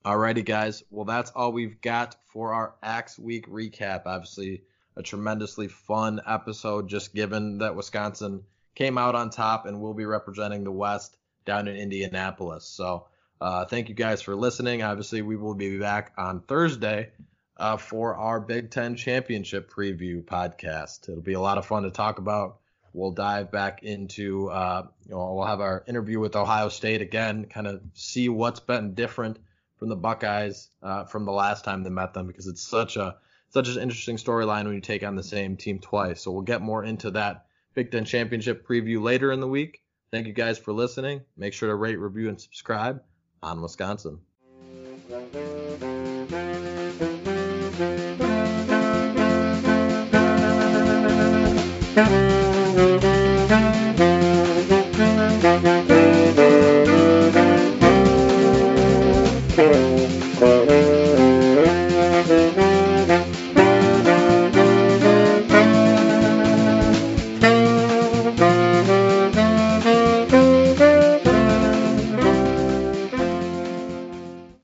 Alrighty, 0.04 0.44
guys. 0.44 0.84
Well, 0.90 1.04
that's 1.04 1.32
all 1.32 1.52
we've 1.52 1.80
got 1.80 2.16
for 2.32 2.52
our 2.52 2.74
Axe 2.82 3.18
Week 3.18 3.48
recap. 3.48 4.02
Obviously, 4.06 4.62
a 4.96 5.02
tremendously 5.02 5.68
fun 5.68 6.20
episode, 6.26 6.88
just 6.88 7.14
given 7.14 7.58
that 7.58 7.76
Wisconsin 7.76 8.42
came 8.74 8.98
out 8.98 9.14
on 9.14 9.30
top 9.30 9.66
and 9.66 9.80
will 9.80 9.94
be 9.94 10.04
representing 10.04 10.64
the 10.64 10.72
West 10.72 11.16
down 11.44 11.68
in 11.68 11.76
Indianapolis. 11.76 12.64
So 12.64 13.06
uh, 13.40 13.64
thank 13.66 13.88
you 13.88 13.94
guys 13.94 14.22
for 14.22 14.34
listening. 14.34 14.82
Obviously, 14.82 15.22
we 15.22 15.36
will 15.36 15.54
be 15.54 15.78
back 15.78 16.12
on 16.16 16.40
Thursday 16.40 17.10
uh, 17.56 17.76
for 17.76 18.14
our 18.16 18.40
Big 18.40 18.70
Ten 18.70 18.96
Championship 18.96 19.70
preview 19.70 20.22
podcast. 20.22 21.08
It'll 21.08 21.22
be 21.22 21.34
a 21.34 21.40
lot 21.40 21.58
of 21.58 21.66
fun 21.66 21.82
to 21.84 21.90
talk 21.90 22.18
about. 22.18 22.58
We'll 22.92 23.12
dive 23.12 23.50
back 23.50 23.82
into, 23.82 24.48
uh, 24.48 24.86
you 25.04 25.10
know, 25.10 25.34
we'll 25.34 25.46
have 25.46 25.60
our 25.60 25.84
interview 25.86 26.18
with 26.18 26.34
Ohio 26.34 26.70
State 26.70 27.02
again, 27.02 27.44
kind 27.44 27.66
of 27.66 27.82
see 27.92 28.30
what's 28.30 28.60
been 28.60 28.94
different 28.94 29.38
from 29.78 29.90
the 29.90 29.96
Buckeyes 29.96 30.68
uh, 30.82 31.04
from 31.04 31.26
the 31.26 31.32
last 31.32 31.64
time 31.64 31.82
they 31.82 31.90
met 31.90 32.14
them 32.14 32.26
because 32.26 32.46
it's 32.46 32.62
such 32.62 32.96
a 32.96 33.16
such 33.50 33.68
an 33.68 33.80
interesting 33.80 34.16
storyline 34.16 34.64
when 34.64 34.74
you 34.74 34.80
take 34.80 35.02
on 35.02 35.16
the 35.16 35.22
same 35.22 35.56
team 35.56 35.78
twice. 35.78 36.22
So 36.22 36.30
we'll 36.30 36.42
get 36.42 36.62
more 36.62 36.84
into 36.84 37.10
that 37.12 37.46
Big 37.74 37.90
Ten 37.90 38.04
Championship 38.04 38.66
preview 38.66 39.02
later 39.02 39.32
in 39.32 39.40
the 39.40 39.48
week. 39.48 39.82
Thank 40.10 40.26
you 40.26 40.32
guys 40.32 40.58
for 40.58 40.72
listening. 40.72 41.22
Make 41.36 41.52
sure 41.52 41.68
to 41.68 41.74
rate, 41.74 41.98
review, 41.98 42.28
and 42.28 42.40
subscribe 42.40 43.02
on 43.42 43.60
Wisconsin. 43.60 44.20